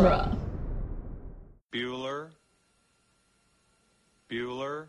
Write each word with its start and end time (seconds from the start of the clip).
genre. 0.00 0.36
Bueller. 1.72 2.30
Bueller. 4.28 4.86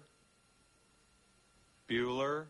Bueller. 1.89 2.45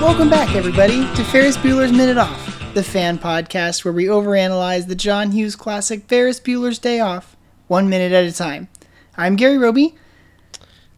Welcome 0.00 0.30
back, 0.30 0.54
everybody, 0.54 1.00
to 1.14 1.24
Ferris 1.24 1.56
Bueller's 1.56 1.92
Minute 1.92 2.18
Off, 2.18 2.51
the 2.74 2.82
fan 2.82 3.18
podcast 3.18 3.84
where 3.84 3.92
we 3.92 4.06
overanalyze 4.06 4.86
the 4.86 4.94
John 4.94 5.32
Hughes 5.32 5.56
classic 5.56 6.08
Ferris 6.08 6.40
Bueller's 6.40 6.78
Day 6.78 7.00
Off, 7.00 7.36
one 7.68 7.90
minute 7.90 8.12
at 8.12 8.24
a 8.24 8.32
time. 8.32 8.68
I'm 9.14 9.36
Gary 9.36 9.58
Roby. 9.58 9.94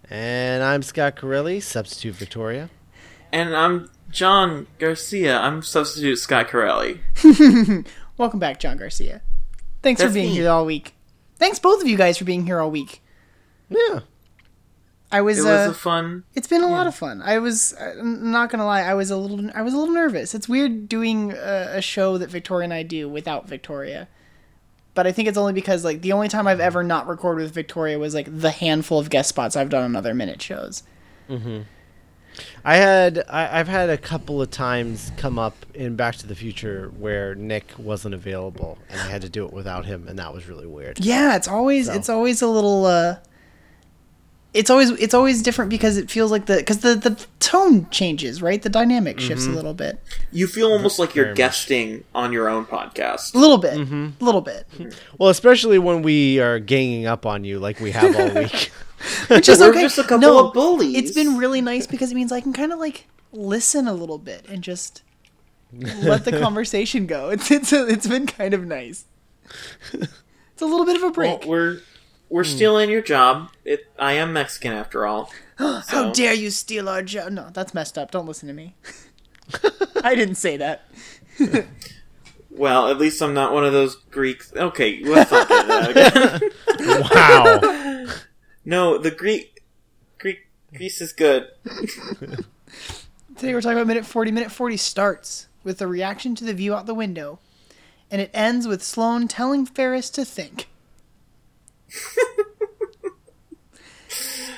And 0.09 0.63
I'm 0.63 0.83
Scott 0.83 1.17
Corelli, 1.17 1.59
substitute 1.59 2.15
Victoria. 2.15 2.71
And 3.33 3.57
I'm 3.57 3.91
John 4.09 4.69
Garcia. 4.79 5.37
I'm 5.37 5.63
substitute 5.63 6.19
Scott 6.19 6.47
Corelli. 6.47 7.01
Welcome 8.19 8.39
back, 8.39 8.61
John 8.61 8.77
Garcia. 8.77 9.23
Thanks 9.83 10.01
for 10.01 10.11
being 10.11 10.29
me. 10.29 10.35
here 10.35 10.51
all 10.51 10.65
week. 10.65 10.95
Thanks 11.39 11.59
both 11.59 11.83
of 11.83 11.89
you 11.89 11.97
guys 11.97 12.19
for 12.19 12.25
being 12.25 12.47
here 12.47 12.61
all 12.61 12.71
week. 12.71 13.03
Yeah. 13.69 14.01
I 15.17 15.21
was. 15.21 15.39
It 15.39 15.43
was 15.43 15.69
uh, 15.69 15.71
a 15.71 15.75
fun. 15.75 16.25
It's 16.35 16.49
been 16.49 16.63
a 16.63 16.69
lot 16.69 16.87
of 16.87 16.95
fun. 16.95 17.23
I 17.23 17.39
was 17.39 17.73
I'm 17.81 18.31
not 18.33 18.51
gonna 18.51 18.67
lie. 18.67 18.83
I 18.83 18.95
was 18.95 19.11
a 19.11 19.17
little. 19.17 19.51
I 19.55 19.63
was 19.63 19.73
a 19.73 19.79
little 19.79 19.95
nervous. 19.95 20.35
It's 20.35 20.49
weird 20.49 20.89
doing 20.89 21.33
a, 21.33 21.77
a 21.77 21.81
show 21.81 22.19
that 22.19 22.31
Victoria 22.31 22.65
and 22.65 22.75
I 22.75 22.83
do 22.83 23.09
without 23.09 23.49
Victoria. 23.49 24.09
But 24.95 25.07
I 25.07 25.13
think 25.13 25.29
it's 25.29 25.39
only 25.39 25.53
because 25.53 25.85
like 25.85 26.03
the 26.03 26.13
only 26.13 26.29
time 26.29 26.47
I've 26.47 26.61
ever 26.61 26.83
not 26.83 27.07
recorded 27.07 27.43
with 27.43 27.53
Victoria 27.55 27.99
was 27.99 28.15
like 28.15 28.29
the 28.41 28.51
handful 28.51 28.99
of 28.99 29.09
guest 29.11 29.29
spots 29.29 29.57
I've 29.57 29.69
done 29.69 29.83
on 29.85 29.97
other 29.97 30.15
minute 30.15 30.41
shows. 30.43 30.83
Mhm. 31.31 31.65
I 32.65 32.77
had 32.77 33.23
I, 33.29 33.61
I've 33.61 33.69
had 33.69 33.91
a 33.91 33.97
couple 33.99 34.43
of 34.43 34.51
times 34.51 35.13
come 35.17 35.39
up 35.39 35.55
in 35.75 35.95
Back 35.97 36.17
to 36.17 36.27
the 36.27 36.35
Future 36.35 36.93
where 36.99 37.35
Nick 37.37 37.73
wasn't 37.79 38.15
available 38.15 38.79
and 38.91 39.01
I 39.01 39.07
had 39.09 39.23
to 39.23 39.29
do 39.29 39.45
it 39.47 39.53
without 39.53 39.85
him 39.87 40.09
and 40.09 40.19
that 40.19 40.35
was 40.35 40.49
really 40.49 40.67
weird. 40.67 40.99
Yeah, 40.99 41.37
it's 41.37 41.47
always 41.47 41.87
So. 41.87 41.93
it's 41.93 42.09
always 42.09 42.43
a 42.43 42.49
little. 42.49 42.85
uh 42.87 43.17
It's 44.55 44.71
always 44.71 44.91
it's 44.93 45.15
always 45.15 45.43
different 45.43 45.69
because 45.69 45.97
it 45.99 46.11
feels 46.11 46.31
like 46.31 46.47
the 46.47 46.57
because 46.59 46.79
the 46.79 46.95
the 46.95 47.27
tone 47.41 47.89
changes 47.91 48.41
right. 48.41 48.63
The 48.63 48.69
dynamic 48.69 49.19
shifts 49.19 49.45
a 49.45 49.49
mm-hmm. 49.49 49.57
little 49.57 49.75
bit, 49.75 50.01
You 50.31 50.47
feel 50.47 50.73
almost 50.73 50.99
like 51.01 51.15
you're 51.17 51.27
much. 51.29 51.37
guesting 51.37 52.05
on 52.15 52.33
your 52.33 52.49
own 52.49 52.65
podcast. 52.65 53.35
a 53.35 53.39
little 53.39 53.59
bit, 53.59 53.75
mm-hmm. 53.75 54.11
a 54.21 54.25
little 54.25 54.41
bit. 54.41 54.67
Mm-hmm. 54.79 54.91
Well, 55.19 55.29
especially 55.31 55.79
when 55.81 56.03
we 56.03 56.39
are 56.39 56.61
ganging 56.61 57.05
up 57.07 57.27
on 57.27 57.43
you 57.45 57.59
like 57.59 57.81
we 57.81 57.91
have 57.91 58.15
all 58.17 58.31
week. 58.43 58.71
Which 59.29 59.49
is 59.49 59.61
okay. 59.61 59.83
just 59.83 59.99
a 59.99 60.03
couple 60.03 60.21
no, 60.21 60.47
of 60.47 60.55
bullies. 60.55 60.97
It's 60.97 61.13
been 61.13 61.37
really 61.37 61.61
nice 61.61 61.87
because 61.87 62.11
it 62.11 62.15
means 62.15 62.33
I 62.33 62.41
can 62.41 62.53
kind 62.55 62.73
of 62.73 62.79
like 62.79 63.07
listen 63.33 63.87
a 63.89 63.93
little 63.93 64.19
bit 64.19 64.47
and 64.49 64.63
just 64.63 65.03
let 65.73 66.25
the 66.25 66.33
conversation 66.41 67.07
go. 67.07 67.29
It's 67.31 67.51
it's 67.51 67.73
it's 67.73 68.07
been 68.07 68.27
kind 68.27 68.55
of 68.55 68.65
nice. 68.67 69.05
It's 69.93 70.63
a 70.63 70.67
little 70.67 70.87
bit 70.87 70.97
of 70.97 71.03
a 71.03 71.07
Well, 71.07 71.13
break. 71.39 71.45
we're 71.45 71.81
we're 72.35 72.43
hmm. 72.43 72.51
stealing 72.51 72.91
your 72.91 73.01
job. 73.01 73.51
It, 73.65 73.87
I 73.97 74.15
am 74.15 74.33
Mexican 74.33 74.73
after 74.73 75.07
all. 75.07 75.31
How 75.57 76.11
dare 76.11 76.35
you 76.35 76.51
steal 76.51 76.89
our 76.89 77.01
job? 77.01 77.31
No, 77.31 77.49
that's 77.53 77.73
messed 77.75 77.97
up. 77.97 78.11
Don't 78.11 78.27
listen 78.27 78.49
to 78.49 78.53
me. 78.53 78.75
I 80.03 80.17
didn't 80.17 80.35
say 80.35 80.57
that. 80.57 80.89
Well, 82.57 82.87
at 82.89 82.99
least 82.99 83.21
I'm 83.21 83.35
not 83.35 83.53
one 83.53 83.65
of 83.65 83.73
those 83.73 83.97
Greeks. 83.97 84.53
Okay, 84.55 85.01
let's 85.03 85.33
not 85.33 85.49
get 85.49 85.67
that 85.67 86.41
again. 86.41 87.03
wow. 88.07 88.15
no, 88.65 88.97
the 88.97 89.11
Greek 89.11 89.65
Greek 90.19 90.47
Greece 90.73 91.01
is 91.01 91.13
good. 91.13 91.49
Today 91.65 93.55
we're 93.55 93.61
talking 93.61 93.79
about 93.79 93.89
minute 93.89 94.07
40. 94.07 94.31
Minute 94.31 94.53
40 94.53 94.77
starts 94.77 95.49
with 95.65 95.83
a 95.83 95.89
reaction 95.89 96.37
to 96.37 96.45
the 96.45 96.55
view 96.55 96.77
out 96.77 96.87
the 96.87 96.95
window, 96.95 97.41
and 98.09 98.21
it 98.21 98.31
ends 98.33 98.69
with 98.69 98.85
Sloane 98.85 99.27
telling 99.27 99.67
Ferris 99.67 100.09
to 100.11 100.25
think. 100.25 100.69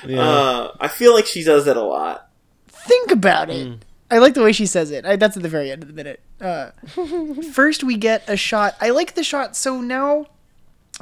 Yeah. 0.09 0.21
Uh, 0.21 0.75
I 0.79 0.87
feel 0.87 1.13
like 1.13 1.25
she 1.25 1.43
does 1.43 1.65
that 1.65 1.77
a 1.77 1.83
lot. 1.83 2.29
think 2.69 3.11
about 3.11 3.49
it. 3.49 3.83
I 4.09 4.19
like 4.19 4.33
the 4.35 4.43
way 4.43 4.53
she 4.53 4.65
says 4.65 4.91
it. 4.91 5.05
I, 5.05 5.17
that's 5.17 5.35
at 5.35 5.43
the 5.43 5.49
very 5.49 5.69
end 5.71 5.83
of 5.83 5.89
the 5.89 5.93
minute. 5.93 6.21
Uh, 6.39 6.71
first, 7.51 7.83
we 7.83 7.97
get 7.97 8.23
a 8.29 8.37
shot. 8.37 8.75
I 8.79 8.89
like 8.91 9.15
the 9.15 9.23
shot. 9.23 9.55
So 9.57 9.81
now 9.81 10.27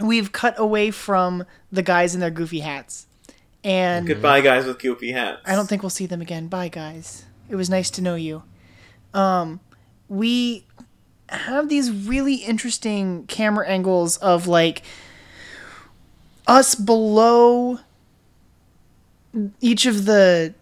we've 0.02 0.32
cut 0.32 0.56
away 0.58 0.90
from 0.92 1.46
the 1.72 1.84
guys 1.84 2.16
in 2.16 2.22
their 2.22 2.32
goofy 2.32 2.62
hats, 2.62 3.06
and 3.64 4.08
Goodbye, 4.08 4.42
guys 4.42 4.66
with 4.66 4.80
goofy 4.80 5.12
hats. 5.12 5.42
I 5.46 5.54
don't 5.56 5.68
think 5.70 5.84
we'll 5.84 5.92
see 5.92 6.08
them 6.08 6.22
again. 6.22 6.48
Bye, 6.48 6.68
guys. 6.70 7.26
It 7.48 7.56
was 7.56 7.70
nice 7.70 7.92
to 7.92 8.02
know 8.02 8.16
you. 8.16 8.42
Um, 9.14 9.60
we 10.10 10.66
have 11.30 11.70
these 11.70 11.92
really 11.92 12.36
interesting 12.36 13.26
camera 13.28 13.68
angles 13.68 14.18
of 14.18 14.48
like 14.48 14.82
us 16.48 16.76
below 16.76 17.80
each 19.62 19.86
of 19.86 20.06
the 20.06 20.54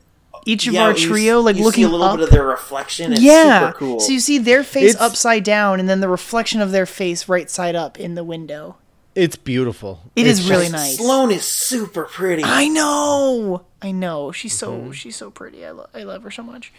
each 0.46 0.68
of 0.68 0.74
Yeah, 0.74 0.84
our 0.84 0.98
you 0.98 1.08
trio, 1.08 1.40
like 1.40 1.56
you 1.56 1.64
looking 1.64 1.84
see 1.86 1.88
a 1.88 1.90
little 1.90 2.06
up. 2.06 2.18
bit 2.18 2.26
of 2.26 2.32
their 2.32 2.46
reflection. 2.46 3.14
It's 3.14 3.22
yeah, 3.22 3.68
super 3.70 3.78
cool. 3.80 4.00
so 4.02 4.12
you 4.12 4.20
see 4.20 4.40
their 4.40 4.64
face 4.64 4.92
It's- 4.96 5.02
upside 5.02 5.44
down, 5.44 5.80
and 5.80 5.88
then 5.88 6.02
the 6.02 6.10
reflection 6.10 6.62
of 6.62 6.72
their 6.72 6.86
face 6.86 7.30
right 7.30 7.50
side 7.50 7.76
up 7.76 8.00
in 8.00 8.16
the 8.16 8.24
window. 8.24 8.78
It's 9.16 9.36
beautiful. 9.36 10.02
It 10.16 10.26
It's 10.26 10.40
is 10.40 10.50
really 10.50 10.70
nice. 10.70 10.98
Sloane 10.98 11.30
is 11.32 11.46
super 11.46 12.06
pretty. 12.06 12.44
I 12.44 12.68
know. 12.68 13.64
I 13.82 13.92
know. 13.92 14.32
She's 14.32 14.54
so 14.54 14.72
Mm-hmm. 14.72 14.92
she's 14.92 15.16
so 15.16 15.30
pretty. 15.30 15.64
I, 15.66 15.72
lo- 15.72 15.88
I 15.94 16.04
love 16.04 16.24
her 16.24 16.32
so 16.32 16.44
much. 16.44 16.74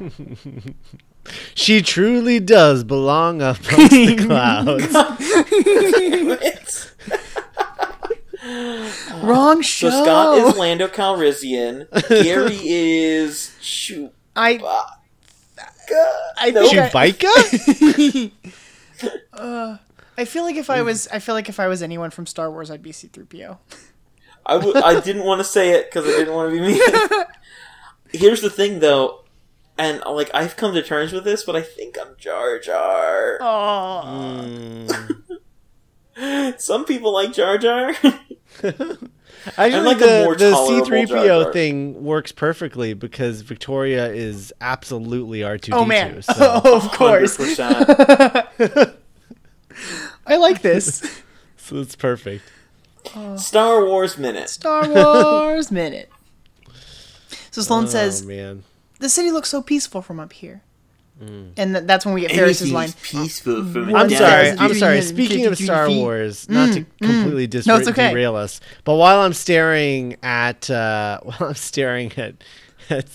She 1.54 1.82
truly 1.82 2.40
does 2.40 2.82
belong 2.82 3.42
up 3.42 3.58
amongst 3.72 3.90
the 3.92 4.16
clouds. 4.26 4.88
It's- 8.52 9.12
Wrong 9.22 9.60
show. 9.62 9.90
so 9.90 10.02
Scott 10.04 10.38
is 10.38 10.56
Lando 10.56 10.88
Calrissian. 10.88 11.86
Gary 12.08 12.56
is 12.62 13.56
shoot. 13.60 14.12
I 14.36 14.60
I 16.38 16.50
Nope. 16.50 16.70
think 16.70 16.94
I, 16.94 17.10
Chewbacca? 17.12 18.32
I 20.18 20.24
feel 20.24 20.44
like 20.44 20.56
if 20.56 20.70
I 20.70 20.82
was 20.82 21.08
I 21.08 21.18
feel 21.18 21.34
like 21.34 21.48
if 21.48 21.58
I 21.60 21.68
was 21.68 21.82
anyone 21.82 22.10
from 22.10 22.26
Star 22.26 22.50
Wars, 22.50 22.70
I'd 22.70 22.82
be 22.82 22.92
C-3PO. 22.92 23.58
I, 24.44 24.54
w- 24.54 24.74
I 24.82 25.00
didn't 25.00 25.24
want 25.24 25.38
to 25.40 25.44
say 25.44 25.70
it 25.70 25.86
because 25.90 26.04
I 26.06 26.18
didn't 26.18 26.34
want 26.34 26.50
to 26.52 26.56
be 26.56 26.60
mean. 26.66 26.80
Here's 28.12 28.40
the 28.42 28.50
thing, 28.50 28.80
though, 28.80 29.24
and 29.78 30.02
like 30.04 30.30
I've 30.34 30.56
come 30.56 30.74
to 30.74 30.82
terms 30.82 31.12
with 31.12 31.24
this, 31.24 31.44
but 31.44 31.54
I 31.56 31.62
think 31.62 31.96
I'm 32.00 32.14
Jar 32.18 32.58
Jar. 32.58 33.38
Oh, 33.40 34.02
Mm. 36.18 36.60
Some 36.60 36.84
people 36.84 37.12
like 37.12 37.32
Jar 37.32 37.56
Jar. 37.56 37.94
Actually, 38.62 39.80
like 39.80 39.98
the, 39.98 40.22
more 40.24 40.36
the 40.36 40.52
C3PO 40.52 41.52
thing 41.52 42.02
works 42.02 42.32
perfectly 42.32 42.94
because 42.94 43.42
Victoria 43.42 44.08
is 44.12 44.52
absolutely 44.60 45.40
R2D2. 45.40 45.72
oh 45.72 45.84
man! 45.84 46.22
So. 46.22 46.32
Oh, 46.38 46.76
of 46.84 46.90
course. 46.92 47.38
I 50.24 50.36
like 50.36 50.62
this 50.62 51.22
so 51.62 51.76
it's 51.76 51.96
perfect. 51.96 52.44
Uh, 53.14 53.36
Star 53.36 53.84
Wars 53.84 54.18
minute. 54.18 54.48
Star 54.48 54.88
Wars 54.88 55.70
minute. 55.70 56.10
So 57.50 57.62
Sloane 57.62 57.84
oh 57.84 57.88
says, 57.88 58.26
man. 58.26 58.64
"The 58.98 59.08
city 59.08 59.30
looks 59.30 59.48
so 59.48 59.62
peaceful 59.62 60.02
from 60.02 60.18
up 60.18 60.32
here," 60.32 60.62
and 61.56 61.74
th- 61.74 61.84
that's 61.86 62.04
when 62.04 62.14
we 62.14 62.22
get 62.22 62.32
Ferris's 62.32 62.72
line. 62.72 62.90
peaceful 63.02 63.64
from 63.64 63.90
One 63.90 64.02
I'm 64.02 64.10
Yeah, 64.10 64.18
sorry. 64.18 64.48
I'm 64.58 64.74
sorry. 64.74 65.00
Speaking 65.02 65.46
of 65.46 65.56
Star. 65.56 65.88
Wars, 65.90 66.48
not 66.48 66.72
to 66.74 66.84
completely 67.00 67.46
dis- 67.46 67.66
No, 67.66 67.76
okay. 67.76 68.10
derail 68.10 68.34
us, 68.36 68.60
but 68.84 68.94
while 68.96 69.20
I'm 69.20 69.32
staring 69.32 70.16
at 70.22 70.68
uh, 70.70 71.20
while 71.22 71.50
I'm 71.50 71.54
staring 71.54 72.12
at 72.16 72.34
at, 72.90 73.06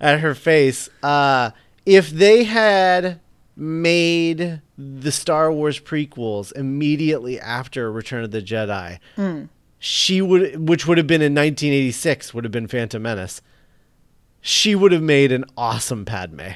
at 0.00 0.20
her 0.20 0.34
face, 0.34 0.88
uh, 1.02 1.50
if 1.86 2.10
they 2.10 2.44
had 2.44 3.20
made 3.56 4.60
the 4.76 5.12
Star 5.12 5.52
Wars 5.52 5.78
prequels 5.78 6.52
immediately 6.56 7.38
after 7.38 7.90
Return 7.92 8.24
of 8.24 8.32
the 8.32 8.42
Jedi, 8.42 8.98
she 9.78 10.20
would, 10.20 10.68
which 10.68 10.86
would 10.88 10.98
have 10.98 11.06
been 11.06 11.22
in 11.22 11.32
1986, 11.34 12.34
would 12.34 12.42
have 12.44 12.50
been 12.50 12.66
Phantom 12.66 13.00
Menace. 13.00 13.40
She 14.40 14.74
would 14.74 14.90
have 14.92 15.02
made 15.02 15.30
an 15.30 15.44
awesome 15.56 16.04
Padme. 16.04 16.40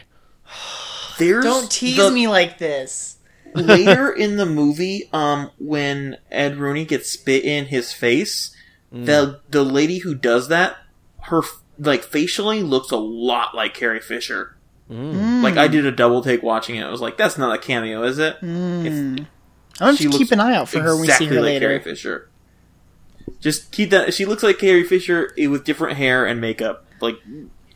There's 1.18 1.44
Don't 1.44 1.70
tease 1.70 1.96
the- 1.96 2.10
me 2.10 2.28
like 2.28 2.58
this. 2.58 3.16
later 3.54 4.10
in 4.12 4.36
the 4.36 4.46
movie, 4.46 5.08
um, 5.12 5.50
when 5.58 6.18
Ed 6.30 6.56
Rooney 6.58 6.84
gets 6.84 7.10
spit 7.10 7.44
in 7.44 7.66
his 7.66 7.92
face, 7.92 8.54
the 8.92 9.40
the 9.50 9.62
lady 9.64 9.98
who 9.98 10.14
does 10.14 10.48
that, 10.48 10.76
her 11.22 11.42
like 11.78 12.02
facially 12.04 12.62
looks 12.62 12.90
a 12.90 12.96
lot 12.96 13.54
like 13.54 13.74
Carrie 13.74 14.00
Fisher. 14.00 14.56
Like 14.90 15.56
I 15.58 15.68
did 15.68 15.84
a 15.86 15.92
double 15.92 16.22
take 16.22 16.42
watching 16.42 16.76
it. 16.76 16.82
I 16.84 16.90
was 16.90 17.00
like, 17.00 17.16
"That's 17.18 17.36
not 17.36 17.54
a 17.54 17.58
cameo, 17.58 18.02
is 18.04 18.18
it?" 18.18 18.36
It's- 18.42 18.44
I'm 19.00 19.16
gonna 19.16 19.26
have 19.80 19.96
She 19.96 20.04
to 20.04 20.10
looks 20.10 20.18
keep 20.24 20.32
an 20.32 20.40
eye 20.40 20.54
out 20.54 20.68
for 20.68 20.80
her 20.80 20.92
when 20.96 21.02
we 21.02 21.08
see 21.08 21.26
her 21.26 21.34
like 21.36 21.42
later. 21.44 21.68
Carrie 21.68 21.80
Fisher. 21.82 22.28
Just 23.40 23.70
keep 23.70 23.90
that. 23.90 24.12
She 24.14 24.24
looks 24.24 24.42
like 24.42 24.58
Carrie 24.58 24.84
Fisher 24.84 25.32
eh, 25.38 25.46
with 25.46 25.64
different 25.64 25.96
hair 25.98 26.24
and 26.26 26.40
makeup. 26.40 26.84
Like, 27.00 27.16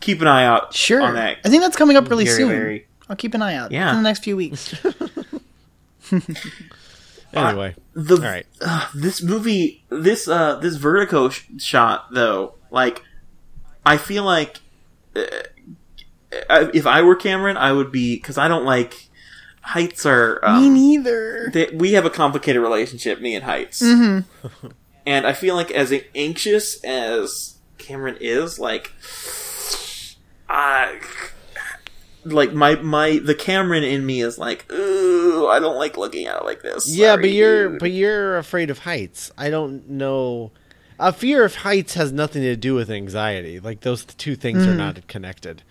keep 0.00 0.20
an 0.20 0.26
eye 0.26 0.44
out 0.44 0.74
Sure. 0.74 1.00
on 1.02 1.14
that. 1.14 1.38
I 1.44 1.48
think 1.48 1.62
that's 1.62 1.76
coming 1.76 1.96
up 1.96 2.08
really 2.10 2.24
Very, 2.24 2.36
soon. 2.36 2.48
very- 2.48 2.86
I'll 3.12 3.16
keep 3.16 3.34
an 3.34 3.42
eye 3.42 3.54
out. 3.54 3.70
Yeah. 3.72 3.90
In 3.90 3.96
the 3.96 4.02
next 4.02 4.24
few 4.24 4.36
weeks. 4.36 4.74
Anyway, 7.34 7.74
The 7.94 8.16
all 8.16 8.20
right. 8.20 8.46
uh, 8.60 8.88
this 8.94 9.22
movie, 9.22 9.84
this 9.88 10.28
uh, 10.28 10.56
this 10.56 10.76
Vertigo 10.76 11.30
sh- 11.30 11.44
shot 11.56 12.08
though, 12.12 12.56
like, 12.70 13.00
I 13.86 13.96
feel 13.96 14.22
like 14.24 14.58
uh, 15.16 15.22
if 16.74 16.86
I 16.86 17.00
were 17.00 17.16
Cameron, 17.16 17.56
I 17.56 17.72
would 17.72 17.90
be 17.90 18.16
because 18.16 18.36
I 18.36 18.48
don't 18.48 18.66
like 18.66 19.08
heights 19.62 20.04
are. 20.04 20.40
Me 20.42 20.66
Um, 20.66 20.74
neither. 20.74 21.48
they, 21.54 21.70
we 21.72 21.92
have 21.94 22.04
a 22.04 22.10
complicated 22.10 22.60
relationship, 22.60 23.22
me 23.22 23.34
and 23.34 23.44
heights, 23.44 23.80
Mm-hmm. 23.82 24.66
and 25.06 25.26
I 25.26 25.32
feel 25.32 25.54
like 25.54 25.70
as 25.70 25.90
anxious 26.14 26.84
as 26.84 27.56
Cameron 27.78 28.18
is, 28.20 28.58
like, 28.58 28.92
I. 30.50 31.00
Like 32.24 32.52
my 32.52 32.76
my 32.76 33.20
the 33.22 33.34
Cameron 33.34 33.82
in 33.84 34.06
me 34.06 34.20
is 34.22 34.38
like, 34.38 34.70
ooh, 34.72 35.48
I 35.48 35.58
don't 35.58 35.76
like 35.76 35.96
looking 35.96 36.26
at 36.26 36.36
it 36.40 36.44
like 36.44 36.62
this. 36.62 36.88
Yeah, 36.88 37.16
but 37.16 37.30
you're 37.30 37.70
dude." 37.70 37.80
but 37.80 37.90
you're 37.90 38.38
afraid 38.38 38.70
of 38.70 38.80
heights. 38.80 39.30
I 39.36 39.50
don't 39.50 39.88
know. 39.90 40.52
A 41.00 41.12
fear 41.12 41.44
of 41.44 41.56
heights 41.56 41.94
has 41.94 42.12
nothing 42.12 42.42
to 42.42 42.54
do 42.54 42.74
with 42.74 42.90
anxiety. 42.90 43.58
Like 43.58 43.80
those 43.80 44.04
two 44.04 44.36
things 44.36 44.64
Mm. 44.64 44.68
are 44.68 44.74
not 44.76 45.06
connected. 45.08 45.62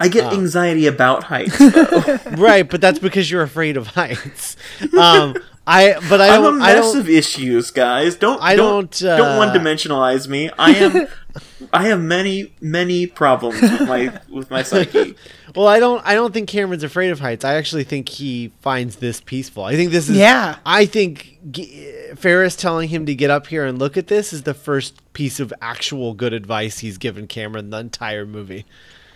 I 0.00 0.08
get 0.08 0.24
Ah. 0.24 0.32
anxiety 0.32 0.86
about 0.86 1.24
heights. 1.24 1.56
Though. 1.58 2.18
right, 2.38 2.68
but 2.68 2.80
that's 2.80 2.98
because 2.98 3.30
you're 3.30 3.42
afraid 3.42 3.76
of 3.76 3.86
heights. 3.88 4.56
Um, 4.98 5.36
I 5.66 5.94
but 6.08 6.20
I 6.20 6.34
I'm 6.36 6.44
a 6.44 6.52
mess 6.52 6.94
of 6.94 7.08
issues, 7.08 7.70
guys. 7.70 8.16
Don't 8.16 8.42
I 8.42 8.56
don't 8.56 8.90
don't, 8.90 9.08
uh, 9.10 9.16
don't 9.18 9.36
one 9.36 9.48
dimensionalize 9.56 10.26
me. 10.26 10.50
I 10.58 10.70
am. 10.72 11.06
I 11.72 11.84
have 11.88 12.00
many 12.00 12.52
many 12.60 13.06
problems 13.06 13.60
with 13.60 13.82
my 13.86 14.18
with 14.28 14.50
my 14.50 14.62
psyche. 14.62 15.14
Well, 15.54 15.66
I 15.66 15.78
don't. 15.80 16.04
I 16.06 16.14
don't 16.14 16.32
think 16.32 16.48
Cameron's 16.48 16.82
afraid 16.84 17.10
of 17.10 17.20
heights. 17.20 17.44
I 17.44 17.54
actually 17.54 17.84
think 17.84 18.08
he 18.08 18.52
finds 18.60 18.96
this 18.96 19.20
peaceful. 19.20 19.64
I 19.64 19.74
think 19.76 19.90
this 19.90 20.08
is. 20.08 20.16
Yeah. 20.16 20.56
I 20.64 20.86
think 20.86 21.38
G- 21.50 21.92
Ferris 22.16 22.56
telling 22.56 22.88
him 22.88 23.06
to 23.06 23.14
get 23.14 23.30
up 23.30 23.46
here 23.48 23.64
and 23.66 23.78
look 23.78 23.96
at 23.96 24.06
this 24.06 24.32
is 24.32 24.42
the 24.44 24.54
first 24.54 25.00
piece 25.12 25.40
of 25.40 25.52
actual 25.60 26.14
good 26.14 26.32
advice 26.32 26.78
he's 26.78 26.98
given 26.98 27.26
Cameron 27.26 27.70
the 27.70 27.78
entire 27.78 28.24
movie. 28.26 28.64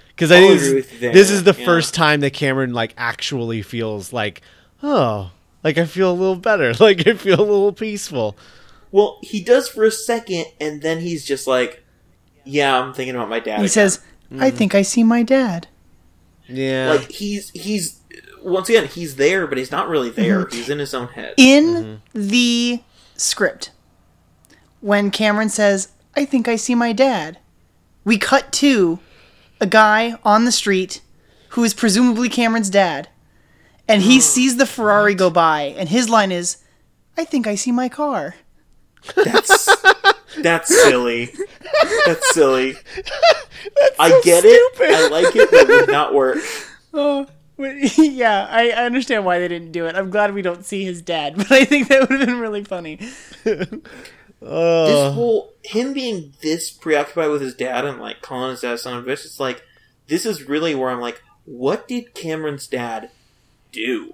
Because 0.08 0.30
I 0.32 0.40
think 0.40 0.60
this, 0.60 1.00
there, 1.00 1.12
this 1.12 1.30
is 1.30 1.42
the 1.44 1.54
yeah. 1.58 1.64
first 1.64 1.94
time 1.94 2.20
that 2.20 2.32
Cameron 2.32 2.72
like 2.72 2.94
actually 2.96 3.62
feels 3.62 4.12
like, 4.12 4.42
oh, 4.82 5.30
like 5.62 5.76
I 5.78 5.86
feel 5.86 6.10
a 6.10 6.14
little 6.14 6.36
better. 6.36 6.72
Like 6.80 7.06
I 7.06 7.14
feel 7.14 7.40
a 7.40 7.42
little 7.42 7.72
peaceful. 7.72 8.36
Well, 8.92 9.18
he 9.22 9.42
does 9.42 9.68
for 9.68 9.84
a 9.84 9.90
second, 9.90 10.46
and 10.60 10.82
then 10.82 11.00
he's 11.00 11.24
just 11.24 11.48
like, 11.48 11.82
"Yeah, 12.44 12.78
I'm 12.78 12.94
thinking 12.94 13.16
about 13.16 13.28
my 13.28 13.40
dad." 13.40 13.54
He 13.58 13.64
again." 13.64 13.68
says, 13.68 14.00
"I 14.38 14.50
Mm. 14.52 14.54
think 14.54 14.74
I 14.76 14.82
see 14.82 15.02
my 15.02 15.24
dad." 15.24 15.66
Yeah. 16.48 16.96
like 16.98 17.10
he's 17.10 17.50
he's 17.50 18.00
once 18.42 18.68
again 18.68 18.86
he's 18.86 19.16
there, 19.16 19.46
but 19.46 19.58
he's 19.58 19.70
not 19.70 19.88
really 19.88 20.10
there. 20.10 20.44
Mm-hmm. 20.44 20.56
He's 20.56 20.68
in 20.68 20.78
his 20.78 20.94
own 20.94 21.08
head. 21.08 21.34
In 21.36 22.02
the 22.12 22.82
script, 23.16 23.70
when 24.80 25.10
Cameron 25.10 25.48
says, 25.48 25.88
"I 26.16 26.24
think 26.24 26.48
I 26.48 26.56
see 26.56 26.74
my 26.74 26.92
dad," 26.92 27.38
we 28.04 28.18
cut 28.18 28.52
to 28.54 28.98
a 29.60 29.66
guy 29.66 30.18
on 30.24 30.44
the 30.44 30.52
street 30.52 31.00
who 31.50 31.64
is 31.64 31.72
presumably 31.72 32.28
Cameron's 32.28 32.70
dad, 32.70 33.08
and 33.88 34.02
he 34.02 34.20
sees 34.20 34.56
the 34.56 34.66
Ferrari 34.66 35.14
go 35.14 35.30
by, 35.30 35.74
and 35.78 35.88
his 35.88 36.08
line 36.08 36.32
is, 36.32 36.58
"I 37.16 37.24
think 37.24 37.46
I 37.46 37.54
see 37.54 37.72
my 37.72 37.88
car." 37.88 38.34
That's 39.16 39.68
that's 40.42 40.68
silly. 40.84 41.32
That's 42.06 42.34
silly. 42.34 42.74
That's 43.80 43.96
I 43.98 44.20
get 44.22 44.44
it. 44.44 44.80
I 44.80 45.08
like 45.08 45.34
it, 45.34 45.50
but 45.50 45.60
it 45.60 45.68
would 45.68 45.88
not 45.88 46.14
work. 46.14 46.38
Oh, 46.96 47.26
yeah, 47.58 48.46
I, 48.48 48.70
I 48.70 48.84
understand 48.84 49.24
why 49.24 49.40
they 49.40 49.48
didn't 49.48 49.72
do 49.72 49.86
it. 49.86 49.96
I'm 49.96 50.10
glad 50.10 50.32
we 50.32 50.42
don't 50.42 50.64
see 50.64 50.84
his 50.84 51.02
dad, 51.02 51.36
but 51.36 51.50
I 51.50 51.64
think 51.64 51.88
that 51.88 52.08
would 52.08 52.20
have 52.20 52.28
been 52.28 52.38
really 52.38 52.62
funny. 52.62 53.00
this 53.42 53.82
uh. 54.40 55.10
whole 55.10 55.52
him 55.64 55.92
being 55.92 56.34
this 56.40 56.70
preoccupied 56.70 57.30
with 57.30 57.42
his 57.42 57.56
dad 57.56 57.84
and 57.84 58.00
like 58.00 58.22
calling 58.22 58.52
his 58.52 58.60
dad 58.60 58.78
son 58.78 58.96
of 58.96 59.08
a 59.08 59.10
bitch, 59.10 59.24
it's 59.24 59.40
like 59.40 59.64
this 60.06 60.24
is 60.24 60.48
really 60.48 60.76
where 60.76 60.90
I'm 60.90 61.00
like, 61.00 61.20
what 61.46 61.88
did 61.88 62.14
Cameron's 62.14 62.68
dad 62.68 63.10
do? 63.72 64.12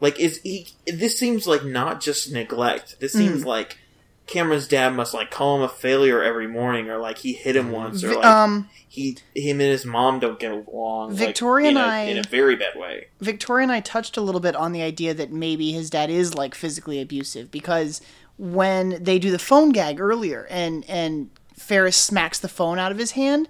Like, 0.00 0.18
is 0.18 0.38
he? 0.42 0.68
This 0.86 1.18
seems 1.18 1.46
like 1.46 1.64
not 1.64 2.00
just 2.00 2.32
neglect. 2.32 3.00
This 3.00 3.14
mm. 3.14 3.18
seems 3.18 3.44
like 3.44 3.78
Cameron's 4.30 4.68
dad 4.68 4.94
must 4.94 5.12
like 5.12 5.30
call 5.30 5.56
him 5.56 5.62
a 5.62 5.68
failure 5.68 6.22
every 6.22 6.46
morning, 6.46 6.88
or 6.88 6.98
like 6.98 7.18
he 7.18 7.32
hit 7.32 7.56
him 7.56 7.70
once, 7.72 8.02
or 8.04 8.14
like 8.14 8.24
um, 8.24 8.68
he 8.88 9.18
him 9.34 9.60
and 9.60 9.70
his 9.70 9.84
mom 9.84 10.20
don't 10.20 10.38
get 10.38 10.52
along. 10.52 11.14
Victoria 11.14 11.68
in 11.70 11.76
and 11.76 11.86
a- 11.86 11.88
I- 11.90 12.00
in 12.02 12.18
a 12.18 12.22
very 12.22 12.56
bad 12.56 12.76
way. 12.78 13.08
Victoria 13.20 13.64
and 13.64 13.72
I 13.72 13.80
touched 13.80 14.16
a 14.16 14.20
little 14.20 14.40
bit 14.40 14.54
on 14.56 14.72
the 14.72 14.82
idea 14.82 15.12
that 15.14 15.32
maybe 15.32 15.72
his 15.72 15.90
dad 15.90 16.08
is 16.10 16.34
like 16.34 16.54
physically 16.54 17.00
abusive 17.00 17.50
because 17.50 18.00
when 18.38 19.02
they 19.02 19.18
do 19.18 19.30
the 19.30 19.38
phone 19.38 19.70
gag 19.70 20.00
earlier 20.00 20.46
and 20.48 20.84
and 20.88 21.30
Ferris 21.54 21.96
smacks 21.96 22.38
the 22.38 22.48
phone 22.48 22.78
out 22.78 22.90
of 22.92 22.98
his 22.98 23.10
hand, 23.12 23.48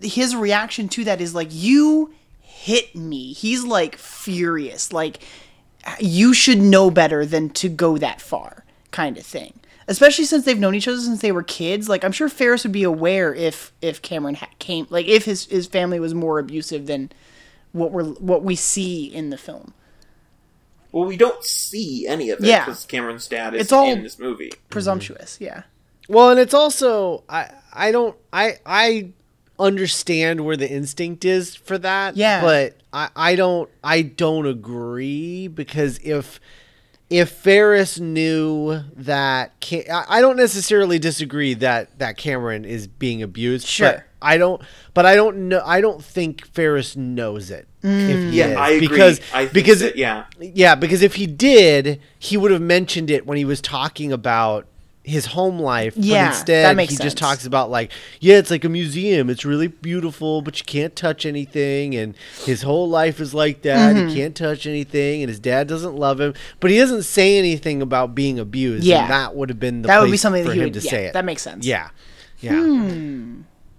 his 0.00 0.34
reaction 0.34 0.88
to 0.88 1.04
that 1.04 1.20
is 1.20 1.34
like 1.34 1.48
you 1.50 2.12
hit 2.40 2.96
me. 2.96 3.32
He's 3.34 3.64
like 3.64 3.96
furious, 3.96 4.92
like 4.92 5.20
you 6.00 6.32
should 6.32 6.58
know 6.58 6.90
better 6.90 7.26
than 7.26 7.50
to 7.50 7.68
go 7.68 7.98
that 7.98 8.20
far, 8.20 8.64
kind 8.90 9.16
of 9.18 9.24
thing. 9.26 9.54
Especially 9.88 10.24
since 10.24 10.44
they've 10.44 10.58
known 10.58 10.74
each 10.74 10.86
other 10.88 10.98
since 11.00 11.20
they 11.22 11.32
were 11.32 11.42
kids. 11.42 11.88
Like 11.88 12.04
I'm 12.04 12.12
sure 12.12 12.28
Ferris 12.28 12.62
would 12.64 12.72
be 12.72 12.82
aware 12.84 13.34
if 13.34 13.72
if 13.82 14.00
Cameron 14.02 14.36
ha- 14.36 14.48
came 14.58 14.86
like 14.90 15.06
if 15.06 15.24
his 15.24 15.46
his 15.46 15.66
family 15.66 15.98
was 16.00 16.14
more 16.14 16.38
abusive 16.38 16.86
than 16.86 17.10
what 17.72 17.90
we're 17.90 18.04
what 18.04 18.42
we 18.44 18.54
see 18.56 19.04
in 19.06 19.30
the 19.30 19.38
film. 19.38 19.74
Well, 20.92 21.06
we 21.06 21.16
don't 21.16 21.42
see 21.42 22.06
any 22.06 22.30
of 22.30 22.40
it 22.40 22.46
Yeah. 22.46 22.64
because 22.66 22.84
Cameron's 22.84 23.26
dad 23.26 23.54
is 23.54 23.62
It's 23.62 23.72
all- 23.72 23.90
in 23.90 24.02
this 24.02 24.18
movie. 24.18 24.52
Presumptuous, 24.70 25.38
yeah. 25.40 25.62
Well, 26.08 26.30
and 26.30 26.38
it's 26.38 26.52
also 26.54 27.24
I 27.28 27.50
I 27.72 27.90
don't 27.92 28.16
I 28.32 28.58
I 28.66 29.10
understand 29.58 30.40
where 30.44 30.56
the 30.56 30.68
instinct 30.70 31.24
is 31.24 31.54
for 31.54 31.78
that. 31.78 32.16
Yeah. 32.16 32.40
But 32.42 32.76
I 32.92 33.08
I 33.16 33.36
don't 33.36 33.68
I 33.82 34.02
don't 34.02 34.46
agree 34.46 35.48
because 35.48 35.98
if 36.02 36.40
if 37.12 37.30
Ferris 37.30 38.00
knew 38.00 38.80
that 38.96 39.52
Ca- 39.62 39.88
I 39.90 40.18
I 40.18 40.20
don't 40.20 40.36
necessarily 40.36 40.98
disagree 40.98 41.54
that 41.54 41.98
that 41.98 42.16
Cameron 42.16 42.64
is 42.64 42.86
being 42.86 43.22
abused. 43.22 43.66
Sure. 43.66 43.92
But 43.92 44.04
I 44.20 44.38
don't 44.38 44.62
but 44.94 45.04
I 45.06 45.14
don't 45.14 45.48
know 45.48 45.62
I 45.64 45.80
don't 45.80 46.02
think 46.02 46.46
Ferris 46.46 46.96
knows 46.96 47.50
it. 47.50 47.68
If 47.82 47.88
mm. 47.90 48.30
he 48.30 48.38
Yeah, 48.38 48.48
is, 48.48 48.56
I 48.56 48.68
agree. 48.70 48.88
Because 48.88 49.20
I 49.34 49.42
think 49.42 49.52
because 49.52 49.80
that- 49.80 49.96
yeah. 49.96 50.24
yeah, 50.40 50.74
because 50.74 51.02
if 51.02 51.16
he 51.16 51.26
did, 51.26 52.00
he 52.18 52.36
would 52.36 52.50
have 52.50 52.62
mentioned 52.62 53.10
it 53.10 53.26
when 53.26 53.36
he 53.38 53.44
was 53.44 53.60
talking 53.60 54.12
about 54.12 54.66
his 55.04 55.26
home 55.26 55.58
life. 55.58 55.94
Yeah, 55.96 56.26
but 56.28 56.36
instead 56.36 56.64
that 56.66 56.76
makes 56.76 56.92
he 56.92 56.98
just 57.02 57.16
talks 57.16 57.44
about 57.44 57.70
like, 57.70 57.90
yeah, 58.20 58.36
it's 58.36 58.50
like 58.50 58.64
a 58.64 58.68
museum. 58.68 59.28
It's 59.30 59.44
really 59.44 59.66
beautiful, 59.66 60.42
but 60.42 60.58
you 60.58 60.64
can't 60.64 60.94
touch 60.94 61.26
anything. 61.26 61.94
And 61.96 62.14
his 62.44 62.62
whole 62.62 62.88
life 62.88 63.18
is 63.20 63.34
like 63.34 63.62
that. 63.62 63.96
Mm-hmm. 63.96 64.08
He 64.08 64.14
can't 64.14 64.36
touch 64.36 64.66
anything, 64.66 65.22
and 65.22 65.28
his 65.28 65.40
dad 65.40 65.66
doesn't 65.66 65.96
love 65.96 66.20
him. 66.20 66.34
But 66.60 66.70
he 66.70 66.78
doesn't 66.78 67.02
say 67.02 67.36
anything 67.38 67.82
about 67.82 68.14
being 68.14 68.38
abused. 68.38 68.84
Yeah. 68.84 69.02
and 69.02 69.10
that 69.10 69.34
would 69.34 69.48
have 69.48 69.58
been 69.58 69.82
the 69.82 69.88
That 69.88 70.00
would 70.00 70.10
be 70.10 70.16
something 70.16 70.44
for 70.44 70.50
that 70.50 70.54
he 70.54 70.60
him 70.60 70.66
would 70.66 70.74
to 70.74 70.80
yeah, 70.80 70.90
say 70.90 71.06
it. 71.06 71.12
That 71.14 71.24
makes 71.24 71.42
sense. 71.42 71.66
Yeah, 71.66 71.90
yeah. 72.40 72.60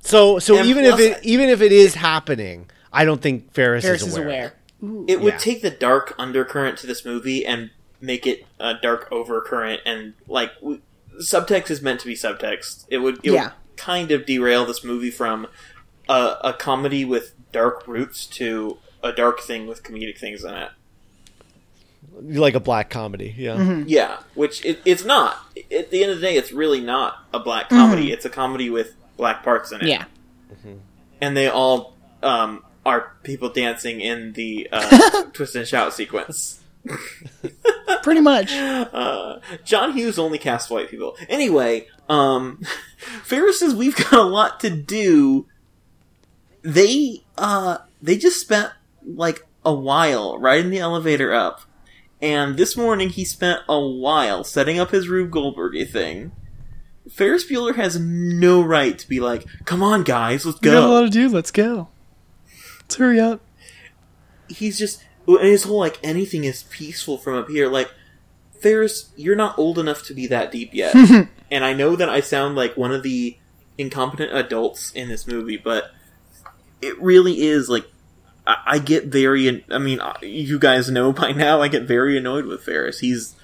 So 0.01 0.39
so 0.39 0.57
And 0.57 0.67
even 0.67 0.83
if 0.85 0.99
it 0.99 1.17
I- 1.17 1.19
even 1.23 1.49
if 1.49 1.61
it 1.61 1.71
is 1.71 1.95
happening, 1.95 2.69
I 2.91 3.05
don't 3.05 3.21
think 3.21 3.53
Ferris, 3.53 3.83
Ferris 3.85 4.01
is 4.01 4.09
is 4.09 4.17
aware. 4.17 4.53
aware. 4.81 5.05
It 5.07 5.21
would 5.21 5.33
Yeah. 5.33 5.37
take 5.39 5.61
the 5.61 5.69
dark 5.69 6.13
undercurrent 6.17 6.77
to 6.79 6.87
this 6.87 7.05
movie 7.05 7.45
and 7.45 7.69
make 8.01 8.27
it 8.27 8.45
a 8.59 8.73
dark 8.73 9.09
overcurrent, 9.11 9.77
and 9.85 10.13
like 10.27 10.53
w- 10.59 10.81
subtext 11.19 11.69
is 11.71 11.81
meant 11.81 11.99
to 12.01 12.07
be 12.07 12.15
subtext. 12.15 12.85
It 12.89 12.99
would, 12.99 13.19
it 13.23 13.31
Yeah. 13.33 13.43
would 13.45 13.53
kind 13.77 14.11
of 14.11 14.25
derail 14.25 14.65
this 14.65 14.83
movie 14.83 15.11
from 15.11 15.47
a, 16.09 16.35
a 16.43 16.53
comedy 16.53 17.05
with 17.05 17.33
dark 17.51 17.87
roots 17.87 18.25
to 18.27 18.77
a 19.03 19.11
dark 19.11 19.41
thing 19.41 19.67
with 19.67 19.83
comedic 19.83 20.17
things 20.17 20.43
in 20.43 20.53
it. 20.53 20.69
Like 22.21 22.53
a 22.53 22.59
black 22.59 22.89
comedy. 22.89 23.33
Yeah. 23.37 23.55
Mm-hmm. 23.55 23.83
Yeah, 23.87 24.17
which 24.35 24.63
it, 24.65 24.81
it's 24.85 25.03
not. 25.03 25.37
At 25.75 25.89
the 25.89 26.03
end 26.03 26.11
of 26.11 26.19
the 26.21 26.25
day, 26.27 26.35
it's 26.35 26.51
really 26.51 26.79
not 26.81 27.17
a 27.33 27.39
black 27.39 27.69
comedy. 27.69 28.11
It's 28.11 28.25
a 28.25 28.29
comedy 28.29 28.69
with 28.69 28.93
black 29.17 29.43
parts 29.43 29.71
in 29.71 29.81
it. 29.81 29.87
Yeah. 29.87 30.05
and 31.21 31.35
they 31.35 31.47
all 31.47 31.95
um, 32.21 32.63
are 32.85 33.13
people 33.23 33.49
dancing 33.49 33.99
in 34.01 34.33
the 34.33 34.67
uh, 34.71 35.23
twist 35.33 35.55
and 35.55 35.67
shout 35.67 35.93
sequence. 35.93 36.59
Pretty 38.03 38.21
much. 38.21 38.51
Uh, 38.51 39.39
John 39.63 39.93
Hughes 39.93 40.19
only 40.19 40.37
casts 40.37 40.69
white 40.69 40.89
people. 40.89 41.15
Anyway, 41.29 41.87
um, 42.09 42.61
Ferris 43.23 43.59
says 43.59 43.73
we've 43.73 43.95
got 43.95 44.13
a 44.13 44.23
lot 44.23 44.59
to 44.61 44.69
do. 44.69 45.47
They 46.61 47.23
uh, 47.37 47.77
they 48.01 48.17
just 48.17 48.39
spent 48.39 48.71
like 49.05 49.45
a 49.65 49.73
while 49.73 50.37
riding 50.37 50.69
the 50.71 50.79
elevator 50.79 51.33
up, 51.33 51.61
And 52.21 52.57
this 52.57 52.75
morning 52.75 53.09
he 53.09 53.25
spent 53.25 53.61
a 53.67 53.79
while 53.79 54.43
setting 54.43 54.79
up 54.79 54.91
his 54.91 55.07
Rube 55.07 55.31
Goldberg 55.31 55.89
thing. 55.89 56.31
Ferris 57.09 57.49
Bueller 57.49 57.75
has 57.75 57.99
no 57.99 58.61
right 58.61 58.97
to 58.97 59.07
be 59.09 59.19
like, 59.19 59.45
"Come 59.65 59.83
on, 59.83 60.03
guys, 60.03 60.45
let's 60.45 60.59
go." 60.59 60.69
We 60.69 60.75
got 60.75 60.89
a 60.89 60.93
lot 60.93 61.01
to 61.01 61.09
do. 61.09 61.27
Let's 61.29 61.51
go. 61.51 61.89
Let's 62.81 62.95
hurry 62.95 63.19
up. 63.19 63.41
He's 64.47 64.77
just 64.77 65.03
and 65.27 65.47
his 65.47 65.63
whole 65.63 65.79
like 65.79 65.99
anything 66.03 66.43
is 66.43 66.63
peaceful 66.63 67.17
from 67.17 67.35
up 67.35 67.49
here. 67.49 67.67
Like 67.67 67.91
Ferris, 68.59 69.11
you're 69.15 69.35
not 69.35 69.57
old 69.57 69.77
enough 69.77 70.03
to 70.03 70.13
be 70.13 70.27
that 70.27 70.51
deep 70.51 70.73
yet. 70.73 70.95
and 71.51 71.65
I 71.65 71.73
know 71.73 71.95
that 71.95 72.09
I 72.09 72.21
sound 72.21 72.55
like 72.55 72.77
one 72.77 72.91
of 72.91 73.03
the 73.03 73.37
incompetent 73.77 74.33
adults 74.33 74.91
in 74.91 75.09
this 75.09 75.27
movie, 75.27 75.57
but 75.57 75.91
it 76.81 76.99
really 77.01 77.41
is 77.41 77.69
like 77.69 77.85
I, 78.45 78.57
I 78.65 78.79
get 78.79 79.05
very. 79.05 79.63
I 79.69 79.77
mean, 79.77 79.99
uh, 79.99 80.17
you 80.21 80.59
guys 80.59 80.89
know 80.89 81.11
by 81.13 81.31
now. 81.31 81.61
I 81.61 81.67
get 81.67 81.83
very 81.83 82.17
annoyed 82.17 82.45
with 82.45 82.63
Ferris. 82.63 82.99
He's 82.99 83.35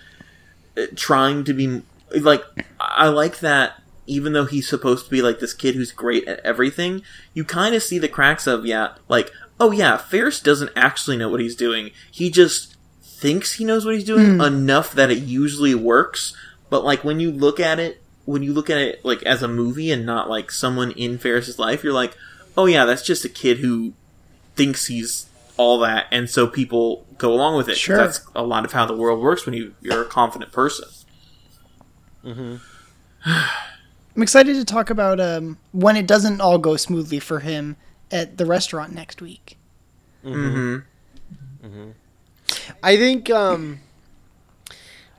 uh, 0.77 0.83
trying 0.95 1.43
to 1.45 1.53
be 1.53 1.81
like. 2.11 2.43
I 2.79 3.07
like 3.09 3.39
that. 3.39 3.81
Even 4.07 4.33
though 4.33 4.45
he's 4.45 4.67
supposed 4.67 5.05
to 5.05 5.11
be 5.11 5.21
like 5.21 5.39
this 5.39 5.53
kid 5.53 5.75
who's 5.75 5.91
great 5.91 6.27
at 6.27 6.39
everything, 6.39 7.03
you 7.35 7.43
kind 7.43 7.75
of 7.75 7.83
see 7.83 7.99
the 7.99 8.07
cracks 8.07 8.47
of 8.47 8.65
yeah, 8.65 8.95
like 9.07 9.31
oh 9.59 9.71
yeah, 9.71 9.97
Ferris 9.97 10.39
doesn't 10.39 10.71
actually 10.75 11.17
know 11.17 11.29
what 11.29 11.41
he's 11.41 11.55
doing. 11.55 11.91
He 12.11 12.29
just 12.29 12.75
thinks 13.01 13.53
he 13.53 13.65
knows 13.65 13.85
what 13.85 13.95
he's 13.95 14.05
doing 14.05 14.39
enough 14.41 14.93
that 14.93 15.11
it 15.11 15.19
usually 15.19 15.75
works. 15.75 16.35
But 16.69 16.83
like 16.83 17.03
when 17.03 17.19
you 17.19 17.31
look 17.31 17.59
at 17.59 17.79
it, 17.79 18.01
when 18.25 18.43
you 18.43 18.53
look 18.53 18.69
at 18.69 18.77
it 18.77 19.03
like 19.03 19.23
as 19.23 19.43
a 19.43 19.47
movie 19.47 19.91
and 19.91 20.05
not 20.05 20.29
like 20.29 20.51
someone 20.51 20.91
in 20.91 21.17
Ferris's 21.17 21.59
life, 21.59 21.83
you're 21.83 21.93
like, 21.93 22.15
oh 22.57 22.65
yeah, 22.65 22.85
that's 22.85 23.05
just 23.05 23.25
a 23.25 23.29
kid 23.29 23.57
who 23.57 23.93
thinks 24.55 24.87
he's 24.87 25.25
all 25.57 25.79
that, 25.79 26.05
and 26.09 26.29
so 26.29 26.47
people 26.47 27.05
go 27.17 27.33
along 27.33 27.57
with 27.57 27.67
it. 27.67 27.75
Sure. 27.75 27.97
that's 27.97 28.21
a 28.33 28.43
lot 28.43 28.63
of 28.63 28.71
how 28.71 28.85
the 28.85 28.95
world 28.95 29.21
works 29.21 29.45
when 29.45 29.53
you 29.53 29.75
you're 29.81 30.03
a 30.03 30.05
confident 30.05 30.51
person. 30.53 30.87
I'm 33.25 34.23
excited 34.23 34.55
to 34.55 34.65
talk 34.65 34.89
about 34.89 35.19
um, 35.19 35.57
when 35.71 35.95
it 35.95 36.07
doesn't 36.07 36.41
all 36.41 36.57
go 36.57 36.75
smoothly 36.77 37.19
for 37.19 37.39
him 37.39 37.77
at 38.11 38.37
the 38.37 38.45
restaurant 38.45 38.93
next 38.93 39.21
week. 39.21 39.57
Mm-hmm. 40.23 40.79
I 42.83 42.97
think 42.97 43.29
um 43.29 43.79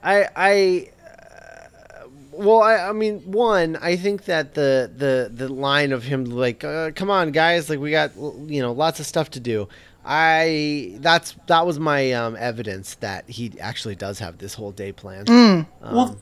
I 0.03 0.29
I 0.37 0.91
uh, 1.05 2.07
well 2.33 2.63
I 2.63 2.77
I 2.77 2.93
mean 2.93 3.21
one 3.31 3.77
I 3.77 3.97
think 3.97 4.25
that 4.25 4.55
the 4.55 4.91
the 4.95 5.31
the 5.33 5.49
line 5.53 5.93
of 5.93 6.05
him 6.05 6.25
like 6.25 6.65
uh, 6.65 6.91
come 6.95 7.11
on 7.11 7.31
guys 7.33 7.71
like 7.71 7.79
we 7.79 7.91
got 7.91 8.15
you 8.17 8.61
know 8.61 8.73
lots 8.73 9.01
of 9.01 9.07
stuff 9.07 9.31
to 9.33 9.41
do. 9.41 9.69
I 10.05 10.97
that's 11.01 11.35
that 11.47 11.67
was 11.67 11.79
my 11.79 12.13
um 12.13 12.37
evidence 12.37 12.95
that 12.97 13.29
he 13.29 13.53
actually 13.61 13.97
does 13.97 14.19
have 14.19 14.39
this 14.39 14.55
whole 14.55 14.73
day 14.73 14.93
planned. 14.93 15.29
Um, 15.29 15.67
well, 15.83 16.21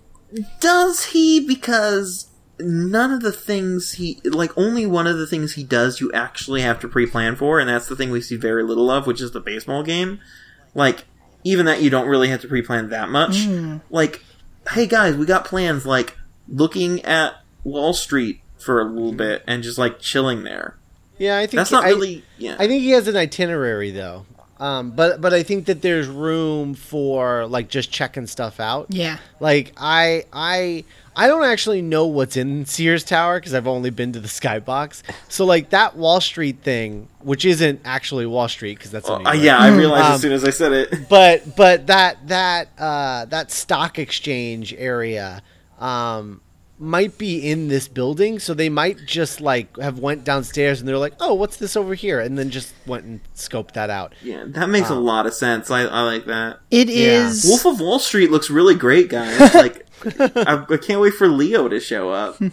does 0.60 1.06
he? 1.06 1.40
Because 1.40 2.26
none 2.61 3.12
of 3.12 3.21
the 3.21 3.33
things 3.33 3.93
he 3.93 4.21
like 4.25 4.57
only 4.57 4.87
one 4.87 5.07
of 5.07 5.19
the 5.19 5.27
things 5.27 5.55
he 5.55 5.65
does 5.65 6.00
you 6.00 6.12
actually 6.12 6.62
have 6.62 6.81
to 6.81 6.88
pre-plan 6.88 7.37
for, 7.37 7.59
and 7.59 7.69
that's 7.69 7.88
the 7.88 7.97
thing 7.97 8.11
we 8.11 8.21
see 8.21 8.37
very 8.37 8.62
little 8.62 8.91
of, 8.91 9.07
which 9.07 9.21
is 9.21 9.33
the 9.33 9.41
baseball 9.41 9.83
game. 9.83 10.21
Like 10.75 11.05
even 11.45 11.67
that 11.67 11.83
you 11.83 11.91
don't 11.91 12.09
really 12.09 12.29
have 12.29 12.41
to 12.43 12.49
pre-plan 12.49 12.91
that 12.91 13.09
much. 13.09 13.45
Hmm. 13.45 13.79
Like, 13.91 14.25
hey 14.71 14.87
guys, 14.87 15.17
we 15.17 15.27
got 15.27 15.45
plans. 15.45 15.87
Like 15.87 16.17
looking 16.49 17.05
at 17.05 17.35
Wall 17.65 17.93
Street 17.93 18.41
for 18.59 18.81
a 18.81 18.85
little 18.85 19.12
hmm. 19.12 19.19
bit 19.19 19.45
and 19.47 19.62
just 19.62 19.79
like 19.79 20.00
chilling 20.00 20.43
there. 20.43 20.77
yeah, 21.19 21.38
I 21.38 21.47
think 21.47 21.59
That's 21.59 21.71
not 21.71 21.85
I- 21.85 21.91
really. 21.91 22.25
Yeah. 22.38 22.57
I 22.59 22.67
think 22.67 22.83
he 22.83 22.91
has 22.91 23.09
an 23.09 23.17
itinerary 23.17 23.91
though. 23.91 24.27
Um, 24.61 24.91
but 24.91 25.21
but 25.21 25.33
I 25.33 25.43
think 25.43 25.67
that 25.67 25.83
there's 25.83 26.09
room 26.09 26.75
for 26.75 27.47
like 27.47 27.69
just 27.69 27.93
checking 27.93 28.27
stuff 28.27 28.59
out. 28.59 28.87
Yeah. 28.91 29.19
Like 29.38 29.73
I 29.77 30.25
I 30.33 30.85
I 31.15 31.27
don't 31.29 31.45
actually 31.45 31.81
know 31.83 32.07
what's 32.07 32.37
in 32.37 32.67
Sears 32.67 33.05
Tower 33.05 33.38
because 33.38 33.55
I've 33.55 33.67
only 33.69 33.91
been 33.91 34.12
to 34.15 34.21
the 34.21 34.29
Skybox. 34.41 35.03
So 35.29 35.45
like 35.45 35.71
that 35.71 35.97
Wall 35.97 36.21
Street 36.21 36.59
thing, 36.62 37.09
which 37.21 37.45
isn't 37.45 37.81
actually 37.85 38.27
Wall 38.27 38.49
Street 38.49 38.79
because 38.79 38.91
that's 38.91 39.09
in 39.09 39.23
New 39.23 39.29
Uh, 39.31 39.33
yeah, 39.35 39.59
I 39.59 39.69
realized 39.69 40.07
Um, 40.07 40.12
as 40.15 40.21
soon 40.23 40.33
as 40.33 40.45
I 40.45 40.50
said 40.50 40.73
it. 40.73 40.95
But 41.09 41.55
but 41.57 41.87
that 41.87 42.27
that 42.29 42.69
uh, 42.79 43.27
that 43.27 43.50
stock 43.53 43.99
exchange 43.99 44.75
area 44.77 45.43
um, 45.79 46.41
might 46.80 47.18
be 47.18 47.38
in 47.50 47.68
this 47.68 47.88
building, 47.88 48.38
so 48.38 48.54
they 48.54 48.68
might 48.68 49.04
just 49.06 49.40
like 49.40 49.76
have 49.78 49.99
went 49.99 50.25
downstairs 50.25 50.80
and 50.80 50.88
they're 50.88 50.99
like, 50.99 51.14
oh, 51.20 51.35
what's 51.35 51.56
this 51.56 51.76
over 51.76 51.94
here, 51.94 52.20
and 52.20 52.38
then 52.38 52.50
just 52.50 52.73
went 52.87 53.04
and 53.04 53.20
scoped 53.35 53.73
that 53.73 53.90
out. 53.90 54.14
Yeah, 54.23 54.44
that 54.47 54.68
makes 54.68 54.88
a 54.90 54.94
lot 54.94 55.26
of 55.26 55.35
sense. 55.35 55.70
I, 55.70 55.82
I 55.82 56.02
like 56.02 56.26
that. 56.26 56.61
It 56.70 56.88
Yeah. 56.88 57.26
is. 57.26 57.44
Wolf 57.44 57.66
of 57.66 57.80
Wall 57.80 57.99
Street 57.99 58.30
looks 58.30 58.50
really 58.50 58.75
great, 58.75 59.08
guys. 59.08 59.38
Like, 59.54 59.87
I, 60.20 60.64
I 60.70 60.76
can't 60.76 61.00
wait 61.00 61.14
for 61.14 61.26
Leo 61.26 61.68
to 61.68 61.80
show 61.80 62.11
up. 62.11 62.40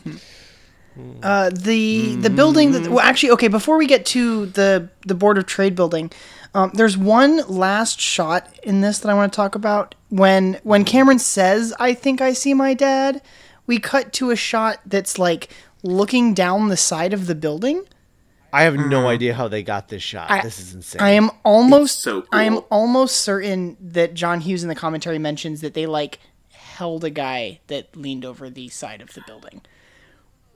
Uh, 1.22 1.50
the 1.50 2.16
the 2.16 2.30
building 2.30 2.72
that 2.72 2.88
well 2.88 3.02
actually 3.02 3.30
okay 3.30 3.50
before 3.50 3.76
we 3.76 3.86
get 3.86 4.06
to 4.06 4.46
the 4.46 4.88
the 5.06 5.14
board 5.14 5.38
of 5.38 5.46
trade 5.46 5.76
building 5.76 6.10
um, 6.54 6.72
there's 6.74 6.98
one 6.98 7.46
last 7.50 8.00
shot 8.00 8.48
in 8.64 8.80
this 8.80 9.00
that 9.00 9.10
i 9.10 9.14
want 9.14 9.30
to 9.30 9.36
talk 9.36 9.56
about 9.56 9.94
when 10.08 10.58
when 10.64 10.86
cameron 10.86 11.20
says 11.20 11.74
i 11.82 11.94
think 11.94 12.22
i 12.22 12.32
see 12.32 12.54
my 12.54 12.74
dad 12.74 13.22
we 13.68 13.80
cut 13.80 14.14
to 14.14 14.32
a 14.32 14.36
shot 14.36 14.80
that's 14.86 15.18
like 15.20 15.50
looking 15.84 16.34
down 16.34 16.70
the 16.70 16.78
side 16.78 17.14
of 17.14 17.28
the 17.28 17.36
building 17.36 17.84
I 18.54 18.64
have 18.64 18.76
no 18.76 19.00
mm-hmm. 19.00 19.08
idea 19.08 19.34
how 19.34 19.50
they 19.50 19.64
got 19.64 19.90
this 19.90 20.02
shot. 20.02 20.32
I- 20.32 20.42
this 20.42 20.60
is 20.60 20.74
insane. 20.74 21.02
i 21.02 21.10
am 21.12 21.30
almost 21.44 22.02
so 22.02 22.22
cool. 22.22 22.30
i 22.32 22.44
am 22.44 22.62
almost 22.70 23.18
certain 23.18 23.76
that 23.82 24.14
john 24.14 24.40
hughes 24.40 24.64
in 24.64 24.70
the 24.70 24.76
commentary 24.76 25.20
mentions 25.20 25.62
that 25.62 25.74
they 25.74 25.86
like 25.86 26.20
held 26.52 27.04
a 27.04 27.10
guy 27.10 27.60
that 27.68 27.96
leaned 27.96 28.24
over 28.24 28.50
the 28.50 28.70
side 28.70 29.02
of 29.02 29.14
the 29.14 29.22
building 29.28 29.62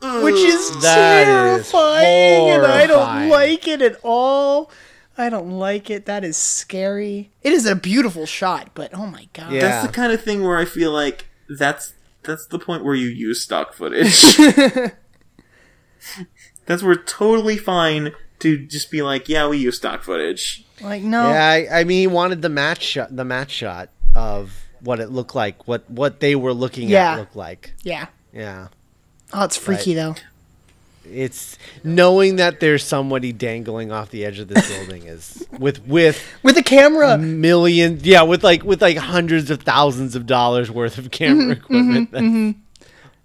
which 0.02 0.36
is 0.36 0.82
That 0.82 1.28
is 1.60 1.70
terrifying, 1.72 2.50
and 2.52 2.66
I 2.66 2.88
don't 2.88 3.30
like 3.30 3.68
it 3.68 3.82
at 3.82 4.00
all. 4.04 4.72
I 5.18 5.30
don't 5.30 5.52
like 5.52 5.90
it. 5.90 6.06
That 6.06 6.24
is 6.24 6.38
scary. 6.38 7.32
It 7.42 7.52
is 7.52 7.66
a 7.66 7.76
beautiful 7.76 8.26
shot, 8.26 8.70
but 8.74 8.94
oh 8.94 9.06
my 9.06 9.28
god. 9.34 9.52
Yeah. 9.52 9.62
That's 9.62 9.88
the 9.88 9.94
kind 9.94 10.14
of 10.14 10.24
thing 10.24 10.44
where 10.44 10.58
I 10.58 10.64
feel 10.64 10.92
like 10.92 11.28
that's 11.50 11.94
that's 12.24 12.46
the 12.48 12.60
point 12.60 12.84
where 12.84 12.96
you 12.96 13.08
use 13.08 13.42
stock 13.42 13.74
footage. 13.74 14.38
that's 16.66 16.84
where 16.84 16.96
totally 16.96 17.58
fine 17.58 18.12
to 18.40 18.58
just 18.66 18.90
be 18.92 19.02
like, 19.02 19.28
yeah, 19.28 19.48
we 19.48 19.58
use 19.58 19.78
stock 19.78 20.04
footage. 20.04 20.66
Like 20.82 21.04
no. 21.04 21.30
Yeah, 21.30 21.46
I, 21.46 21.80
I 21.82 21.84
mean, 21.84 22.00
he 22.00 22.08
wanted 22.08 22.42
the 22.42 22.50
match 22.50 22.82
shot, 22.84 23.16
the 23.16 23.26
match 23.26 23.52
shot 23.52 23.90
of 24.16 24.54
what 24.82 25.00
it 25.00 25.10
looked 25.12 25.36
like, 25.36 25.68
what 25.68 25.90
what 25.90 26.20
they 26.20 26.36
were 26.36 26.54
looking 26.54 26.88
Yeah. 26.90 27.14
at 27.14 27.20
looked 27.20 27.36
like. 27.36 27.74
Yeah. 27.84 28.08
Yeah, 28.32 28.68
Oh, 29.34 29.44
it's 29.44 29.58
freaky 29.58 29.96
though. 29.96 30.16
It's 31.12 31.58
knowing 31.84 32.38
that 32.38 32.60
there's 32.60 32.84
somebody 32.84 33.32
dangling 33.32 33.92
off 33.92 34.10
the 34.12 34.26
edge 34.26 34.40
of 34.40 34.48
this 34.48 34.68
building 34.70 35.04
is 35.04 35.48
with 35.60 35.86
with 35.88 36.24
With 36.44 36.58
a 36.58 36.64
camera. 36.64 37.18
millions, 37.18 38.04
yeah, 38.06 38.22
with 38.24 38.44
like 38.44 38.64
with 38.64 38.82
like 38.82 38.98
hundreds 38.98 39.50
of 39.50 39.62
thousands 39.64 40.16
of 40.16 40.26
dollars 40.26 40.70
worth 40.72 40.98
of 40.98 41.12
camera 41.12 41.56
mm-hmm, 41.56 41.74
mm-hmm, 41.74 41.92
equipment. 41.92 42.12
That's- 42.12 42.30
mm-hmm. 42.30 42.60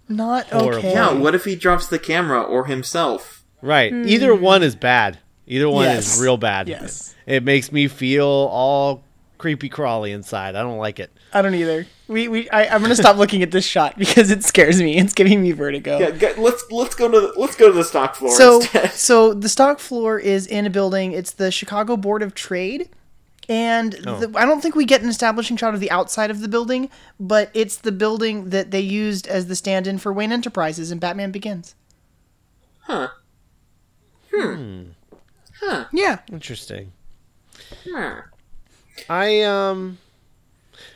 Not 0.06 0.48
Horrible. 0.50 0.78
okay. 0.78 0.92
Yeah, 0.92 1.12
what 1.14 1.34
if 1.34 1.44
he 1.44 1.56
drops 1.56 1.86
the 1.86 1.98
camera 1.98 2.42
or 2.42 2.66
himself? 2.66 3.42
Right, 3.62 3.90
hmm. 3.90 4.04
either 4.06 4.34
one 4.34 4.62
is 4.62 4.76
bad. 4.76 5.18
Either 5.46 5.68
one 5.70 5.84
Yes. 5.84 6.16
is 6.16 6.22
real 6.22 6.36
bad. 6.36 6.68
Yes. 6.68 7.14
it 7.26 7.42
makes 7.42 7.72
me 7.72 7.88
feel 7.88 8.26
all 8.26 9.02
creepy 9.38 9.68
crawly 9.70 10.12
inside. 10.12 10.56
I 10.56 10.62
don't 10.62 10.78
like 10.78 11.00
it. 11.00 11.10
I 11.32 11.40
don't 11.42 11.54
either. 11.54 11.86
We 12.06 12.28
we 12.28 12.50
I, 12.50 12.66
I'm 12.66 12.82
gonna 12.82 12.94
stop 12.96 13.16
looking 13.16 13.42
at 13.42 13.50
this 13.50 13.64
shot 13.64 13.96
because 13.98 14.30
it 14.30 14.44
scares 14.44 14.80
me. 14.80 14.98
It's 14.98 15.14
giving 15.14 15.40
me 15.42 15.52
vertigo. 15.52 15.98
Yeah, 15.98 16.10
g- 16.10 16.34
let's 16.40 16.64
let's 16.70 16.94
go 16.94 17.10
to 17.10 17.20
the, 17.20 17.32
let's 17.40 17.56
go 17.56 17.68
to 17.68 17.72
the 17.72 17.84
stock 17.84 18.14
floor 18.14 18.36
so 18.36 18.56
instead. 18.60 18.90
so 18.92 19.32
the 19.32 19.48
stock 19.48 19.78
floor 19.78 20.18
is 20.18 20.46
in 20.46 20.66
a 20.66 20.70
building 20.70 21.12
it's 21.12 21.30
the 21.32 21.50
chicago 21.50 21.96
board 21.96 22.22
of 22.22 22.34
trade 22.34 22.90
and 23.48 23.96
Oh. 24.06 24.18
the, 24.26 24.38
i 24.38 24.44
don't 24.44 24.60
think 24.60 24.74
we 24.74 24.84
get 24.84 25.02
an 25.02 25.08
establishing 25.08 25.56
shot 25.56 25.72
of 25.74 25.80
the 25.80 25.90
outside 25.90 26.30
of 26.30 26.40
the 26.40 26.48
building 26.48 26.90
but 27.18 27.50
it's 27.54 27.76
the 27.76 27.92
building 27.92 28.50
that 28.50 28.70
they 28.70 28.80
used 28.80 29.26
as 29.26 29.46
the 29.46 29.56
stand-in 29.56 29.96
for 29.98 30.12
wayne 30.12 30.32
enterprises 30.32 30.90
in 30.92 30.98
batman 30.98 31.30
begins 31.30 31.74
Huh. 32.80 33.08
Hmm. 34.34 34.82
Huh. 35.60 35.84
yeah 35.92 36.18
Interesting. 36.30 36.92
Huh. 37.90 38.22
I 39.08 39.40
um 39.42 39.98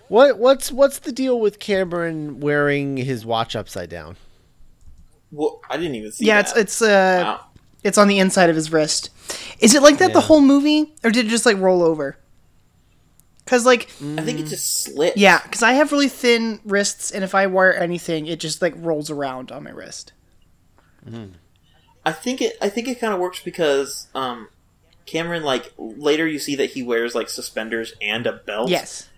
what 0.09 0.39
what's 0.39 0.71
what's 0.73 0.99
the 1.01 1.13
deal 1.13 1.39
with 1.41 1.59
Cameron 1.59 2.41
wearing 2.41 2.97
his 2.97 3.25
watch 3.27 3.55
upside 3.57 3.89
down? 3.91 4.17
Well, 5.31 5.61
I 5.69 5.77
didn't 5.77 5.95
even 5.97 6.13
see 6.13 6.25
yeah 6.27 6.43
that. 6.43 6.51
it's 6.51 6.57
it's 6.59 6.83
uh 6.83 7.21
Wow. 7.25 7.47
it's 7.85 7.99
on 7.99 8.09
the 8.09 8.19
inside 8.19 8.49
of 8.51 8.57
his 8.57 8.73
wrist 8.73 9.11
is 9.61 9.75
it 9.75 9.83
like 9.83 9.99
that 9.99 10.13
the 10.15 10.23
whole 10.23 10.41
movie 10.41 10.95
or 11.05 11.11
did 11.11 11.27
it 11.27 11.29
just 11.29 11.45
like 11.45 11.59
roll 11.59 11.83
over 11.83 12.17
because 13.45 13.67
like 13.67 13.91
I 14.01 14.23
think 14.23 14.41
it 14.41 14.47
just 14.47 14.85
slit. 14.85 15.17
yeah 15.19 15.41
because 15.43 15.63
i 15.63 15.73
have 15.73 15.93
really 15.93 16.09
thin 16.09 16.61
wrists 16.65 17.11
and 17.11 17.23
if 17.23 17.35
i 17.35 17.47
wear 17.47 17.79
anything 17.79 18.27
it 18.27 18.41
just 18.41 18.63
like 18.63 18.73
rolls 18.77 19.11
around 19.11 19.53
on 19.53 19.65
my 19.65 19.71
wrist 19.71 20.13
I 22.05 22.13
think 22.13 22.41
it. 22.41 22.57
I 22.63 22.69
think 22.69 22.89
it 22.89 23.01
kind 23.01 23.13
of 23.13 23.21
works 23.21 23.41
because 23.43 24.09
um, 24.15 24.49
Cameron 25.07 25.43
like 25.43 25.73
later 25.79 26.27
you 26.27 26.39
see 26.39 26.57
that 26.57 26.71
he 26.71 26.83
wears 26.83 27.15
like 27.15 27.29
suspenders 27.29 27.93
and 28.01 28.27
a 28.27 28.33
belt. 28.33 28.71
yes 28.71 29.09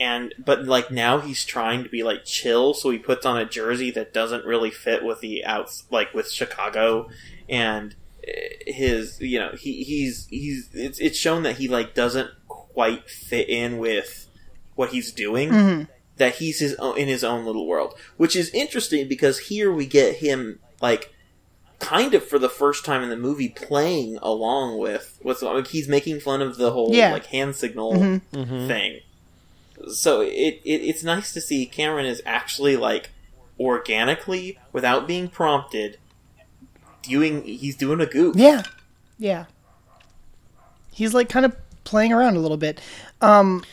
and 0.00 0.34
but 0.38 0.64
like 0.64 0.90
now 0.90 1.20
he's 1.20 1.44
trying 1.44 1.84
to 1.84 1.88
be 1.90 2.02
like 2.02 2.24
chill, 2.24 2.74
so 2.74 2.90
he 2.90 2.98
puts 2.98 3.24
on 3.24 3.36
a 3.38 3.44
jersey 3.44 3.90
that 3.92 4.12
doesn't 4.12 4.44
really 4.44 4.70
fit 4.72 5.04
with 5.04 5.20
the 5.20 5.44
outs 5.44 5.84
like 5.90 6.12
with 6.14 6.28
Chicago, 6.30 7.08
and 7.48 7.94
eh, 8.26 8.32
his 8.72 9.20
you 9.20 9.38
know 9.38 9.50
he 9.56 9.84
he's 9.84 10.26
he's 10.30 10.70
it's 10.72 10.98
it's 10.98 11.18
shown 11.18 11.42
that 11.44 11.58
he 11.58 11.68
like 11.68 11.94
doesn't 11.94 12.30
quite 12.48 13.08
fit 13.08 13.48
in 13.48 13.78
with 13.78 14.26
what 14.74 14.90
he's 14.90 15.12
doing. 15.12 15.50
Mm-hmm. 15.50 15.82
That 16.16 16.34
he's 16.36 16.58
his 16.58 16.74
own, 16.74 16.98
in 16.98 17.08
his 17.08 17.24
own 17.24 17.46
little 17.46 17.66
world, 17.66 17.94
which 18.18 18.36
is 18.36 18.50
interesting 18.50 19.08
because 19.08 19.38
here 19.48 19.72
we 19.72 19.86
get 19.86 20.16
him 20.16 20.58
like 20.82 21.14
kind 21.78 22.12
of 22.12 22.22
for 22.22 22.38
the 22.38 22.50
first 22.50 22.84
time 22.84 23.02
in 23.02 23.08
the 23.08 23.16
movie 23.16 23.48
playing 23.48 24.18
along 24.20 24.78
with 24.78 25.18
what's 25.22 25.40
like 25.40 25.68
he's 25.68 25.88
making 25.88 26.20
fun 26.20 26.42
of 26.42 26.58
the 26.58 26.72
whole 26.72 26.90
Yeah. 26.94 27.12
like 27.12 27.24
hand 27.26 27.56
signal 27.56 27.92
Mhm. 27.94 28.66
thing. 28.66 29.00
So 29.88 30.20
it, 30.20 30.60
it 30.64 30.82
it's 30.82 31.02
nice 31.02 31.32
to 31.32 31.40
see 31.40 31.66
Cameron 31.66 32.06
is 32.06 32.22
actually 32.26 32.76
like 32.76 33.10
organically 33.58 34.58
without 34.72 35.06
being 35.06 35.28
prompted 35.28 35.98
doing 37.02 37.42
he's 37.42 37.76
doing 37.76 38.00
a 38.00 38.06
goof. 38.06 38.36
Yeah. 38.36 38.62
Yeah. 39.18 39.46
He's 40.92 41.14
like 41.14 41.28
kind 41.28 41.46
of 41.46 41.56
playing 41.84 42.12
around 42.12 42.36
a 42.36 42.40
little 42.40 42.56
bit. 42.56 42.80
Um 43.20 43.64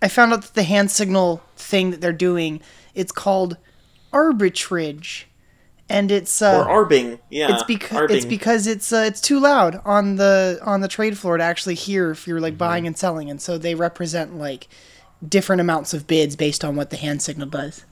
I 0.00 0.08
found 0.08 0.32
out 0.32 0.42
that 0.42 0.54
the 0.54 0.64
hand 0.64 0.90
signal 0.90 1.42
thing 1.56 1.90
that 1.92 2.00
they're 2.00 2.12
doing, 2.12 2.60
it's 2.94 3.12
called 3.12 3.56
arbitrage. 4.12 5.24
And 5.88 6.10
it's 6.10 6.40
uh 6.40 6.64
Or 6.64 6.68
arbing, 6.68 7.18
yeah. 7.30 7.52
it's 7.52 7.64
because 7.64 8.10
it's 8.10 8.24
because 8.24 8.66
it's 8.66 8.92
uh, 8.92 9.04
it's 9.06 9.20
too 9.20 9.38
loud 9.38 9.80
on 9.84 10.16
the 10.16 10.58
on 10.62 10.80
the 10.80 10.88
trade 10.88 11.18
floor 11.18 11.36
to 11.36 11.44
actually 11.44 11.74
hear 11.74 12.10
if 12.10 12.26
you're 12.26 12.40
like 12.40 12.56
buying 12.56 12.86
and 12.86 12.96
selling 12.96 13.30
and 13.30 13.42
so 13.42 13.58
they 13.58 13.74
represent 13.74 14.36
like 14.36 14.68
different 15.26 15.60
amounts 15.60 15.94
of 15.94 16.06
bids 16.06 16.36
based 16.36 16.64
on 16.64 16.76
what 16.76 16.90
the 16.90 16.96
hand 16.96 17.22
signal 17.22 17.48
does. 17.48 17.84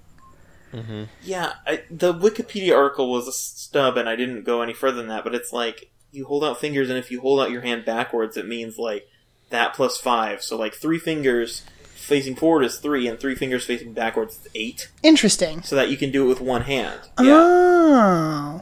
Mm-hmm. 0.72 1.04
Yeah, 1.22 1.54
I, 1.66 1.82
the 1.90 2.14
Wikipedia 2.14 2.76
article 2.76 3.10
was 3.10 3.26
a 3.26 3.32
stub, 3.32 3.96
and 3.96 4.08
I 4.08 4.14
didn't 4.16 4.44
go 4.44 4.62
any 4.62 4.72
further 4.72 4.98
than 4.98 5.08
that. 5.08 5.24
But 5.24 5.34
it's 5.34 5.52
like 5.52 5.90
you 6.12 6.26
hold 6.26 6.44
out 6.44 6.60
fingers, 6.60 6.88
and 6.90 6.98
if 6.98 7.10
you 7.10 7.20
hold 7.20 7.40
out 7.40 7.50
your 7.50 7.62
hand 7.62 7.84
backwards, 7.84 8.36
it 8.36 8.46
means 8.46 8.78
like 8.78 9.08
that 9.50 9.74
plus 9.74 9.96
five. 9.98 10.42
So 10.42 10.56
like 10.56 10.74
three 10.74 10.98
fingers 10.98 11.62
facing 11.94 12.36
forward 12.36 12.62
is 12.64 12.78
three, 12.78 13.08
and 13.08 13.18
three 13.18 13.34
fingers 13.34 13.64
facing 13.64 13.92
backwards 13.94 14.34
is 14.36 14.48
eight. 14.54 14.90
Interesting. 15.02 15.62
So 15.62 15.74
that 15.76 15.90
you 15.90 15.96
can 15.96 16.12
do 16.12 16.24
it 16.24 16.28
with 16.28 16.40
one 16.40 16.62
hand. 16.62 17.00
Oh. 17.18 17.24
Yeah, 17.24 18.60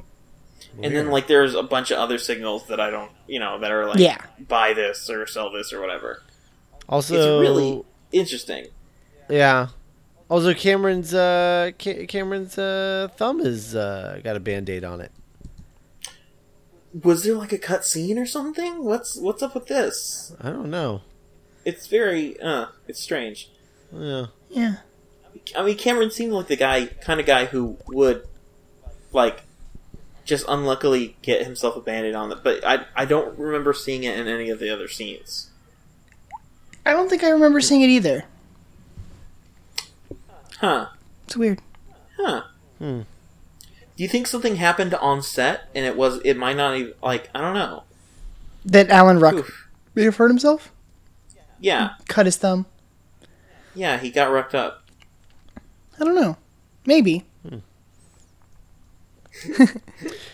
Oh. 0.00 0.02
and 0.82 0.94
then 0.94 1.08
like 1.10 1.26
there's 1.28 1.54
a 1.54 1.62
bunch 1.62 1.90
of 1.90 1.98
other 1.98 2.18
signals 2.18 2.66
that 2.68 2.78
I 2.78 2.90
don't, 2.90 3.10
you 3.26 3.40
know, 3.40 3.58
that 3.60 3.70
are 3.72 3.86
like 3.86 3.98
Yeah. 3.98 4.18
buy 4.38 4.74
this 4.74 5.08
or 5.10 5.26
sell 5.26 5.50
this 5.50 5.72
or 5.72 5.80
whatever. 5.80 6.22
Also, 6.88 7.14
It's 7.14 7.48
really 7.48 7.82
interesting. 8.12 8.68
yeah. 9.28 9.68
Also, 10.30 10.52
Cameron's 10.52 11.14
uh, 11.14 11.70
Ca- 11.78 12.06
Cameron's 12.06 12.58
uh, 12.58 13.08
thumb 13.16 13.42
has 13.42 13.74
uh, 13.74 14.20
got 14.22 14.36
a 14.36 14.40
band-aid 14.40 14.84
on 14.84 15.00
it. 15.00 15.10
Was 17.02 17.24
there 17.24 17.34
like 17.34 17.52
a 17.52 17.58
cut 17.58 17.84
scene 17.84 18.18
or 18.18 18.26
something? 18.26 18.84
What's 18.84 19.16
what's 19.16 19.42
up 19.42 19.54
with 19.54 19.68
this? 19.68 20.34
I 20.40 20.50
don't 20.50 20.70
know. 20.70 21.00
It's 21.64 21.86
very 21.86 22.38
uh, 22.40 22.66
it's 22.86 23.00
strange. 23.00 23.50
Yeah. 23.90 24.26
Yeah. 24.50 24.74
I 25.56 25.62
mean, 25.62 25.78
Cameron 25.78 26.10
seemed 26.10 26.32
like 26.32 26.48
the 26.48 26.56
guy, 26.56 26.86
kind 26.86 27.20
of 27.20 27.26
guy 27.26 27.46
who 27.46 27.78
would, 27.86 28.26
like, 29.12 29.44
just 30.26 30.44
unluckily 30.46 31.16
get 31.22 31.44
himself 31.44 31.74
a 31.76 31.80
band-aid 31.80 32.14
on 32.14 32.32
it. 32.32 32.38
But 32.42 32.66
I, 32.66 32.84
I 32.94 33.06
don't 33.06 33.38
remember 33.38 33.72
seeing 33.72 34.04
it 34.04 34.18
in 34.18 34.28
any 34.28 34.50
of 34.50 34.58
the 34.58 34.68
other 34.68 34.88
scenes. 34.88 35.48
I 36.88 36.92
don't 36.92 37.08
think 37.10 37.22
I 37.22 37.28
remember 37.28 37.60
seeing 37.60 37.82
it 37.82 37.90
either. 37.90 38.24
Huh? 40.58 40.86
It's 41.26 41.36
weird. 41.36 41.60
Huh? 42.16 42.42
Hmm. 42.78 43.00
Do 43.00 44.02
you 44.02 44.08
think 44.08 44.26
something 44.26 44.56
happened 44.56 44.94
on 44.94 45.22
set 45.22 45.68
and 45.74 45.84
it 45.84 45.96
was? 45.96 46.20
It 46.24 46.36
might 46.36 46.56
not 46.56 46.76
even 46.76 46.94
like 47.02 47.28
I 47.34 47.40
don't 47.40 47.54
know. 47.54 47.82
That 48.64 48.88
Alan 48.90 49.18
Ruck 49.20 49.34
Oof. 49.34 49.68
may 49.94 50.04
have 50.04 50.16
hurt 50.16 50.28
himself? 50.28 50.72
Yeah, 51.60 51.90
Cut 52.06 52.26
his 52.26 52.36
thumb? 52.36 52.66
yeah, 53.74 53.98
he 53.98 54.10
got 54.10 54.30
rucked 54.30 54.54
up. 54.54 54.84
I 56.00 56.04
don't 56.04 56.14
know. 56.14 56.36
Maybe. 56.86 57.24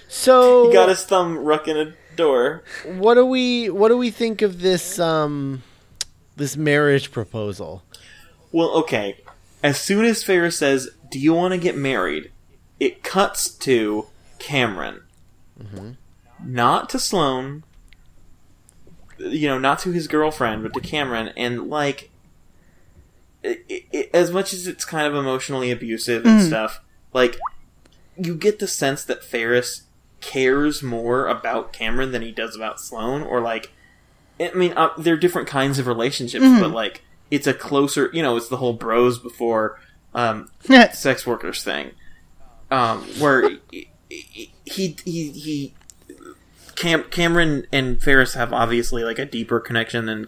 So 0.09 0.67
He 0.69 0.73
got 0.73 0.88
his 0.88 1.05
thumb 1.05 1.37
ruck 1.38 1.67
in 1.69 1.77
a 1.77 1.93
door. 2.17 2.62
what 2.87 3.14
do 3.14 3.27
we 3.27 3.69
what 3.71 3.88
do 3.88 3.99
we 3.99 4.11
think 4.11 4.40
of 4.40 4.61
this 4.62 4.99
um 4.99 5.62
this 6.37 6.57
marriage 6.57 7.12
proposal? 7.12 7.83
Well, 8.53 8.70
okay. 8.79 9.18
As 9.62 9.81
soon 9.81 10.05
as 10.05 10.23
Ferris 10.23 10.59
says, 10.59 10.90
"Do 11.11 11.18
you 11.18 11.35
want 11.35 11.53
to 11.53 11.59
get 11.59 11.77
married?" 11.77 12.31
it 12.81 13.03
cuts 13.03 13.49
to 13.49 14.07
Cameron, 14.38 15.03
mm-hmm. 15.61 15.92
not 16.44 16.88
to 16.90 16.99
Sloane. 16.99 17.64
You 19.16 19.47
know, 19.47 19.59
not 19.59 19.79
to 19.81 19.92
his 19.92 20.09
girlfriend, 20.09 20.64
but 20.64 20.75
to 20.75 20.81
Cameron, 20.81 21.29
and 21.37 21.70
like, 21.70 22.11
it, 23.44 23.64
it, 23.68 24.11
as 24.12 24.33
much 24.33 24.53
as 24.53 24.66
it's 24.66 24.85
kind 24.85 25.07
of 25.07 25.14
emotionally 25.14 25.70
abusive 25.70 26.27
and 26.27 26.40
mm. 26.40 26.47
stuff, 26.47 26.81
like, 27.12 27.38
you 28.18 28.35
get 28.35 28.59
the 28.59 28.66
sense 28.66 29.05
that 29.05 29.23
Ferris 29.23 29.85
cares 30.20 30.83
more 30.83 31.29
about 31.29 31.73
Cameron 31.73 32.11
than 32.11 32.23
he 32.23 32.33
does 32.33 32.57
about 32.57 32.81
Sloane, 32.81 33.23
or 33.23 33.40
like, 33.40 33.73
I 34.40 34.53
mean, 34.55 34.73
uh, 34.77 34.90
they're 34.99 35.16
different 35.16 35.49
kinds 35.49 35.79
of 35.79 35.87
relationships, 35.87 36.44
but 36.61 36.70
like, 36.70 37.03
it's 37.31 37.47
a 37.47 37.55
closer, 37.55 38.11
you 38.12 38.23
know, 38.23 38.37
it's 38.37 38.49
the 38.49 38.57
whole 38.57 38.73
bros 38.73 39.18
before 39.18 39.81
um, 40.14 40.51
sex 40.94 41.27
workers 41.27 41.62
thing, 41.62 41.92
um, 42.70 43.03
where 43.18 43.49
he 43.70 44.51
he 44.64 44.97
he, 45.05 45.31
he 45.31 45.75
Cam- 46.77 47.05
Cameron 47.05 47.66
and 47.73 48.03
Ferris 48.03 48.35
have 48.35 48.53
obviously 48.53 49.05
like 49.05 49.18
a 49.18 49.25
deeper 49.25 49.61
connection 49.61 50.07
than 50.07 50.27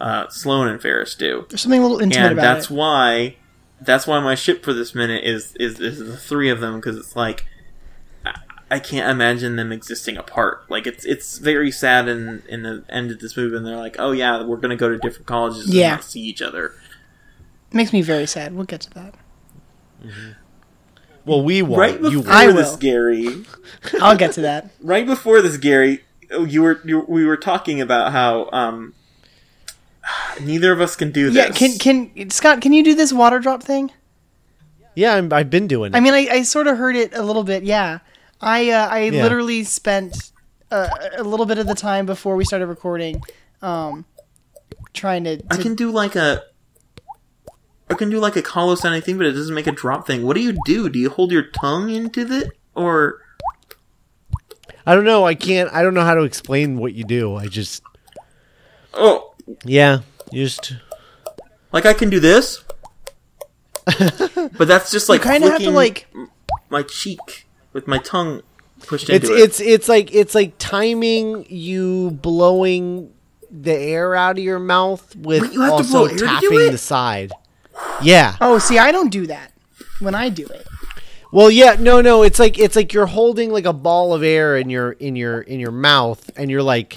uh, 0.00 0.28
Sloane 0.28 0.68
and 0.68 0.80
Ferris 0.80 1.14
do, 1.14 1.46
There's 1.48 1.62
something 1.62 1.80
a 1.80 1.82
little 1.82 2.00
intimate 2.00 2.24
and 2.24 2.32
about 2.38 2.42
that's 2.54 2.70
it. 2.70 2.74
why 2.74 3.36
that's 3.80 4.06
why 4.06 4.20
my 4.20 4.34
ship 4.34 4.62
for 4.64 4.72
this 4.72 4.94
minute 4.94 5.24
is 5.24 5.54
is, 5.56 5.80
is 5.80 5.98
the 5.98 6.16
three 6.16 6.50
of 6.50 6.60
them 6.60 6.76
because 6.76 6.96
it's 6.96 7.16
like. 7.16 7.46
I- 8.70 8.76
I 8.76 8.78
can't 8.78 9.10
imagine 9.10 9.56
them 9.56 9.72
existing 9.72 10.16
apart. 10.16 10.64
Like 10.70 10.86
it's 10.86 11.04
it's 11.04 11.38
very 11.38 11.70
sad 11.70 12.08
in 12.08 12.42
in 12.48 12.62
the 12.62 12.84
end 12.88 13.10
of 13.10 13.18
this 13.20 13.36
movie, 13.36 13.56
and 13.56 13.66
they're 13.66 13.76
like, 13.76 13.96
"Oh 13.98 14.12
yeah, 14.12 14.42
we're 14.42 14.56
gonna 14.58 14.76
go 14.76 14.88
to 14.88 14.98
different 14.98 15.26
colleges 15.26 15.66
Yeah. 15.68 15.86
and 15.86 15.92
not 15.98 16.04
see 16.04 16.20
each 16.20 16.42
other." 16.42 16.72
Makes 17.72 17.92
me 17.92 18.02
very 18.02 18.26
sad. 18.26 18.54
We'll 18.54 18.64
get 18.64 18.80
to 18.82 18.90
that. 18.94 19.14
Well, 21.24 21.42
we 21.42 21.60
won't. 21.62 21.78
Right 21.78 22.00
you 22.00 22.22
before 22.22 22.32
I 22.32 22.46
won't. 22.46 22.56
this, 22.56 22.70
will. 22.70 22.76
Gary. 22.78 23.44
I'll 24.00 24.16
get 24.16 24.32
to 24.32 24.40
that. 24.42 24.70
Right 24.80 25.06
before 25.06 25.42
this, 25.42 25.56
Gary, 25.58 26.04
you 26.46 26.62
were 26.62 26.80
you, 26.84 27.00
we 27.08 27.24
were 27.26 27.36
talking 27.36 27.80
about 27.80 28.12
how 28.12 28.48
um 28.52 28.94
neither 30.42 30.72
of 30.72 30.80
us 30.80 30.96
can 30.96 31.10
do 31.10 31.30
this. 31.30 31.36
Yeah, 31.36 31.50
can 31.78 31.78
can 32.10 32.30
Scott? 32.30 32.60
Can 32.62 32.72
you 32.72 32.82
do 32.82 32.94
this 32.94 33.12
water 33.12 33.38
drop 33.38 33.62
thing? 33.62 33.90
Yeah, 34.94 35.14
I'm, 35.14 35.32
I've 35.32 35.50
been 35.50 35.68
doing. 35.68 35.94
I 35.94 36.00
mean, 36.00 36.12
I, 36.14 36.26
I 36.30 36.42
sort 36.42 36.66
of 36.66 36.76
heard 36.76 36.96
it 36.96 37.14
a 37.14 37.22
little 37.22 37.44
bit. 37.44 37.62
Yeah, 37.62 37.98
I 38.40 38.70
uh, 38.70 38.88
I 38.88 39.00
Yeah. 39.04 39.22
literally 39.22 39.64
spent 39.64 40.32
uh, 40.70 40.88
a 41.16 41.22
little 41.22 41.46
bit 41.46 41.58
of 41.58 41.66
the 41.66 41.74
time 41.74 42.06
before 42.06 42.36
we 42.36 42.44
started 42.44 42.66
recording, 42.66 43.22
um, 43.62 44.04
trying 44.94 45.24
to. 45.24 45.42
I 45.50 45.56
can 45.56 45.74
do 45.74 45.90
like 45.90 46.14
a. 46.16 46.42
I 47.90 47.94
can 47.94 48.10
do 48.10 48.18
like 48.20 48.36
a 48.36 48.42
hollow 48.46 48.74
sounding 48.74 49.00
thing, 49.02 49.16
but 49.16 49.26
it 49.26 49.32
doesn't 49.32 49.54
make 49.54 49.66
a 49.66 49.72
drop 49.72 50.06
thing. 50.06 50.22
What 50.24 50.34
do 50.36 50.42
you 50.42 50.58
do? 50.66 50.88
Do 50.90 50.98
you 50.98 51.08
hold 51.10 51.32
your 51.32 51.44
tongue 51.44 51.88
into 51.90 52.20
it, 52.32 52.50
or 52.74 53.18
I 54.86 54.94
don't 54.94 55.04
know. 55.04 55.24
I 55.24 55.34
can't. 55.34 55.72
I 55.72 55.82
don't 55.82 55.94
know 55.94 56.04
how 56.04 56.14
to 56.14 56.22
explain 56.22 56.78
what 56.78 56.94
you 56.94 57.04
do. 57.04 57.34
I 57.34 57.46
just. 57.46 57.82
oh, 58.94 59.34
Yeah. 59.64 60.00
You 60.30 60.44
just. 60.44 60.74
like 61.72 61.86
I 61.86 61.94
can 61.94 62.10
do 62.10 62.20
this, 62.20 62.62
but 63.86 64.68
that's 64.68 64.90
just 64.90 65.08
like 65.08 65.20
you 65.20 65.24
kind 65.24 65.42
of 65.44 65.50
have 65.50 65.62
to 65.62 65.70
like. 65.70 66.06
my 66.68 66.82
cheek 66.82 67.46
with 67.78 67.88
my 67.88 67.98
tongue 67.98 68.42
pushed 68.86 69.08
It's 69.10 69.24
into 69.28 69.36
it. 69.36 69.40
it's 69.44 69.60
it's 69.60 69.68
it's 69.68 69.88
like 69.88 70.14
it's 70.14 70.34
like 70.34 70.54
timing 70.58 71.46
you 71.48 72.10
blowing 72.22 73.12
the 73.50 73.72
air 73.74 74.14
out 74.14 74.38
of 74.38 74.44
your 74.44 74.58
mouth 74.58 75.16
with 75.16 75.42
Wait, 75.42 75.52
you 75.52 75.60
have 75.62 75.70
to 75.70 75.74
also 75.76 75.90
blow 75.92 76.04
air 76.06 76.10
to 76.10 76.16
do 76.18 76.26
tapping 76.26 76.60
it? 76.68 76.70
the 76.72 76.78
side. 76.78 77.32
Yeah. 78.02 78.36
Oh, 78.40 78.58
see, 78.58 78.78
I 78.78 78.90
don't 78.92 79.10
do 79.10 79.26
that 79.28 79.52
when 80.00 80.14
I 80.14 80.28
do 80.28 80.46
it. 80.46 80.66
Well, 81.32 81.50
yeah, 81.50 81.76
no, 81.78 82.00
no. 82.00 82.22
It's 82.22 82.38
like 82.38 82.58
it's 82.58 82.74
like 82.76 82.92
you're 82.92 83.06
holding 83.06 83.50
like 83.50 83.64
a 83.66 83.72
ball 83.72 84.12
of 84.14 84.22
air 84.22 84.56
in 84.56 84.68
your 84.70 84.92
in 84.92 85.14
your 85.16 85.40
in 85.42 85.60
your 85.60 85.70
mouth, 85.72 86.30
and 86.36 86.50
you're 86.50 86.62
like 86.62 86.96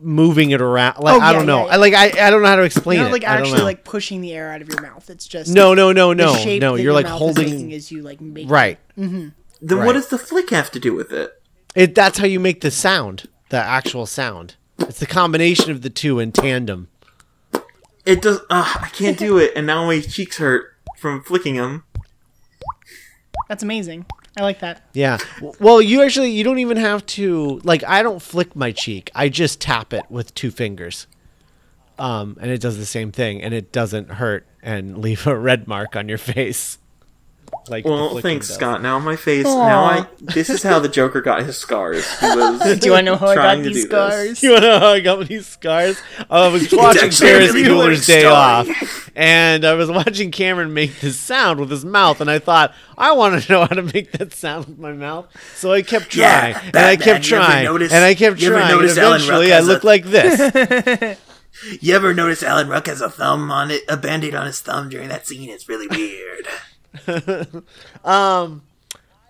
moving 0.00 0.50
it 0.52 0.60
around. 0.60 0.98
Like 1.00 1.14
Oh, 1.16 1.20
I 1.20 1.30
yeah, 1.30 1.32
don't 1.36 1.46
know. 1.46 1.58
yeah, 1.60 1.66
yeah. 1.66 1.72
I 1.72 1.76
like 1.76 1.94
I, 1.94 2.26
I 2.26 2.30
don't 2.30 2.42
know 2.42 2.48
how 2.48 2.56
to 2.56 2.62
explain 2.62 2.96
You're 2.98 3.06
it. 3.06 3.10
not 3.10 3.12
like 3.12 3.24
I 3.24 3.34
don't 3.34 3.42
actually 3.42 3.58
know. 3.58 3.64
like 3.64 3.84
pushing 3.84 4.20
the 4.22 4.32
air 4.32 4.50
out 4.52 4.62
of 4.62 4.68
your 4.68 4.80
mouth. 4.80 5.08
It's 5.10 5.26
just 5.26 5.52
no, 5.54 5.74
no, 5.74 5.92
no, 5.92 6.08
the 6.10 6.14
no, 6.14 6.34
shape 6.36 6.60
no. 6.62 6.74
You're 6.74 6.84
your 6.84 6.92
like 6.94 7.04
mouth 7.06 7.14
is 7.14 7.18
holding 7.18 7.44
making 7.50 7.72
as 7.74 7.92
you 7.92 8.02
like 8.02 8.20
make 8.20 8.48
right. 8.50 8.78
Mm-hmm. 8.98 9.28
Then 9.60 9.78
right. 9.78 9.86
what 9.86 9.92
does 9.94 10.08
the 10.08 10.18
flick 10.18 10.50
have 10.50 10.70
to 10.72 10.80
do 10.80 10.94
with 10.94 11.12
it? 11.12 11.42
It 11.74 11.94
that's 11.94 12.18
how 12.18 12.26
you 12.26 12.40
make 12.40 12.60
the 12.60 12.70
sound, 12.70 13.28
the 13.50 13.58
actual 13.58 14.06
sound. 14.06 14.56
It's 14.78 14.98
the 14.98 15.06
combination 15.06 15.70
of 15.70 15.82
the 15.82 15.90
two 15.90 16.18
in 16.18 16.32
tandem. 16.32 16.88
It 18.06 18.22
does. 18.22 18.40
Uh, 18.50 18.78
I 18.80 18.88
can't 18.88 19.18
do 19.18 19.38
it, 19.38 19.52
and 19.54 19.66
now 19.66 19.86
my 19.86 20.00
cheeks 20.00 20.38
hurt 20.38 20.74
from 20.98 21.22
flicking 21.22 21.56
them. 21.56 21.84
That's 23.48 23.62
amazing. 23.62 24.06
I 24.36 24.42
like 24.42 24.60
that. 24.60 24.88
Yeah. 24.92 25.18
Well, 25.58 25.82
you 25.82 26.02
actually 26.02 26.30
you 26.30 26.44
don't 26.44 26.58
even 26.58 26.76
have 26.76 27.04
to 27.06 27.60
like 27.64 27.82
I 27.84 28.02
don't 28.02 28.22
flick 28.22 28.54
my 28.54 28.72
cheek. 28.72 29.10
I 29.14 29.28
just 29.28 29.60
tap 29.60 29.92
it 29.92 30.04
with 30.08 30.34
two 30.34 30.50
fingers. 30.50 31.06
Um 31.98 32.38
and 32.40 32.50
it 32.50 32.60
does 32.60 32.78
the 32.78 32.86
same 32.86 33.12
thing 33.12 33.42
and 33.42 33.52
it 33.52 33.72
doesn't 33.72 34.12
hurt 34.12 34.46
and 34.62 34.98
leave 35.02 35.26
a 35.26 35.36
red 35.36 35.66
mark 35.66 35.96
on 35.96 36.08
your 36.08 36.18
face. 36.18 36.78
Like 37.68 37.84
Well, 37.84 38.18
thanks, 38.20 38.48
does. 38.48 38.56
Scott. 38.56 38.82
Now 38.82 38.98
my 38.98 39.16
face. 39.16 39.44
Now 39.44 39.84
I. 39.84 40.06
This 40.20 40.50
is 40.50 40.62
how 40.62 40.78
the 40.80 40.88
Joker 40.88 41.20
got 41.20 41.42
his 41.44 41.56
scars. 41.58 42.04
He 42.20 42.26
was 42.36 42.78
Do 42.80 42.86
you 42.86 42.92
want 42.92 43.06
to 43.06 43.12
know 43.12 43.16
how 43.16 43.28
I 43.28 43.34
got 43.34 43.56
these 43.58 43.66
do 43.66 43.72
this. 43.74 43.82
scars? 43.84 44.42
You 44.42 44.52
wanna 44.52 44.66
know 44.66 44.78
how 44.80 44.88
I 44.88 45.00
got 45.00 45.28
these 45.28 45.46
scars? 45.46 46.00
Uh, 46.20 46.24
I 46.30 46.48
was 46.48 46.72
watching 46.72 47.02
actually 47.04 47.28
a 47.30 47.32
Ferris 47.32 47.52
Bueller's 47.52 48.06
Day 48.06 48.20
story. 48.20 48.34
Off, 48.34 49.10
and 49.14 49.64
I 49.64 49.74
was 49.74 49.90
watching 49.90 50.30
Cameron 50.30 50.74
make 50.74 50.98
this 51.00 51.18
sound 51.18 51.60
with 51.60 51.70
his 51.70 51.84
mouth, 51.84 52.20
and 52.20 52.30
I 52.30 52.38
thought 52.38 52.74
I 52.98 53.12
want 53.12 53.40
to 53.42 53.52
know 53.52 53.60
how 53.60 53.74
to 53.74 53.82
make 53.82 54.12
that 54.12 54.32
sound 54.32 54.66
with 54.66 54.78
my 54.78 54.92
mouth, 54.92 55.26
so 55.56 55.72
I 55.72 55.82
kept 55.82 56.16
Yeah, 56.16 56.52
trying, 56.52 56.66
and 56.68 56.76
I 56.78 56.96
kept 56.96 57.24
trying, 57.24 57.64
notice- 57.66 57.92
and 57.92 58.02
I 58.04 58.14
kept 58.14 58.40
trying, 58.40 58.62
and 58.62 58.70
notice 58.80 58.96
Alan 58.98 59.20
Ruck 59.28 59.42
eventually 59.44 59.52
I 59.52 59.56
has 59.56 59.68
a- 59.68 59.86
like 59.86 60.04
this. 60.04 61.18
You 61.80 61.94
ever 61.94 62.14
notice 62.14 62.42
Alan 62.42 62.68
Ruck 62.68 62.86
has 62.86 63.02
a 63.02 63.10
thumb 63.10 63.50
on 63.50 63.70
it, 63.70 63.82
a 63.88 63.96
band-aid 63.96 64.34
on 64.34 64.46
his 64.46 64.60
thumb 64.60 64.88
during 64.88 65.08
that 65.08 65.26
scene? 65.26 65.50
It's 65.50 65.68
really 65.68 65.88
weird. 65.88 66.46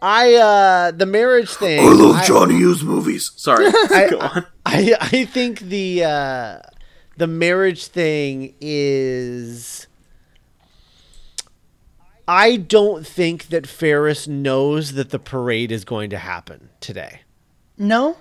I 0.02 0.34
uh 0.34 0.90
the 0.92 1.06
marriage 1.06 1.50
thing. 1.50 1.80
I- 1.80 1.92
love 1.92 2.24
Johnny 2.24 2.54
Hughes 2.56 2.82
movies. 2.82 3.32
Sorry, 3.36 3.70
go 4.10 4.18
on. 4.20 4.46
I 4.64 4.94
I 5.00 5.24
think 5.26 5.60
the 5.60 6.04
uh, 6.04 6.58
the 7.16 7.26
marriage 7.26 7.86
thing 7.86 8.54
is. 8.60 9.86
I 12.28 12.56
don't 12.58 13.04
think 13.04 13.48
that 13.48 13.66
Ferris 13.66 14.28
knows 14.28 14.92
that 14.92 15.10
the 15.10 15.18
parade 15.18 15.72
is 15.72 15.84
going 15.84 16.10
to 16.10 16.18
happen 16.18 16.70
today. 16.78 17.22
No, 17.76 18.18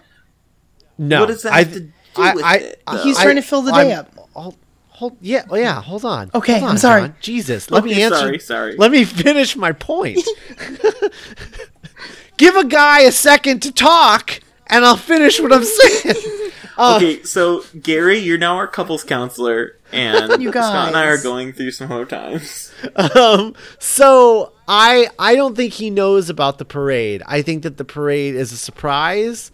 No, 0.98 1.20
What 1.20 1.28
does 1.28 1.44
that 1.44 1.54
I, 1.54 1.60
have 1.60 1.74
to 1.74 1.80
do 1.82 1.92
I, 2.16 2.34
with 2.34 2.44
I, 2.44 2.56
it, 2.56 2.82
though? 2.88 2.98
He's 3.04 3.20
I- 3.20 3.24
trying 3.24 3.36
to 3.36 3.44
fill 3.44 3.62
the 3.62 3.72
day 3.72 3.94
I'm- 3.94 4.00
up. 4.00 4.30
Hold, 4.34 4.58
hold, 5.00 5.18
yeah, 5.22 5.46
oh, 5.50 5.56
yeah. 5.56 5.82
Hold 5.82 6.04
on. 6.04 6.30
Okay, 6.36 6.60
Hold 6.60 6.72
I'm 6.72 6.78
sorry. 6.78 7.02
John. 7.04 7.16
Jesus, 7.22 7.72
let 7.72 7.86
me 7.86 8.02
answer. 8.04 8.18
sorry, 8.18 8.40
sorry. 8.40 8.76
Let 8.76 8.92
me 8.92 9.06
finish 9.06 9.56
my 9.56 9.72
point. 9.72 10.20
Give 12.38 12.56
a 12.56 12.66
guy 12.66 13.02
a 13.02 13.12
second 13.12 13.62
to 13.64 13.72
talk, 13.72 14.40
and 14.68 14.84
I'll 14.84 14.98
finish 14.98 15.40
what 15.40 15.54
I'm 15.54 15.64
saying. 15.64 16.16
Uh, 16.82 16.96
okay, 16.96 17.22
so 17.24 17.62
Gary, 17.82 18.20
you're 18.20 18.38
now 18.38 18.56
our 18.56 18.66
couples 18.66 19.04
counselor, 19.04 19.76
and 19.92 20.42
You 20.42 20.50
Scott 20.50 20.88
and 20.88 20.96
I 20.96 21.08
are 21.08 21.22
going 21.22 21.52
through 21.52 21.72
some 21.72 21.90
hard 21.90 22.10
times. 22.10 22.72
um, 22.96 23.54
so 23.80 24.54
I 24.66 25.10
I 25.20 25.36
don't 25.36 25.58
think 25.58 25.74
he 25.74 25.90
knows 25.90 26.30
about 26.30 26.58
the 26.58 26.64
parade. 26.64 27.22
I 27.28 27.42
think 27.42 27.64
that 27.64 27.76
the 27.76 27.84
parade 27.84 28.36
is 28.36 28.54
a 28.54 28.58
surprise 28.58 29.52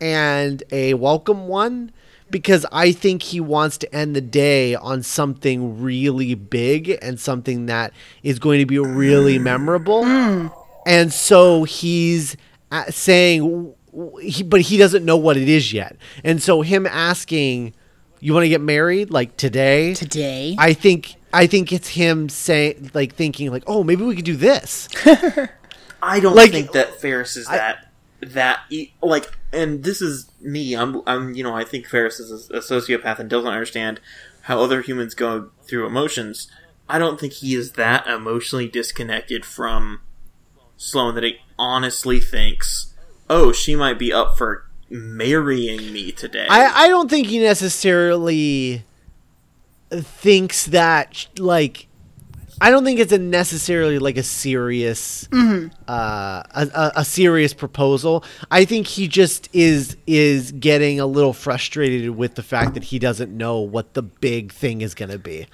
and 0.00 0.62
a 0.70 0.94
welcome 0.94 1.48
one 1.48 1.92
because 2.30 2.66
I 2.72 2.92
think 2.92 3.22
he 3.22 3.40
wants 3.40 3.78
to 3.78 3.94
end 3.94 4.16
the 4.16 4.20
day 4.20 4.74
on 4.74 5.02
something 5.02 5.80
really 5.80 6.34
big 6.34 6.98
and 7.00 7.20
something 7.20 7.66
that 7.66 7.92
is 8.22 8.38
going 8.38 8.58
to 8.60 8.66
be 8.66 8.78
really 8.78 9.38
memorable. 9.38 10.04
And 10.86 11.12
so 11.12 11.64
he's 11.64 12.36
uh, 12.72 12.84
saying 12.90 13.74
he, 14.22 14.42
but 14.42 14.60
he 14.62 14.76
doesn't 14.76 15.04
know 15.04 15.16
what 15.16 15.36
it 15.36 15.48
is 15.48 15.72
yet. 15.72 15.96
And 16.24 16.42
so 16.42 16.62
him 16.62 16.86
asking 16.86 17.74
you 18.20 18.32
want 18.32 18.44
to 18.44 18.48
get 18.48 18.60
married 18.60 19.10
like 19.10 19.36
today? 19.36 19.94
today. 19.94 20.56
I 20.58 20.72
think 20.72 21.14
I 21.32 21.46
think 21.46 21.72
it's 21.72 21.88
him 21.88 22.28
saying 22.28 22.90
like 22.94 23.14
thinking 23.14 23.50
like, 23.50 23.62
"Oh, 23.66 23.84
maybe 23.84 24.04
we 24.04 24.16
could 24.16 24.24
do 24.24 24.36
this." 24.36 24.88
I 26.02 26.20
don't 26.20 26.34
Like- 26.34 26.50
think 26.50 26.72
that 26.72 27.00
Ferris 27.00 27.36
is 27.36 27.46
that 27.46 27.88
that 28.22 28.60
e- 28.70 28.92
like, 29.02 29.30
and 29.56 29.82
this 29.82 30.02
is 30.02 30.30
me. 30.40 30.74
I'm, 30.74 31.02
I'm, 31.06 31.34
you 31.34 31.42
know, 31.42 31.54
I 31.54 31.64
think 31.64 31.86
Ferris 31.86 32.20
is 32.20 32.50
a, 32.50 32.56
a 32.56 32.60
sociopath 32.60 33.18
and 33.18 33.30
doesn't 33.30 33.50
understand 33.50 34.00
how 34.42 34.60
other 34.60 34.82
humans 34.82 35.14
go 35.14 35.50
through 35.62 35.86
emotions. 35.86 36.50
I 36.88 36.98
don't 36.98 37.18
think 37.18 37.34
he 37.34 37.54
is 37.54 37.72
that 37.72 38.06
emotionally 38.06 38.68
disconnected 38.68 39.44
from 39.44 40.00
Sloane 40.76 41.14
that 41.14 41.24
he 41.24 41.38
honestly 41.58 42.20
thinks, 42.20 42.94
"Oh, 43.28 43.50
she 43.50 43.74
might 43.74 43.98
be 43.98 44.12
up 44.12 44.38
for 44.38 44.66
marrying 44.88 45.92
me 45.92 46.12
today." 46.12 46.46
I 46.48 46.84
I 46.84 46.88
don't 46.88 47.10
think 47.10 47.26
he 47.26 47.40
necessarily 47.40 48.84
thinks 49.90 50.66
that 50.66 51.26
like 51.38 51.88
I 52.60 52.70
don't 52.70 52.84
think 52.84 53.00
it's 53.00 53.12
a 53.12 53.18
necessarily 53.18 53.98
like 53.98 54.16
a 54.16 54.22
serious 54.22 55.28
uh, 55.32 56.42
a, 56.54 56.92
a, 56.96 57.04
serious 57.04 57.52
proposal. 57.52 58.24
I 58.50 58.64
think 58.64 58.86
he 58.86 59.08
just 59.08 59.48
is 59.52 59.96
is 60.06 60.52
getting 60.52 60.98
a 60.98 61.06
little 61.06 61.34
frustrated 61.34 62.10
with 62.10 62.34
the 62.34 62.42
fact 62.42 62.74
that 62.74 62.84
he 62.84 62.98
doesn't 62.98 63.36
know 63.36 63.60
what 63.60 63.94
the 63.94 64.02
big 64.02 64.52
thing 64.52 64.80
is 64.80 64.94
going 64.94 65.10
to 65.10 65.18
be 65.18 65.46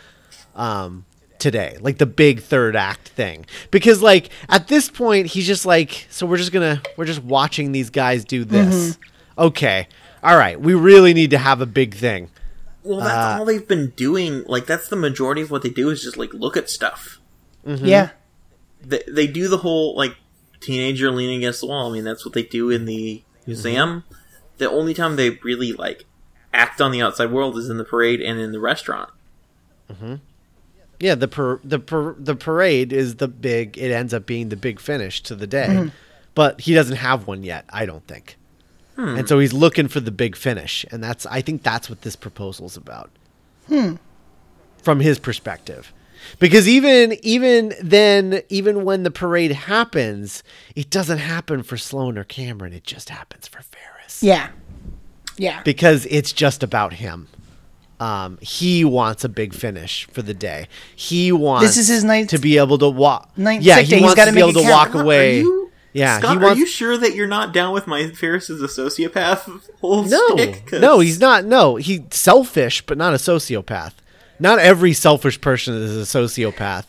um, 0.55 1.05
today, 1.39 1.77
like 1.81 1.99
the 1.99 2.07
big 2.07 2.41
third 2.41 2.77
act 2.77 3.09
thing. 3.09 3.47
Because 3.73 4.01
like 4.01 4.31
at 4.49 4.69
this 4.69 4.89
point, 4.89 5.27
he's 5.27 5.47
just 5.47 5.67
like, 5.67 6.07
so 6.09 6.25
we're 6.25 6.37
just 6.37 6.53
gonna 6.53 6.81
we're 6.97 7.05
just 7.05 7.23
watching 7.23 7.73
these 7.73 7.91
guys 7.91 8.25
do 8.25 8.45
this. 8.45 8.99
Okay, 9.37 9.89
all 10.23 10.37
right, 10.37 10.61
we 10.61 10.75
really 10.75 11.15
need 11.15 11.31
to 11.31 11.39
have 11.39 11.61
a 11.61 11.67
big 11.67 11.95
thing. 11.95 12.31
Well, 12.85 13.01
that's 13.01 13.37
uh, 13.37 13.39
all 13.39 13.45
they've 13.45 13.67
been 13.67 13.91
doing. 13.91 14.45
Like, 14.45 14.67
that's 14.67 14.89
the 14.89 14.97
majority 14.97 15.43
of 15.43 15.51
what 15.51 15.63
they 15.63 15.71
do 15.71 15.91
is 15.91 16.03
just 16.03 16.17
like 16.17 16.33
look 16.35 16.57
at 16.57 16.69
stuff. 16.71 17.21
Mm-hmm. 17.67 17.87
Yeah, 17.87 18.11
they, 18.81 19.03
they 19.09 19.27
do 19.27 19.49
the 19.49 19.59
whole 19.59 19.97
like 19.97 20.17
teenager 20.61 21.11
leaning 21.11 21.39
against 21.39 21.61
the 21.61 21.67
wall. 21.67 21.91
I 21.91 21.93
mean, 21.93 22.05
that's 22.05 22.25
what 22.25 22.35
they 22.35 22.43
do 22.43 22.71
in 22.71 22.85
the 22.85 23.17
mm-hmm. 23.17 23.51
museum. 23.51 24.05
The 24.59 24.71
only 24.71 24.95
time 24.95 25.17
they 25.17 25.31
really 25.31 25.73
like 25.73 26.05
act 26.53 26.81
on 26.81 26.93
the 26.93 27.03
outside 27.03 27.31
world 27.31 27.57
is 27.57 27.69
in 27.69 27.79
the 27.79 27.85
parade 27.85 28.21
and 28.21 28.39
in 28.39 28.53
the 28.53 28.61
restaurant. 28.61 29.11
Mm-hmm. 29.91 30.17
Yeah, 31.01 31.17
the 31.17 31.27
par- 31.27 31.61
the 31.65 31.81
par- 31.81 32.15
the 32.17 32.37
parade 32.37 32.93
is 32.93 33.17
the 33.17 33.27
big. 33.27 33.77
It 33.77 33.91
ends 33.91 34.15
up 34.15 34.25
being 34.25 34.51
the 34.51 34.57
big 34.57 34.79
finish 34.79 35.21
to 35.25 35.35
the 35.35 35.49
day, 35.49 35.91
but 36.35 36.61
he 36.61 36.75
doesn't 36.75 36.97
have 36.97 37.27
one 37.27 37.43
yet. 37.43 37.65
I 37.71 37.87
don't 37.87 38.07
think, 38.07 38.37
and 38.97 39.29
so 39.29 39.39
he's 39.39 39.53
looking 39.53 39.89
for 39.89 40.01
the 40.01 40.11
big 40.11 40.37
finish, 40.37 40.85
and 40.91 41.03
that's 41.03 41.27
I 41.27 41.41
think 41.41 41.63
that's 41.63 41.89
what 41.91 42.03
this 42.03 42.17
proposal 42.17 42.67
is 42.67 42.77
about. 42.77 43.11
From 44.83 45.01
his 45.01 45.19
perspective, 45.19 45.93
because 46.39 46.69
even 46.69 47.17
even 47.23 47.73
then, 47.83 48.43
even 48.49 48.85
when 48.85 49.03
the 49.05 49.11
parade 49.11 49.53
happens, 49.53 50.43
it 50.75 50.91
doesn't 50.91 51.19
happen 51.19 51.63
for 51.63 51.77
Sloane 51.77 52.19
or 52.19 52.25
Cameron. 52.25 52.73
It 52.73 52.85
just 52.85 53.09
happens 53.09 53.47
for 53.47 53.63
Ferris 53.63 54.23
yeah, 54.23 54.49
yeah. 55.37 55.63
because 55.63 56.07
it's 56.07 56.33
just 56.33 56.63
about 56.63 56.95
him. 56.95 57.29
Um, 58.01 58.39
he 58.43 58.85
wants 58.85 59.23
a 59.23 59.29
big 59.29 59.55
finish 59.55 60.07
for 60.11 60.23
the 60.23 60.35
day. 60.35 60.67
He 60.97 61.31
wants 61.31 61.65
This 61.65 61.77
is 61.77 61.87
his 61.87 62.03
ninth- 62.03 62.31
to 62.31 62.39
be 62.39 62.59
able 62.59 62.77
to 62.79 62.89
walk. 62.89 63.31
ninth 63.39 63.63
yeah, 63.63 63.79
he 63.79 63.89
day. 63.97 64.01
Wants 64.01 64.17
gotta 64.17 64.33
be 64.33 64.41
able 64.41 64.53
to 64.55 64.63
count. 64.63 64.95
walk 64.95 64.95
away. 65.01 65.45
Yeah, 65.95 66.19
Scott, 66.19 66.41
wants. 66.41 66.57
are 66.57 66.61
you 66.61 66.67
sure 66.67 66.97
that 66.97 67.15
you're 67.15 67.27
not 67.29 67.53
down 67.53 67.75
with 67.75 67.87
my 67.87 68.09
Ferris 68.13 68.49
is 68.49 68.63
a 68.63 68.67
sociopath 68.67 69.61
whole 69.81 70.05
no, 70.05 70.29
stick? 70.31 70.67
'Cause- 70.67 70.81
no, 70.81 71.01
he's 71.01 71.21
not. 71.21 71.45
No, 71.45 71.77
he's 71.77 72.01
selfish, 72.11 72.81
but 72.87 72.97
not 72.97 73.13
a 73.13 73.19
sociopath. 73.19 73.93
Not 74.39 74.59
every 74.59 74.93
selfish 74.95 75.41
person 75.41 75.75
is 75.75 75.97
a 75.97 76.19
sociopath. 76.19 76.85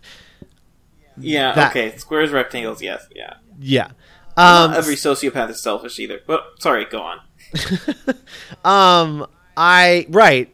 Yeah, 1.18 1.54
that- 1.54 1.72
okay. 1.72 1.98
Squares, 1.98 2.32
rectangles, 2.32 2.82
yes, 2.82 3.06
yeah. 3.16 3.36
Yeah. 3.60 3.90
Not 4.38 4.72
Um, 4.72 4.74
every 4.78 4.96
sociopath 4.96 5.50
is 5.52 5.62
selfish 5.62 6.00
either. 6.00 6.22
But 6.26 6.46
sorry, 6.60 6.86
go 6.86 7.02
on. 7.02 7.20
Um, 8.66 9.28
I 9.58 10.06
right. 10.10 10.53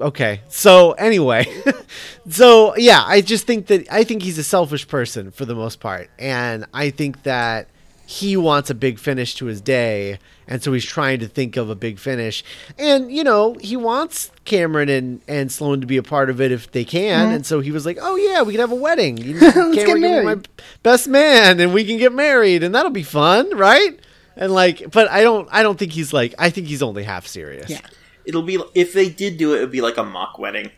Okay. 0.00 0.40
So 0.48 0.92
anyway, 0.92 1.46
so 2.28 2.76
yeah, 2.76 3.02
I 3.04 3.20
just 3.20 3.46
think 3.46 3.66
that 3.68 3.86
I 3.90 4.04
think 4.04 4.22
he's 4.22 4.38
a 4.38 4.44
selfish 4.44 4.88
person 4.88 5.30
for 5.30 5.44
the 5.44 5.54
most 5.54 5.80
part, 5.80 6.10
and 6.18 6.66
I 6.74 6.90
think 6.90 7.22
that 7.22 7.68
he 8.06 8.36
wants 8.36 8.70
a 8.70 8.74
big 8.74 8.98
finish 8.98 9.34
to 9.36 9.46
his 9.46 9.60
day, 9.60 10.18
and 10.48 10.62
so 10.62 10.72
he's 10.72 10.84
trying 10.84 11.20
to 11.20 11.28
think 11.28 11.56
of 11.56 11.70
a 11.70 11.74
big 11.74 11.98
finish, 11.98 12.42
and 12.78 13.12
you 13.12 13.22
know 13.22 13.54
he 13.60 13.76
wants 13.76 14.30
Cameron 14.44 14.88
and 14.88 15.20
and 15.28 15.52
Sloane 15.52 15.80
to 15.80 15.86
be 15.86 15.96
a 15.96 16.02
part 16.02 16.30
of 16.30 16.40
it 16.40 16.50
if 16.50 16.70
they 16.72 16.84
can, 16.84 17.26
mm-hmm. 17.26 17.34
and 17.36 17.46
so 17.46 17.60
he 17.60 17.70
was 17.70 17.86
like, 17.86 17.98
oh 18.00 18.16
yeah, 18.16 18.42
we 18.42 18.52
can 18.52 18.60
have 18.60 18.72
a 18.72 18.76
wedding. 18.76 19.16
You- 19.26 19.38
Cameron 19.38 19.72
get 19.74 20.20
be 20.20 20.24
my 20.24 20.36
best 20.82 21.08
man, 21.08 21.60
and 21.60 21.72
we 21.72 21.84
can 21.84 21.98
get 21.98 22.12
married, 22.12 22.62
and 22.62 22.74
that'll 22.74 22.90
be 22.90 23.02
fun, 23.02 23.56
right? 23.56 23.98
And 24.36 24.52
like, 24.52 24.90
but 24.90 25.10
I 25.10 25.22
don't, 25.22 25.48
I 25.50 25.62
don't 25.62 25.78
think 25.78 25.92
he's 25.92 26.12
like, 26.12 26.34
I 26.38 26.50
think 26.50 26.66
he's 26.66 26.82
only 26.82 27.02
half 27.04 27.26
serious. 27.26 27.70
Yeah. 27.70 27.80
It'll 28.26 28.42
be 28.42 28.58
if 28.74 28.92
they 28.92 29.08
did 29.08 29.36
do 29.38 29.54
it, 29.54 29.58
it'd 29.58 29.70
be 29.70 29.80
like 29.80 29.96
a 29.96 30.04
mock 30.04 30.38
wedding. 30.38 30.70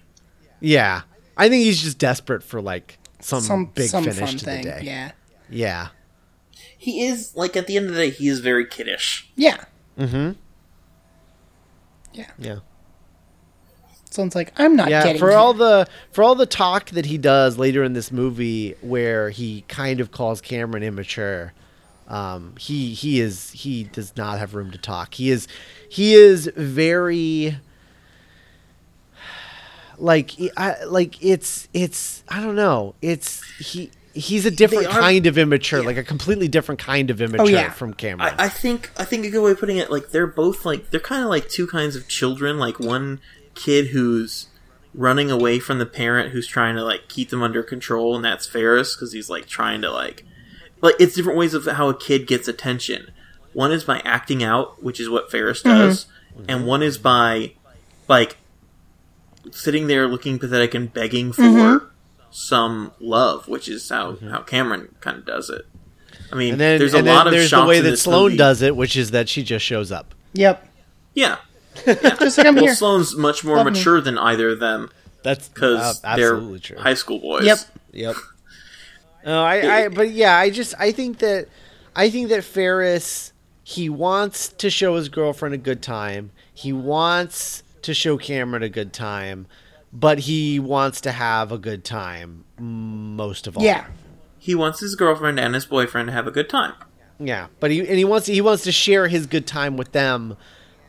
Yeah, 0.61 1.03
I 1.37 1.49
think 1.49 1.65
he's 1.65 1.83
just 1.83 1.99
desperate 1.99 2.43
for 2.43 2.61
like 2.61 2.99
some, 3.21 3.41
Some 3.41 3.67
big 3.67 3.89
some 3.91 4.05
finish 4.05 4.19
fun 4.19 4.29
to 4.39 4.45
thing. 4.45 4.65
the 4.65 4.71
day. 4.71 4.81
Yeah, 4.83 5.13
yeah, 5.51 5.89
He 6.77 7.07
is 7.07 7.35
like 7.37 7.57
at 7.57 7.67
the 7.67 7.77
end 7.77 7.87
of 7.87 7.95
the 7.95 8.01
day, 8.01 8.11
he 8.11 8.29
is 8.29 8.41
very 8.41 8.67
kiddish. 8.67 9.31
yeah. 9.37 9.65
mm-hmm. 9.99 10.33
Yeah. 12.13 12.27
yeah. 12.39 12.59
Sounds 14.11 14.35
like 14.35 14.53
I'm 14.57 14.75
not 14.75 14.89
yeah 14.89 15.05
getting 15.05 15.21
for 15.21 15.29
here. 15.29 15.39
all 15.39 15.53
the 15.55 15.87
for 16.13 16.25
all 16.25 16.35
the 16.35 16.47
talk 16.47 16.91
that 16.91 17.07
he 17.07 17.19
does 17.19 17.59
later 17.59 17.85
in 17.85 17.93
this 17.93 18.11
movie 18.11 18.75
where 18.81 19.31
he 19.31 19.65
kind 19.69 20.01
of 20.01 20.11
calls 20.11 20.41
cameron 20.41 20.83
immature 20.83 21.53
um, 22.09 22.55
he 22.59 22.95
he 22.95 23.21
is 23.21 23.53
he 23.53 23.85
does 23.85 24.17
not 24.17 24.39
have 24.39 24.55
room 24.55 24.71
to 24.71 24.79
talk 24.79 25.15
he 25.15 25.31
is 25.31 25.47
he 25.89 26.15
is 26.15 26.51
very 26.57 27.57
like 29.99 30.33
I, 30.57 30.85
like 30.85 31.23
it's 31.23 31.69
it's 31.75 32.23
i 32.29 32.41
don't 32.41 32.55
know 32.55 32.95
it's 33.03 33.43
he 33.59 33.91
he's 34.15 34.47
a 34.47 34.51
different 34.51 34.87
are- 34.87 35.01
kind 35.01 35.27
of 35.27 35.37
immature 35.37 35.83
like 35.83 35.97
a 35.97 36.05
completely 36.05 36.49
different 36.49 36.81
kind 36.81 37.11
of 37.11 37.21
immature 37.21 37.49
yeah. 37.49 37.71
from 37.71 37.95
cameron 37.95 38.35
I, 38.39 38.45
I 38.45 38.49
think 38.49 38.91
I 38.97 39.05
think 39.05 39.25
a 39.25 39.31
good 39.31 39.43
way 39.43 39.53
of 39.53 39.61
putting 39.61 39.77
it, 39.77 39.91
like 39.91 40.11
they're 40.11 40.27
both 40.27 40.65
like 40.65 40.91
they're 40.91 41.01
kind 41.01 41.23
of 41.23 41.29
like 41.29 41.49
two 41.49 41.67
kinds 41.67 41.97
of 41.97 42.09
children. 42.09 42.59
Like 42.59 42.79
one 42.81 43.21
kid 43.55 43.89
who's 43.89 44.49
running 44.95 45.31
away 45.31 45.59
from 45.59 45.79
the 45.79 45.87
parent 45.87 46.33
who's 46.33 46.47
trying 46.47 46.75
to 46.77 46.85
like 46.85 47.09
keep 47.09 47.31
them 47.31 47.43
under 47.43 47.63
control, 47.63 48.17
and 48.17 48.25
that's 48.25 48.47
Ferris 48.47 48.95
because 48.95 49.13
he's 49.13 49.31
like 49.31 49.47
trying 49.47 49.83
to 49.83 49.91
like 49.91 50.25
like 50.81 50.95
it's 50.99 51.15
different 51.15 51.39
ways 51.39 51.55
of 51.55 51.67
how 51.67 51.89
a 51.89 51.99
kid 51.99 52.27
gets 52.27 52.49
attention. 52.49 53.11
One 53.53 53.73
is 53.73 53.85
by 53.85 54.01
acting 54.01 54.43
out, 54.43 54.83
which 54.83 55.01
is 55.01 55.09
what 55.09 55.31
Ferris 55.31 55.63
mm-hmm. 55.63 55.79
does, 55.79 56.07
and 56.49 56.67
one 56.67 56.83
is 56.83 56.99
by 56.99 57.53
like 58.07 58.37
sitting 59.51 59.87
there 59.87 60.07
looking 60.07 60.39
pathetic 60.39 60.75
and 60.75 60.93
begging 60.93 61.33
for 61.33 61.43
mm-hmm. 61.43 61.87
some 62.31 62.93
love, 63.01 63.49
which 63.49 63.69
is 63.69 63.89
how 63.89 64.13
mm-hmm. 64.13 64.31
how 64.31 64.43
Cameron 64.43 64.95
kind 65.01 65.19
of 65.19 65.25
does 65.25 65.51
it. 65.51 65.67
I 66.31 66.37
mean, 66.37 66.53
and 66.53 66.61
then, 66.61 66.79
there's 66.79 66.95
a 66.95 66.99
and 66.99 67.07
lot 67.07 67.27
of 67.27 67.33
there's 67.33 67.51
the 67.51 67.65
way 67.65 67.81
that 67.81 67.91
this 67.91 68.03
sloane 68.03 68.25
movie- 68.25 68.37
does 68.37 68.61
it 68.61 68.77
which 68.77 68.97
is 68.97 69.13
that 69.13 69.31
she 69.31 69.43
just 69.43 69.65
shows 69.65 69.91
up 69.91 70.15
Yep. 70.35 70.67
Yeah, 71.15 71.39
Just 71.87 72.39
like 72.39 72.47
I'm 72.47 72.55
well, 72.55 72.65
here. 72.65 72.75
Sloane's 72.75 73.17
much 73.17 73.45
more 73.45 73.57
Love 73.57 73.67
me. 73.67 73.73
mature 73.73 74.01
than 74.01 74.19
either 74.19 74.51
of 74.51 74.61
them 74.61 74.91
that's 75.23 75.49
because 75.49 76.03
uh, 76.05 76.17
they're 76.17 76.35
absolutely 76.35 76.61
true 76.61 76.79
high 76.79 76.95
school 76.95 77.19
boys. 77.19 77.45
Yep. 77.45 77.59
Yep. 77.93 78.17
No, 79.25 79.43
I, 79.43 79.85
I, 79.85 79.89
but 80.01 80.11
yeah, 80.11 80.37
I 80.37 80.51
just, 80.51 80.75
I 80.79 80.93
think 80.93 81.19
that, 81.19 81.49
I 81.95 82.11
think 82.11 82.29
that 82.29 82.45
Ferris, 82.45 83.33
he 83.63 83.89
wants 83.89 84.49
to 84.49 84.71
show 84.71 84.97
his 84.97 85.09
girlfriend 85.09 85.55
a 85.55 85.59
good 85.59 85.83
time. 85.83 86.31
He 86.53 86.73
wants 86.73 87.63
to 87.83 87.95
show 87.95 88.17
Cameron 88.17 88.63
a 88.63 88.69
good 88.69 88.93
time, 88.93 89.47
but 89.93 90.21
he 90.21 90.59
wants 90.59 91.01
to 91.03 91.13
have 91.13 91.53
a 91.53 91.59
good 91.59 91.85
time 91.85 92.45
most 92.59 93.47
of 93.47 93.57
all. 93.57 93.63
Yeah. 93.63 93.87
He 94.39 94.55
wants 94.55 94.81
his 94.81 94.95
girlfriend 94.95 95.39
and 95.39 95.55
his 95.55 95.67
boyfriend 95.67 96.09
to 96.09 96.13
have 96.13 96.27
a 96.27 96.31
good 96.31 96.49
time. 96.49 96.75
Yeah, 97.21 97.49
but 97.59 97.71
he 97.71 97.81
and 97.81 97.99
he 97.99 98.05
wants 98.05 98.27
he 98.27 98.41
wants 98.41 98.63
to 98.65 98.73
share 98.73 99.09
his 99.09 99.27
good 99.27 99.47
time 99.47 99.77
with 99.77 99.93
them, 99.93 100.37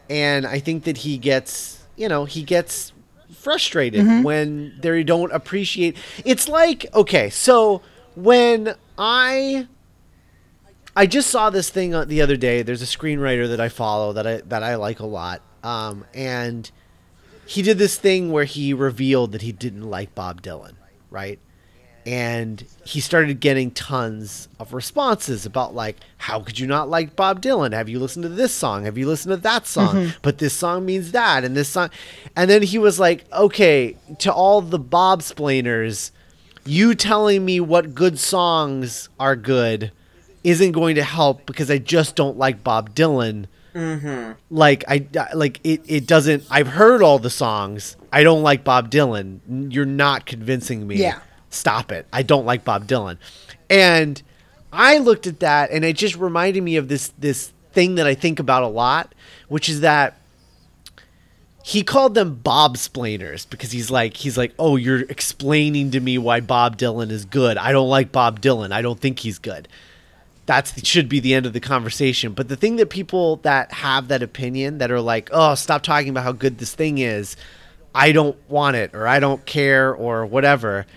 and 0.09 0.45
I 0.45 0.59
think 0.59 0.83
that 0.83 0.97
he 0.97 1.17
gets 1.17 1.83
you 1.95 2.07
know 2.07 2.25
he 2.25 2.43
gets 2.43 2.93
frustrated 3.33 4.05
mm-hmm. 4.05 4.23
when 4.23 4.77
they 4.79 5.03
don't 5.03 5.31
appreciate. 5.31 5.97
It's 6.23 6.47
like 6.47 6.85
okay, 6.93 7.29
so 7.31 7.81
when 8.23 8.75
I 8.97 9.67
I 10.95 11.05
just 11.05 11.29
saw 11.29 11.49
this 11.49 11.69
thing 11.69 11.91
the 12.07 12.21
other 12.21 12.37
day. 12.37 12.61
There's 12.61 12.81
a 12.81 12.85
screenwriter 12.85 13.47
that 13.49 13.59
I 13.59 13.69
follow 13.69 14.13
that 14.13 14.27
I 14.27 14.37
that 14.37 14.63
I 14.63 14.75
like 14.75 14.99
a 14.99 15.05
lot, 15.05 15.41
um, 15.63 16.05
and 16.13 16.69
he 17.45 17.61
did 17.61 17.77
this 17.77 17.97
thing 17.97 18.31
where 18.31 18.45
he 18.45 18.73
revealed 18.73 19.31
that 19.31 19.41
he 19.41 19.51
didn't 19.51 19.89
like 19.89 20.13
Bob 20.15 20.41
Dylan, 20.41 20.73
right? 21.09 21.39
and 22.09 22.65
he 22.85 22.99
started 22.99 23.39
getting 23.39 23.69
tons 23.69 24.47
of 24.57 24.73
responses 24.73 25.45
about 25.45 25.75
like 25.75 25.97
how 26.17 26.39
could 26.39 26.57
you 26.57 26.65
not 26.65 26.89
like 26.89 27.15
bob 27.15 27.39
dylan? 27.39 27.71
Have 27.73 27.89
you 27.89 27.99
listened 27.99 28.23
to 28.23 28.29
this 28.29 28.53
song? 28.53 28.85
Have 28.85 28.97
you 28.97 29.07
listened 29.07 29.31
to 29.31 29.41
that 29.41 29.67
song? 29.67 30.13
But 30.21 30.39
this 30.39 30.53
song 30.53 30.85
means 30.85 31.11
that 31.11 31.43
and 31.43 31.55
this 31.55 31.69
song 31.69 31.91
and 32.35 32.49
then 32.49 32.63
he 32.63 32.79
was 32.79 32.99
like 32.99 33.31
okay 33.31 33.95
to 34.19 34.33
all 34.33 34.61
the 34.61 34.79
bob 34.79 35.21
splainers 35.21 36.11
you 36.65 36.95
telling 36.95 37.45
me 37.45 37.59
what 37.59 37.95
good 37.95 38.19
songs 38.19 39.09
are 39.19 39.35
good 39.35 39.91
isn't 40.43 40.71
going 40.71 40.95
to 40.95 41.03
help 41.03 41.45
because 41.45 41.69
i 41.69 41.77
just 41.77 42.15
don't 42.15 42.37
like 42.37 42.63
bob 42.63 42.93
dylan 42.95 43.45
mm-hmm. 43.73 44.31
like 44.49 44.83
I 44.87 45.05
I- 45.17 45.33
like 45.33 45.59
it 45.63 45.81
it 45.87 46.07
doesn't 46.07 46.45
I've 46.49 46.67
heard 46.67 47.01
all 47.01 47.19
the 47.19 47.29
songs. 47.29 47.97
I 48.11 48.23
don't 48.23 48.43
like 48.43 48.63
Bob 48.63 48.89
Dylan. 48.89 49.39
You're 49.71 49.85
not 49.85 50.25
convincing 50.25 50.87
me. 50.87 50.97
Yeah. 50.97 51.19
Stop 51.49 51.91
it. 51.91 52.07
I 52.11 52.23
don't 52.23 52.45
like 52.45 52.63
Bob 52.63 52.87
Dylan. 52.87 53.17
And 53.69 54.21
I 54.71 54.97
looked 54.97 55.27
at 55.27 55.39
that 55.39 55.71
and 55.71 55.83
it 55.83 55.95
just 55.95 56.15
reminded 56.15 56.63
me 56.63 56.75
of 56.77 56.87
this 56.87 57.13
this 57.17 57.53
thing 57.71 57.95
that 57.95 58.07
I 58.07 58.15
think 58.15 58.39
about 58.39 58.63
a 58.63 58.67
lot, 58.67 59.13
which 59.47 59.69
is 59.69 59.81
that 59.81 60.17
he 61.69 61.83
called 61.83 62.15
them 62.15 62.33
Bob 62.33 62.77
splainers 62.77 63.45
because 63.45 63.71
he's 63.71 63.91
like 63.91 64.17
he's 64.17 64.39
like, 64.39 64.55
"Oh, 64.57 64.75
you're 64.75 65.01
explaining 65.01 65.91
to 65.91 65.99
me 65.99 66.17
why 66.17 66.39
Bob 66.39 66.79
Dylan 66.79 67.11
is 67.11 67.25
good. 67.25 67.57
I 67.59 67.71
don't 67.71 67.87
like 67.87 68.11
Bob 68.11 68.41
Dylan. 68.41 68.71
I 68.71 68.81
don't 68.81 68.99
think 68.99 69.19
he's 69.19 69.37
good." 69.37 69.67
That 70.47 70.73
should 70.83 71.07
be 71.07 71.19
the 71.19 71.35
end 71.35 71.45
of 71.45 71.53
the 71.53 71.59
conversation. 71.59 72.33
But 72.33 72.47
the 72.47 72.55
thing 72.55 72.77
that 72.77 72.89
people 72.89 73.35
that 73.43 73.71
have 73.71 74.07
that 74.07 74.23
opinion 74.23 74.79
that 74.79 74.89
are 74.89 74.99
like, 74.99 75.29
"Oh, 75.31 75.53
stop 75.53 75.83
talking 75.83 76.09
about 76.09 76.23
how 76.23 76.31
good 76.31 76.57
this 76.57 76.73
thing 76.73 76.97
is. 76.97 77.35
I 77.93 78.13
don't 78.13 78.37
want 78.49 78.75
it 78.75 78.95
or 78.95 79.07
I 79.07 79.19
don't 79.19 79.45
care 79.45 79.93
or 79.93 80.25
whatever." 80.25 80.87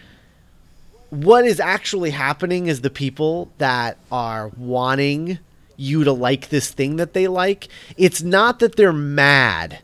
What 1.10 1.44
is 1.44 1.60
actually 1.60 2.12
happening 2.12 2.66
is 2.68 2.80
the 2.80 2.88
people 2.88 3.50
that 3.58 3.98
are 4.10 4.50
wanting 4.56 5.38
you 5.76 6.04
to 6.04 6.12
like 6.12 6.48
this 6.48 6.70
thing 6.70 6.96
that 6.96 7.12
they 7.12 7.28
like, 7.28 7.68
it's 7.98 8.22
not 8.22 8.60
that 8.60 8.76
they're 8.76 8.90
mad 8.94 9.80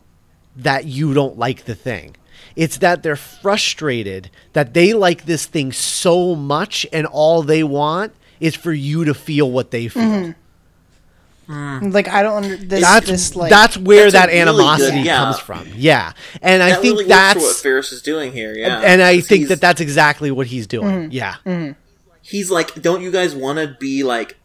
that 0.58 0.84
you 0.84 1.14
don't 1.14 1.38
like 1.38 1.64
the 1.64 1.74
thing. 1.74 2.16
It's 2.56 2.78
that 2.78 3.02
they're 3.02 3.16
frustrated 3.16 4.30
that 4.52 4.74
they 4.74 4.92
like 4.92 5.24
this 5.24 5.46
thing 5.46 5.72
so 5.72 6.34
much 6.34 6.84
and 6.92 7.06
all 7.06 7.42
they 7.42 7.62
want 7.62 8.12
is 8.40 8.54
for 8.54 8.72
you 8.72 9.04
to 9.04 9.14
feel 9.14 9.50
what 9.50 9.70
they 9.70 9.88
feel. 9.88 10.02
Mm-hmm. 10.02 11.52
Mm. 11.52 11.94
Like 11.94 12.08
I 12.08 12.22
don't 12.22 12.44
under 12.44 12.56
this. 12.56 12.82
That's 12.82 13.06
this 13.06 13.34
like 13.36 13.48
that's 13.50 13.78
where 13.78 14.10
That's 14.10 14.14
a 14.14 14.18
that 14.18 14.26
really 14.26 14.40
animosity 14.40 14.98
good- 14.98 15.06
yeah. 15.06 15.16
comes 15.24 15.38
from. 15.38 15.66
Yeah. 15.74 16.12
And 16.42 16.62
I 16.62 16.74
think 16.74 16.98
really 16.98 17.04
that's 17.06 17.40
what 17.40 17.56
Ferris 17.56 17.90
is 17.92 18.02
doing 18.02 18.32
here. 18.32 18.54
Yeah, 18.54 18.80
and 18.84 19.00
I 19.00 19.20
think 19.20 19.48
that 19.48 19.60
that's 19.60 19.80
exactly 19.80 20.30
what 20.30 20.46
he's 20.48 20.66
doing. 20.66 20.86
Mm-hmm. 21.04 21.10
Yeah. 21.12 21.36
Mm-hmm. 21.46 21.72
he's 22.20 22.50
like, 22.50 22.82
don't 22.82 23.00
you 23.00 23.10
guys 23.10 23.34
want 23.34 23.58
to 23.58 23.74
be 23.80 24.02
like, 24.04 24.36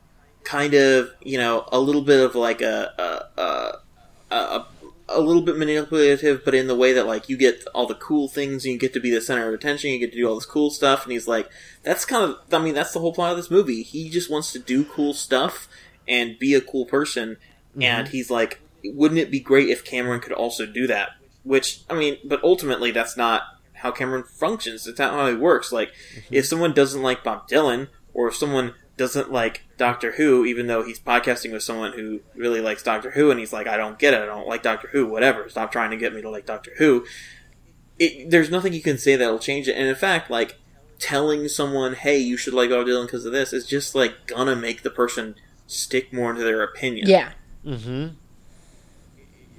kind 0.45 0.73
of, 0.75 1.09
you 1.21 1.37
know, 1.37 1.67
a 1.73 1.79
little 1.79 2.03
bit 2.03 2.23
of 2.23 2.35
like 2.35 2.61
a 2.61 2.93
a 3.37 3.41
a, 3.41 4.35
a, 4.35 4.67
a 5.09 5.19
little 5.19 5.41
bit 5.41 5.57
manipulative, 5.57 6.45
but 6.45 6.55
in 6.55 6.67
the 6.67 6.75
way 6.75 6.93
that 6.93 7.05
like 7.05 7.27
you 7.27 7.37
get 7.37 7.65
all 7.73 7.85
the 7.85 7.95
cool 7.95 8.27
things 8.27 8.63
and 8.63 8.73
you 8.73 8.79
get 8.79 8.93
to 8.93 8.99
be 8.99 9.11
the 9.11 9.21
center 9.21 9.47
of 9.47 9.53
attention, 9.53 9.91
you 9.91 9.99
get 9.99 10.11
to 10.11 10.17
do 10.17 10.27
all 10.27 10.35
this 10.35 10.45
cool 10.45 10.69
stuff, 10.69 11.03
and 11.03 11.11
he's 11.11 11.27
like, 11.27 11.49
that's 11.83 12.05
kind 12.05 12.23
of, 12.23 12.37
I 12.51 12.63
mean, 12.63 12.73
that's 12.73 12.93
the 12.93 12.99
whole 12.99 13.13
plot 13.13 13.31
of 13.31 13.37
this 13.37 13.51
movie. 13.51 13.83
He 13.83 14.09
just 14.09 14.29
wants 14.29 14.51
to 14.53 14.59
do 14.59 14.85
cool 14.85 15.13
stuff 15.13 15.67
and 16.07 16.39
be 16.39 16.53
a 16.53 16.61
cool 16.61 16.85
person, 16.85 17.37
mm-hmm. 17.71 17.83
and 17.83 18.07
he's 18.07 18.29
like, 18.29 18.61
wouldn't 18.85 19.19
it 19.19 19.31
be 19.31 19.39
great 19.39 19.69
if 19.69 19.85
Cameron 19.85 20.21
could 20.21 20.33
also 20.33 20.65
do 20.65 20.87
that? 20.87 21.11
Which 21.43 21.81
I 21.89 21.95
mean, 21.95 22.17
but 22.23 22.43
ultimately, 22.43 22.91
that's 22.91 23.17
not 23.17 23.43
how 23.73 23.91
Cameron 23.91 24.23
functions. 24.23 24.87
It's 24.87 24.99
not 24.99 25.13
how 25.13 25.27
he 25.27 25.35
works. 25.35 25.71
Like, 25.71 25.89
mm-hmm. 25.89 26.33
if 26.33 26.45
someone 26.45 26.73
doesn't 26.73 27.01
like 27.01 27.23
Bob 27.23 27.49
Dylan, 27.49 27.89
or 28.13 28.29
if 28.29 28.35
someone 28.35 28.75
doesn't 28.95 29.31
like 29.31 29.63
Doctor 29.83 30.13
Who, 30.13 30.45
even 30.45 30.67
though 30.67 30.81
he's 30.83 30.97
podcasting 30.99 31.51
with 31.51 31.61
someone 31.61 31.91
who 31.91 32.21
really 32.35 32.61
likes 32.61 32.83
Doctor 32.83 33.11
Who, 33.11 33.29
and 33.31 33.39
he's 33.39 33.51
like, 33.51 33.67
I 33.67 33.75
don't 33.75 33.99
get 33.99 34.13
it, 34.13 34.21
I 34.21 34.25
don't 34.25 34.47
like 34.47 34.63
Doctor 34.63 34.87
Who, 34.93 35.05
whatever. 35.07 35.49
Stop 35.49 35.73
trying 35.73 35.91
to 35.91 35.97
get 35.97 36.13
me 36.13 36.21
to 36.21 36.29
like 36.29 36.45
Doctor 36.45 36.71
Who. 36.77 37.05
It, 37.99 38.29
there's 38.31 38.49
nothing 38.49 38.71
you 38.71 38.81
can 38.81 38.97
say 38.97 39.17
that'll 39.17 39.39
change 39.39 39.67
it. 39.67 39.75
And 39.75 39.87
in 39.89 39.95
fact, 39.95 40.29
like 40.29 40.57
telling 40.99 41.49
someone, 41.49 41.95
"Hey, 41.95 42.17
you 42.17 42.37
should 42.37 42.53
like 42.53 42.69
Bob 42.69 42.87
Dylan 42.87 43.07
because 43.07 43.25
of 43.25 43.33
this," 43.33 43.51
is 43.51 43.65
just 43.67 43.93
like 43.93 44.25
gonna 44.25 44.55
make 44.55 44.83
the 44.83 44.89
person 44.89 45.35
stick 45.67 46.13
more 46.13 46.29
into 46.31 46.43
their 46.43 46.61
opinion 46.63 47.07
yeah. 47.09 47.31
Mm-hmm. 47.65 48.15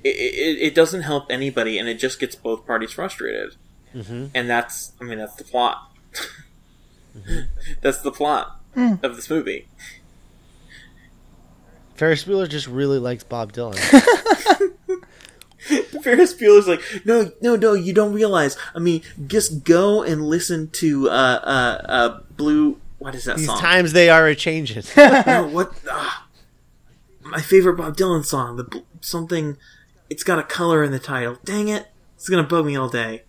it, 0.05 0.09
it, 0.09 0.59
it 0.69 0.75
doesn't 0.75 1.03
help 1.03 1.27
anybody 1.31 1.79
and 1.79 1.89
it 1.89 1.95
just 1.95 2.21
gets 2.21 2.35
both 2.37 2.67
parties 2.67 2.93
frustrated 2.93 3.57
Mhm. 3.95 4.31
and 4.35 4.49
that's 4.51 4.93
i 5.01 5.05
mean 5.05 5.19
that's 5.19 5.35
the 5.37 5.45
plot 5.45 5.91
that's 7.81 8.01
the 8.03 8.13
plot 8.13 8.61
of 9.03 9.17
this 9.17 9.31
movie 9.31 9.67
Ferris 11.95 12.25
Bueller 12.25 12.49
just 12.49 12.67
really 12.67 12.99
likes 12.99 13.25
Bob 13.25 13.53
Dylan. 13.53 13.79
ferris 16.03 16.35
bueller's 16.35 16.69
like 16.69 16.83
no 17.07 17.31
no 17.41 17.57
no 17.57 17.73
you 17.73 17.93
don't 17.95 18.13
realize. 18.13 18.57
I 18.75 18.79
mean 18.81 19.03
just 19.27 19.65
go 19.65 20.03
and 20.03 20.23
listen 20.27 20.69
to 20.73 21.09
uh 21.09 21.13
uh 21.13 21.83
uh 21.89 22.21
blue 22.37 22.79
what 22.99 23.15
is 23.15 23.25
that 23.25 23.37
These 23.39 23.47
song? 23.47 23.59
times 23.61 23.93
they 23.93 24.11
are 24.11 24.27
a 24.27 24.35
changing. 24.35 24.83
no 24.97 25.49
what 25.51 25.73
ah, 25.91 26.27
my 27.23 27.41
favorite 27.41 27.77
bob 27.77 27.97
dylan 27.97 28.25
song 28.25 28.57
the 28.57 28.83
something 29.01 29.57
it's 30.11 30.23
got 30.23 30.39
a 30.39 30.43
color 30.43 30.85
in 30.85 30.93
the 30.93 30.99
title. 30.99 31.39
Dang 31.45 31.69
it 31.69 31.87
it's 32.17 32.29
gonna 32.29 32.43
bug 32.43 32.67
me 32.67 32.77
all 32.77 32.89
day 32.91 33.23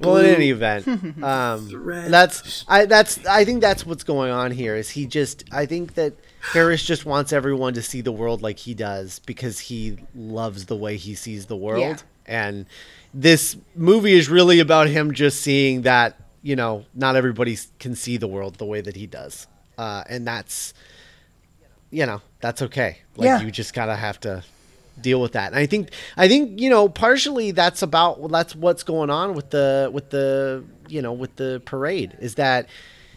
Well, 0.00 0.16
in 0.16 0.26
any 0.26 0.50
event, 0.50 0.86
um, 1.22 2.10
that's 2.10 2.64
I 2.68 2.86
that's 2.86 3.24
I 3.26 3.44
think 3.44 3.60
that's 3.60 3.86
what's 3.86 4.04
going 4.04 4.30
on 4.30 4.50
here. 4.50 4.74
Is 4.76 4.90
he 4.90 5.06
just? 5.06 5.44
I 5.52 5.66
think 5.66 5.94
that 5.94 6.14
Harris 6.52 6.84
just 6.84 7.06
wants 7.06 7.32
everyone 7.32 7.74
to 7.74 7.82
see 7.82 8.00
the 8.00 8.12
world 8.12 8.42
like 8.42 8.58
he 8.58 8.74
does 8.74 9.20
because 9.20 9.58
he 9.60 9.98
loves 10.14 10.66
the 10.66 10.76
way 10.76 10.96
he 10.96 11.14
sees 11.14 11.46
the 11.46 11.56
world, 11.56 12.02
and 12.26 12.66
this 13.12 13.56
movie 13.76 14.14
is 14.14 14.28
really 14.28 14.58
about 14.60 14.88
him 14.88 15.12
just 15.14 15.40
seeing 15.40 15.82
that 15.82 16.16
you 16.42 16.56
know 16.56 16.84
not 16.94 17.14
everybody 17.16 17.56
can 17.78 17.94
see 17.94 18.16
the 18.16 18.26
world 18.28 18.56
the 18.56 18.66
way 18.66 18.80
that 18.80 18.96
he 18.96 19.06
does, 19.06 19.46
uh, 19.78 20.02
and 20.08 20.26
that's 20.26 20.74
you 21.90 22.04
know 22.04 22.20
that's 22.40 22.62
okay. 22.62 22.98
Like 23.16 23.26
Yeah. 23.26 23.40
you 23.42 23.50
just 23.52 23.72
gotta 23.74 23.94
have 23.94 24.18
to 24.20 24.42
deal 25.00 25.20
with 25.20 25.32
that. 25.32 25.48
And 25.52 25.56
I 25.56 25.66
think 25.66 25.90
I 26.16 26.28
think 26.28 26.60
you 26.60 26.70
know 26.70 26.88
partially 26.88 27.50
that's 27.50 27.82
about 27.82 28.20
well, 28.20 28.28
that's 28.28 28.54
what's 28.54 28.82
going 28.82 29.10
on 29.10 29.34
with 29.34 29.50
the 29.50 29.90
with 29.92 30.10
the 30.10 30.64
you 30.88 31.02
know 31.02 31.12
with 31.12 31.36
the 31.36 31.62
parade 31.64 32.16
is 32.20 32.36
that 32.36 32.68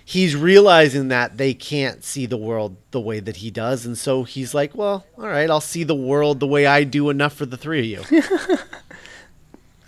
he's 0.06 0.36
realizing 0.36 1.10
that 1.10 1.38
they 1.38 1.54
can't 1.54 2.04
see 2.04 2.26
the 2.26 2.38
world 2.38 2.78
the 2.92 3.02
way 3.02 3.20
that 3.20 3.38
he 3.38 3.52
does 3.52 3.86
and 3.86 3.98
so 3.98 4.24
he's 4.24 4.54
like 4.54 4.74
well 4.74 5.06
all 5.18 5.28
right 5.28 5.50
I'll 5.50 5.60
see 5.60 5.84
the 5.84 5.96
world 5.96 6.40
the 6.40 6.48
way 6.48 6.66
I 6.66 6.86
do 6.86 7.10
enough 7.10 7.34
for 7.34 7.46
the 7.46 7.58
three 7.58 7.94
of 7.94 8.10
you 8.10 8.22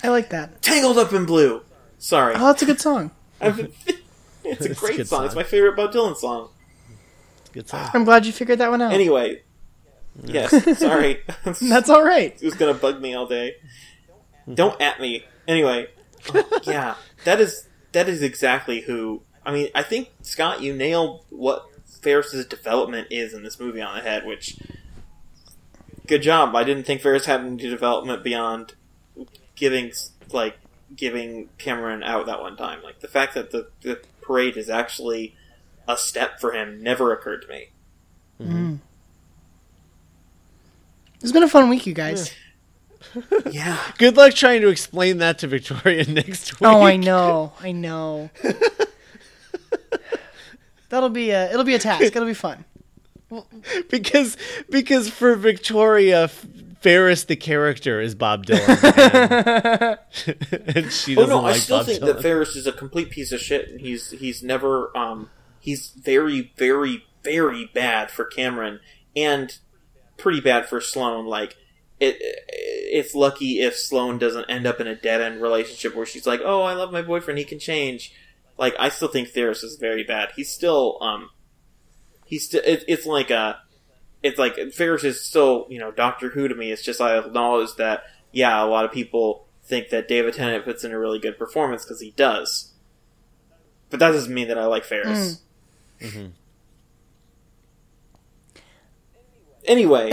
I 0.04 0.08
like 0.10 0.30
that. 0.30 0.62
Tangled 0.62 0.98
Up 0.98 1.12
in 1.14 1.26
Blue. 1.26 1.62
Sorry. 1.98 2.34
Oh, 2.36 2.48
that's 2.48 2.62
a 2.62 2.66
good 2.66 2.80
song. 2.82 3.12
It's 3.42 3.60
a 3.60 3.70
It's 4.44 4.66
a 4.66 4.74
great 4.74 5.08
song. 5.08 5.26
It's 5.26 5.36
my 5.36 5.44
favorite 5.44 5.76
Bob 5.76 5.92
Dylan 5.92 6.16
song. 6.16 6.50
good 7.54 7.68
song 7.70 7.88
I'm 7.94 8.04
glad 8.04 8.26
you 8.26 8.32
figured 8.32 8.60
that 8.60 8.72
one 8.72 8.82
out. 8.82 8.94
Anyway, 8.94 9.44
yes. 10.24 10.78
Sorry. 10.80 11.22
That's 11.44 11.90
all 11.90 12.04
right. 12.04 12.34
it 12.34 12.46
was 12.46 12.56
gonna 12.56 12.74
bug 12.74 13.02
me 13.02 13.14
all 13.14 13.28
day. 13.28 13.56
Don't 14.52 14.80
at 14.82 15.00
me. 15.00 15.26
Anyway, 15.48 15.88
oh, 16.34 16.60
yeah, 16.64 16.96
that 17.24 17.40
is 17.40 17.68
that 17.92 18.10
is 18.10 18.22
exactly 18.22 18.82
who. 18.82 19.22
I 19.46 19.54
mean, 19.54 19.70
I 19.74 19.84
think 19.84 20.12
Scott, 20.22 20.62
you 20.62 20.74
nailed 20.74 21.26
what 21.30 21.66
Ferris's 22.02 22.46
development 22.46 23.08
is 23.10 23.34
in 23.34 23.44
this 23.44 23.60
movie 23.60 23.82
on 23.82 23.96
the 23.96 24.02
head. 24.02 24.26
Which, 24.26 24.58
good 26.08 26.22
job. 26.22 26.56
I 26.56 26.64
didn't 26.64 26.84
think 26.84 27.02
Ferris 27.02 27.26
had 27.26 27.42
any 27.42 27.58
development 27.58 28.24
beyond 28.24 28.74
giving 29.56 29.92
like 30.32 30.58
giving 30.96 31.50
Cameron 31.58 32.04
out 32.04 32.26
that 32.26 32.42
one 32.42 32.58
time. 32.58 32.82
Like 32.84 33.00
the 33.00 33.08
fact 33.08 33.34
that 33.36 33.52
the, 33.52 33.70
the 33.82 34.02
parade 34.22 34.58
is 34.58 34.70
actually 34.70 35.36
a 35.88 35.98
step 35.98 36.40
for 36.40 36.52
him 36.52 36.82
never 36.82 37.14
occurred 37.14 37.42
to 37.44 37.48
me. 37.48 37.70
Mm-hmm. 38.42 38.76
It's 41.22 41.32
been 41.32 41.44
a 41.44 41.50
fun 41.50 41.70
week, 41.70 41.86
you 41.86 41.94
guys. 41.94 42.34
Yeah. 43.50 43.80
good 43.98 44.18
luck 44.18 44.34
trying 44.36 44.60
to 44.62 44.68
explain 44.68 45.20
that 45.20 45.40
to 45.40 45.48
Victoria 45.48 46.04
next 46.08 46.60
week 46.60 46.70
Oh, 46.70 46.82
I 46.84 46.98
know. 46.98 47.54
I 47.62 47.72
know. 47.72 48.30
That'll 50.90 51.10
be 51.10 51.30
a 51.32 51.50
it'll 51.50 51.64
be 51.64 51.76
a 51.76 51.80
task. 51.80 52.04
It'll 52.04 52.26
be 52.26 52.34
fun. 52.34 52.66
because 53.90 54.38
because 54.70 55.10
for 55.10 55.36
Victoria 55.36 56.28
Ferris 56.82 57.24
the 57.24 57.36
character 57.38 58.02
is 58.02 58.16
Bob 58.16 58.46
Dylan 58.46 59.98
and, 60.28 60.76
and 60.76 60.92
she 60.92 61.16
doesn't 61.16 61.32
oh, 61.32 61.38
no, 61.38 61.42
like 61.44 61.56
I 61.56 61.60
still 61.60 61.78
Bob 61.78 61.86
think 61.86 62.02
Dylan. 62.04 62.06
that 62.08 62.22
Ferris 62.22 62.56
is 62.56 62.68
a 62.68 62.72
complete 62.74 63.12
piece 63.12 63.32
of 63.32 63.40
shit, 63.40 63.70
and 63.70 63.80
he's 63.82 64.12
he's 64.12 64.44
never 64.44 64.96
um 64.98 65.30
he's 65.60 65.92
very 65.92 66.52
very 66.58 67.06
very 67.24 67.70
bad 67.74 68.10
for 68.12 68.26
Cameron 68.26 68.80
and 69.16 69.58
pretty 70.20 70.42
bad 70.42 70.68
for 70.68 70.82
Sloane. 70.82 71.26
Like 71.26 71.56
it, 72.00 72.18
it's 72.20 73.16
lucky 73.16 73.62
if 73.62 73.76
Sloane 73.76 74.18
doesn't 74.18 74.50
end 74.50 74.68
up 74.68 74.80
in 74.80 74.88
a 74.88 74.96
dead 74.96 75.22
end 75.22 75.42
relationship 75.42 75.96
where 75.96 76.06
she's 76.06 76.28
like, 76.28 76.42
"Oh, 76.44 76.62
I 76.62 76.74
love 76.74 76.92
my 76.92 77.02
boyfriend, 77.02 77.38
he 77.38 77.46
can 77.46 77.60
change." 77.60 78.14
Like 78.58 78.76
I 78.78 78.90
still 78.90 79.08
think 79.08 79.30
Ferris 79.30 79.64
is 79.64 79.78
very 79.78 80.04
bad. 80.04 80.30
He's 80.36 80.52
still 80.52 80.98
um 81.02 81.30
he's 82.26 82.46
still 82.46 82.62
it, 82.66 82.84
it's 82.88 83.06
like 83.06 83.32
a 83.32 83.60
it's 84.22 84.38
like 84.38 84.58
Ferris 84.74 85.04
is 85.04 85.24
still 85.24 85.66
you 85.70 85.80
know 85.80 85.92
Doctor 85.92 86.30
Who 86.30 86.48
to 86.48 86.56
me. 86.56 86.72
It's 86.72 86.84
just 86.84 87.02
I 87.02 87.18
acknowledge 87.18 87.76
that 87.76 88.04
yeah, 88.32 88.64
a 88.64 88.68
lot 88.68 88.86
of 88.86 88.92
people 88.92 89.48
think 89.64 89.90
that 89.90 90.08
David 90.08 90.34
Tennant 90.34 90.66
puts 90.66 90.84
in 90.84 90.92
a 90.92 91.00
really 91.00 91.20
good 91.20 91.38
performance 91.38 91.84
because 91.86 92.02
he 92.02 92.12
does, 92.12 92.74
but 93.90 94.00
that 94.00 94.12
doesn't 94.12 94.34
mean 94.34 94.48
that 94.50 94.58
I 94.58 94.66
like 94.66 94.84
Ferris. 94.84 95.42
Anyway, 99.70 100.12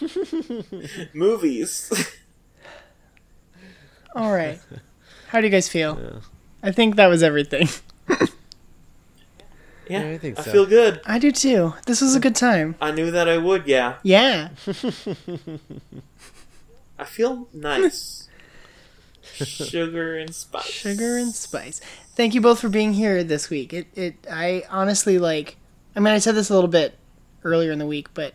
movies. 1.14 1.90
All 4.14 4.30
right. 4.32 4.60
How 5.28 5.40
do 5.40 5.46
you 5.46 5.50
guys 5.50 5.68
feel? 5.68 6.22
I 6.62 6.70
think 6.70 6.96
that 6.96 7.06
was 7.06 7.22
everything. 7.22 7.68
yeah, 9.88 10.08
I 10.08 10.18
think 10.18 10.36
so. 10.36 10.42
I 10.42 10.52
feel 10.52 10.66
good. 10.66 11.00
I 11.06 11.18
do 11.18 11.32
too. 11.32 11.74
This 11.86 12.00
was 12.02 12.14
a 12.14 12.20
good 12.20 12.36
time. 12.36 12.76
I 12.80 12.90
knew 12.92 13.10
that 13.10 13.28
I 13.28 13.38
would. 13.38 13.66
Yeah, 13.66 13.94
Yeah. 14.02 14.50
I 16.98 17.04
feel 17.04 17.48
nice. 17.52 18.28
Sugar 19.22 20.16
and 20.18 20.34
spice. 20.34 20.64
Sugar 20.66 21.16
and 21.16 21.32
spice. 21.34 21.80
Thank 22.16 22.34
you 22.34 22.40
both 22.40 22.60
for 22.60 22.68
being 22.68 22.92
here 22.92 23.22
this 23.24 23.48
week. 23.50 23.72
It 23.72 23.86
it 23.94 24.26
I 24.30 24.64
honestly 24.68 25.18
like 25.18 25.56
I 25.94 26.00
mean 26.00 26.12
I 26.12 26.18
said 26.18 26.34
this 26.34 26.50
a 26.50 26.54
little 26.54 26.68
bit 26.68 26.98
earlier 27.44 27.70
in 27.70 27.78
the 27.78 27.86
week, 27.86 28.08
but 28.14 28.34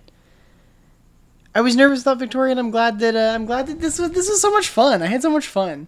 I 1.56 1.62
was 1.62 1.76
nervous 1.76 2.02
about 2.02 2.20
Victoria 2.20 2.52
and 2.52 2.60
I'm 2.60 2.72
glad 2.72 3.00
that 3.00 3.16
uh, 3.16 3.34
I'm 3.34 3.46
glad 3.46 3.68
that 3.68 3.80
this 3.80 4.00
was 4.00 4.12
this 4.12 4.30
was 4.30 4.42
so 4.42 4.52
much 4.52 4.68
fun. 4.68 5.02
I 5.02 5.08
had 5.08 5.22
so 5.22 5.30
much 5.30 5.48
fun. 5.48 5.88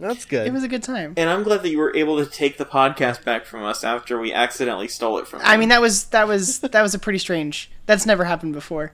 That's 0.00 0.24
good. 0.24 0.46
It 0.46 0.52
was 0.52 0.64
a 0.64 0.68
good 0.68 0.82
time. 0.82 1.14
And 1.16 1.28
I'm 1.28 1.42
glad 1.42 1.62
that 1.62 1.68
you 1.68 1.78
were 1.78 1.94
able 1.94 2.24
to 2.24 2.30
take 2.30 2.56
the 2.56 2.64
podcast 2.64 3.22
back 3.24 3.44
from 3.44 3.62
us 3.64 3.84
after 3.84 4.18
we 4.18 4.32
accidentally 4.32 4.88
stole 4.88 5.18
it 5.18 5.28
from 5.28 5.40
you. 5.40 5.46
I 5.46 5.56
mean 5.56 5.68
that 5.68 5.80
was 5.80 6.06
that 6.06 6.26
was 6.26 6.60
that 6.60 6.82
was 6.82 6.94
a 6.94 6.98
pretty 6.98 7.18
strange. 7.18 7.70
That's 7.86 8.06
never 8.06 8.24
happened 8.24 8.54
before. 8.54 8.92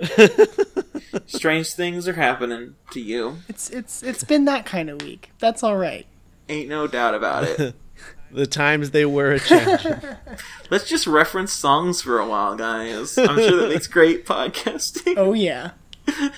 strange 1.26 1.72
things 1.72 2.06
are 2.08 2.14
happening 2.14 2.74
to 2.90 3.00
you. 3.00 3.38
It's 3.48 3.70
it's 3.70 4.02
it's 4.02 4.24
been 4.24 4.44
that 4.46 4.66
kind 4.66 4.90
of 4.90 5.02
week. 5.02 5.30
That's 5.38 5.62
all 5.62 5.76
right. 5.76 6.06
Ain't 6.48 6.68
no 6.68 6.86
doubt 6.86 7.14
about 7.14 7.44
it. 7.44 7.74
the 8.30 8.46
times 8.46 8.90
they 8.90 9.04
were 9.04 9.32
a 9.32 9.40
change. 9.40 9.86
Let's 10.70 10.88
just 10.88 11.06
reference 11.06 11.52
songs 11.52 12.02
for 12.02 12.18
a 12.18 12.26
while, 12.26 12.56
guys. 12.56 13.16
I'm 13.16 13.36
sure 13.36 13.60
that 13.62 13.68
makes 13.70 13.86
great 13.86 14.26
podcasting. 14.26 15.14
Oh 15.16 15.32
yeah. 15.32 15.72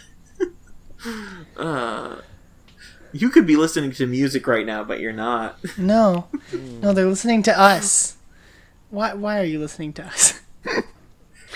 Uh, 1.56 2.16
you 3.12 3.30
could 3.30 3.46
be 3.46 3.56
listening 3.56 3.90
to 3.92 4.06
music 4.06 4.46
right 4.46 4.66
now, 4.66 4.84
but 4.84 5.00
you're 5.00 5.12
not. 5.14 5.58
No. 5.78 6.28
No, 6.52 6.92
they're 6.92 7.06
listening 7.06 7.42
to 7.44 7.58
us. 7.58 8.16
Why 8.90 9.14
why 9.14 9.40
are 9.40 9.44
you 9.44 9.58
listening 9.58 9.94
to 9.94 10.04
us? 10.04 10.40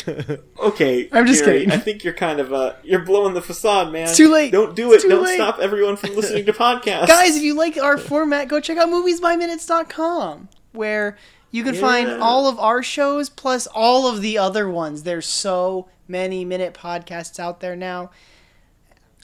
Okay, 0.58 1.08
I'm 1.12 1.26
just 1.26 1.44
Gary, 1.44 1.60
kidding. 1.60 1.72
I 1.72 1.78
think 1.78 2.04
you're 2.04 2.14
kind 2.14 2.40
of 2.40 2.52
uh, 2.52 2.74
you're 2.82 3.04
blowing 3.04 3.34
the 3.34 3.42
facade, 3.42 3.92
man. 3.92 4.04
It's 4.08 4.16
too 4.16 4.30
late. 4.32 4.50
Don't 4.52 4.74
do 4.74 4.92
it. 4.92 5.02
Don't 5.02 5.22
late. 5.24 5.34
stop 5.36 5.58
everyone 5.58 5.96
from 5.96 6.14
listening 6.16 6.46
to 6.46 6.52
podcasts, 6.54 7.06
Guys, 7.06 7.36
if 7.36 7.42
you 7.42 7.54
like 7.54 7.76
our 7.76 7.98
format, 7.98 8.48
go 8.48 8.60
check 8.60 8.78
out 8.78 8.88
moviesbyminutes.com 8.88 10.48
where 10.72 11.16
you 11.50 11.62
can 11.62 11.74
Yeah. 11.74 11.80
find 11.80 12.10
all 12.22 12.48
of 12.48 12.58
our 12.58 12.82
shows 12.82 13.28
plus 13.28 13.66
all 13.68 14.08
of 14.08 14.20
the 14.22 14.38
other 14.38 14.68
ones. 14.68 15.02
There's 15.04 15.26
so 15.26 15.88
many 16.08 16.44
minute 16.44 16.74
podcasts 16.74 17.38
out 17.38 17.60
there 17.60 17.76
now. 17.76 18.10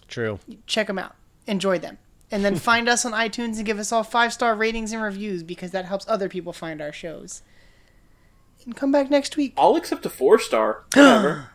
True. 0.08 0.38
Check 0.66 0.86
them 0.86 0.98
out. 0.98 1.14
Enjoy 1.46 1.78
them. 1.78 1.98
And 2.30 2.44
then 2.44 2.56
find 2.70 2.88
us 2.88 3.04
on 3.04 3.12
iTunes 3.12 3.56
and 3.56 3.66
give 3.66 3.78
us 3.78 3.92
all 3.92 4.02
five 4.04 4.32
star 4.32 4.54
ratings 4.54 4.92
and 4.92 5.02
reviews 5.02 5.42
because 5.42 5.70
that 5.72 5.84
helps 5.86 6.06
other 6.08 6.28
people 6.28 6.52
find 6.52 6.80
our 6.80 6.92
shows. 6.92 7.42
And 8.70 8.76
come 8.76 8.92
back 8.92 9.11
next 9.11 9.37
week. 9.37 9.52
I'll 9.59 9.74
accept 9.74 10.06
a 10.06 10.09
four 10.09 10.38
star. 10.38 10.85
Whatever. 10.94 11.50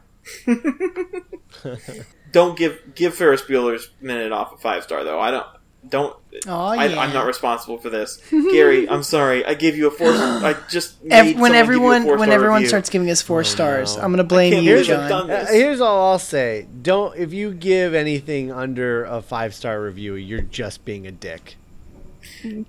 don't 2.34 2.58
give 2.58 2.94
give 2.94 3.16
Ferris 3.16 3.42
Bueller's 3.42 3.90
Minute 4.02 4.34
off 4.34 4.54
a 4.54 4.58
five 4.58 4.84
star 4.84 5.06
though. 5.06 5.22
I 5.22 5.32
don't 5.32 5.48
don't. 5.88 6.14
Aw, 6.46 6.70
I, 6.72 6.86
yeah. 6.88 7.00
I'm 7.00 7.14
not 7.14 7.26
responsible 7.26 7.78
for 7.78 7.90
this, 7.90 8.22
Gary. 8.30 8.90
I'm 8.90 9.04
sorry. 9.04 9.46
I 9.46 9.54
gave 9.54 9.78
you 9.78 9.88
a 9.88 9.92
four. 9.92 10.10
I 10.12 10.58
just 10.70 11.02
made 11.06 11.14
Ev- 11.14 11.26
when 11.40 11.54
someone 11.54 11.54
give 11.54 11.54
you 11.54 11.56
a 11.56 11.58
everyone 11.60 12.20
when 12.20 12.30
everyone 12.32 12.56
review. 12.56 12.68
starts 12.68 12.90
giving 12.90 13.10
us 13.10 13.22
four 13.22 13.46
stars, 13.46 13.96
no. 13.96 14.04
I'm 14.04 14.12
gonna 14.12 14.26
blame 14.26 14.62
you, 14.62 14.84
John. 14.84 15.32
Uh, 15.32 15.46
here's 15.46 15.80
all 15.80 16.12
I'll 16.12 16.20
say: 16.20 16.68
Don't 16.82 17.16
if 17.18 17.32
you 17.32 17.54
give 17.54 17.94
anything 17.94 18.52
under 18.52 19.06
a 19.06 19.22
five 19.22 19.56
star 19.56 19.82
review, 19.82 20.16
you're 20.16 20.42
just 20.42 20.84
being 20.84 21.08
a 21.08 21.14
dick. 21.14 21.56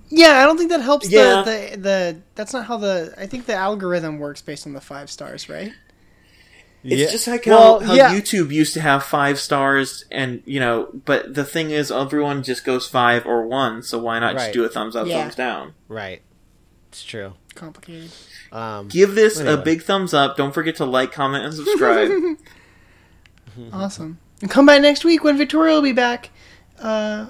Yeah, 0.09 0.39
I 0.41 0.45
don't 0.45 0.57
think 0.59 0.71
that 0.71 0.81
helps 0.81 1.11
Yeah. 1.11 1.43
the, 1.43 1.71
the 1.73 1.77
the 1.81 2.17
that's 2.35 2.53
not 2.53 2.67
how 2.67 2.77
the 2.79 3.15
I 3.19 3.27
think 3.27 3.47
the 3.47 3.55
algorithm 3.55 4.19
works 4.19 4.41
based 4.43 4.67
on 4.67 4.73
the 4.73 4.81
five 4.81 5.11
stars, 5.11 5.49
right? 5.49 5.73
It's 6.85 7.01
Yeah. 7.01 7.11
just 7.11 7.27
like 7.27 7.45
how, 7.47 7.51
Well, 7.51 7.81
how 7.81 7.95
yeah. 7.95 8.15
YouTube 8.15 8.53
used 8.53 8.73
to 8.75 8.81
have 8.81 9.03
five 9.03 9.41
stars, 9.41 10.05
and 10.11 10.43
you 10.47 10.61
know, 10.61 10.89
but 11.05 11.35
the 11.35 11.45
thing 11.45 11.71
is, 11.71 11.91
everyone 11.91 12.43
just 12.45 12.65
goes 12.65 12.87
five 12.89 13.27
or 13.27 13.47
one. 13.47 13.83
So 13.83 13.99
why 13.99 14.19
not 14.21 14.35
Right. 14.35 14.43
just 14.43 14.53
do 14.53 14.65
a 14.65 14.69
thumbs 14.69 14.95
up, 14.95 15.07
Yeah. 15.09 15.23
thumbs 15.23 15.35
down? 15.35 15.75
Right. 15.89 16.23
It's 16.89 17.03
true. 17.03 17.33
Complicated. 17.55 18.11
Um, 18.53 18.87
Give 18.89 19.15
this 19.15 19.41
a 19.41 19.57
big 19.57 19.83
thumbs 19.83 20.15
up. 20.15 20.37
Don't 20.37 20.53
forget 20.53 20.77
to 20.77 20.85
like, 20.85 21.11
comment, 21.13 21.45
and 21.45 21.53
subscribe. 21.55 22.11
Awesome. 23.73 24.19
And 24.43 24.51
come 24.51 24.67
back 24.67 24.83
next 24.83 25.05
week 25.05 25.25
when 25.25 25.39
Victoria 25.39 25.75
will 25.75 25.83
be 25.83 25.93
back. 25.93 26.31
Uh 26.79 27.27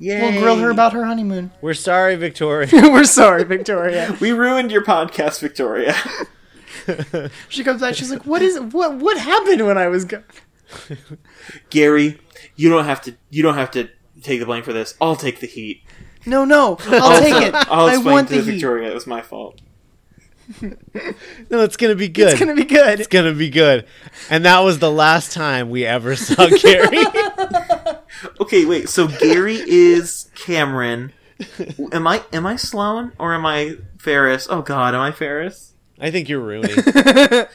Yay. 0.00 0.18
We'll 0.22 0.40
grill 0.40 0.56
her 0.56 0.70
about 0.70 0.94
her 0.94 1.04
honeymoon. 1.04 1.52
We're 1.60 1.74
sorry, 1.74 2.16
Victoria. 2.16 2.68
We're 2.72 3.04
sorry, 3.04 3.44
Victoria. 3.44 4.16
We 4.20 4.32
ruined 4.32 4.72
your 4.72 4.82
podcast, 4.82 5.40
Victoria. 5.40 5.94
She 7.50 7.62
comes 7.62 7.82
back. 7.82 7.94
She's 7.94 8.10
like, 8.10 8.24
"What 8.24 8.40
is 8.42 8.58
what? 8.58 8.96
What 8.96 9.18
happened 9.18 9.66
when 9.66 9.76
I 9.76 9.88
was 9.88 10.06
gone?" 10.06 10.24
Gary, 11.68 12.18
you 12.56 12.70
don't 12.70 12.86
have 12.86 13.02
to. 13.02 13.14
You 13.28 13.42
don't 13.42 13.54
have 13.54 13.70
to 13.72 13.90
take 14.22 14.40
the 14.40 14.46
blame 14.46 14.62
for 14.62 14.72
this. 14.72 14.94
I'll 15.00 15.16
take 15.16 15.40
the 15.40 15.46
heat. 15.46 15.82
No, 16.26 16.44
no, 16.44 16.78
I'll 16.86 17.20
take 17.20 17.48
it. 17.48 17.54
I'll 17.54 17.86
I 17.86 17.98
want 17.98 18.28
to 18.28 18.36
the 18.36 18.42
heat. 18.42 18.52
Victoria. 18.52 18.90
It 18.90 18.94
was 18.94 19.06
my 19.06 19.20
fault. 19.20 19.60
no, 20.62 21.60
it's 21.60 21.76
gonna 21.76 21.94
be 21.94 22.08
good. 22.08 22.30
It's 22.30 22.40
gonna 22.40 22.54
be 22.54 22.64
good. 22.64 23.00
It's 23.00 23.08
gonna 23.08 23.34
be 23.34 23.50
good. 23.50 23.86
And 24.30 24.44
that 24.46 24.60
was 24.60 24.78
the 24.78 24.90
last 24.90 25.32
time 25.32 25.70
we 25.70 25.84
ever 25.84 26.16
saw 26.16 26.48
Gary. 26.48 27.04
Okay, 28.40 28.64
wait. 28.64 28.88
So 28.88 29.08
Gary 29.08 29.58
is 29.66 30.30
Cameron. 30.34 31.12
Am 31.92 32.06
I 32.06 32.22
am 32.32 32.46
I 32.46 32.56
Sloane 32.56 33.12
or 33.18 33.34
am 33.34 33.46
I 33.46 33.76
Ferris? 33.98 34.46
Oh 34.50 34.62
God, 34.62 34.94
am 34.94 35.00
I 35.00 35.12
Ferris? 35.12 35.74
I 35.98 36.10
think 36.10 36.28
you're 36.28 36.40
ruining. 36.40 36.76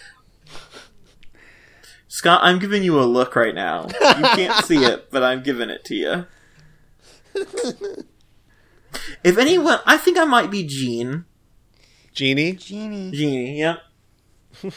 Scott, 2.07 2.39
I'm 2.43 2.59
giving 2.59 2.81
you 2.83 2.99
a 2.99 3.03
look 3.03 3.35
right 3.35 3.53
now. 3.53 3.87
You 3.87 4.23
can't 4.35 4.65
see 4.65 4.83
it, 4.83 5.11
but 5.11 5.21
I'm 5.23 5.43
giving 5.43 5.69
it 5.69 5.83
to 5.85 5.95
you. 5.95 6.25
If 9.23 9.37
anyone, 9.37 9.79
I 9.85 9.97
think 9.97 10.17
I 10.17 10.23
might 10.23 10.49
be 10.49 10.65
Gene. 10.65 11.25
Jeanie. 12.13 12.53
Jeanie. 12.53 13.11
Jeanie, 13.11 13.59
yep. 13.59 13.79
I 14.63 14.69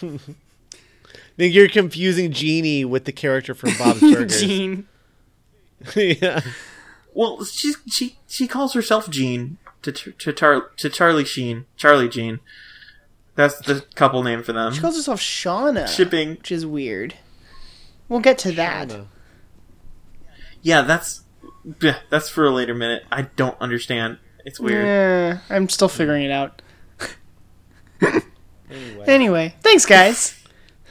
think 1.36 1.54
you're 1.54 1.68
confusing 1.68 2.32
Jeanie 2.32 2.84
with 2.84 3.04
the 3.04 3.12
character 3.12 3.54
from 3.54 3.70
Bob's 3.78 4.00
Burgers. 4.00 4.40
Gene. 4.40 4.87
yeah. 5.96 6.40
Well, 7.14 7.44
she 7.44 7.74
she 7.88 8.18
she 8.26 8.46
calls 8.46 8.74
herself 8.74 9.10
Jean 9.10 9.58
to 9.82 9.92
to 9.92 10.32
Char, 10.32 10.70
to 10.76 10.88
Charlie 10.88 11.24
Sheen, 11.24 11.66
Charlie 11.76 12.08
Jean. 12.08 12.40
That's 13.34 13.58
the 13.60 13.84
couple 13.94 14.22
name 14.22 14.42
for 14.42 14.52
them. 14.52 14.72
She 14.72 14.80
calls 14.80 14.96
herself 14.96 15.20
Shauna, 15.20 15.86
Shipping. 15.86 16.30
which 16.30 16.50
is 16.50 16.66
weird. 16.66 17.14
We'll 18.08 18.20
get 18.20 18.38
to 18.38 18.52
that. 18.52 18.92
Yeah, 20.62 20.82
that's 20.82 21.22
that's 22.10 22.28
for 22.28 22.44
a 22.44 22.50
later 22.50 22.74
minute. 22.74 23.04
I 23.12 23.22
don't 23.22 23.60
understand. 23.60 24.18
It's 24.44 24.58
weird. 24.58 24.84
Yeah, 24.84 25.38
I'm 25.50 25.68
still 25.68 25.88
figuring 25.88 26.24
it 26.24 26.30
out. 26.30 26.62
Anyway. 28.70 29.04
Anyway, 29.06 29.54
thanks, 29.62 29.86
guys. 29.86 30.42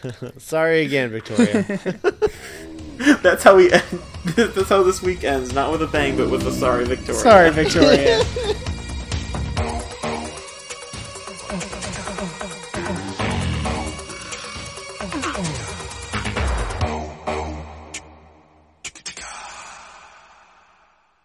Sorry 0.38 0.82
again, 0.82 1.10
Victoria. 1.10 1.80
That's 3.22 3.44
how 3.44 3.56
we 3.56 3.72
end. 3.72 4.02
That's 4.36 4.70
how 4.70 4.84
this 4.84 5.02
week 5.02 5.24
ends. 5.24 5.54
Not 5.54 5.72
with 5.72 5.82
a 5.84 5.88
bang, 5.88 6.18
but 6.18 6.30
with 6.30 6.46
a 6.48 6.52
sorry, 6.52 6.86
Victoria. 6.86 7.22
Sorry, 7.22 7.50
Victoria. 7.52 8.24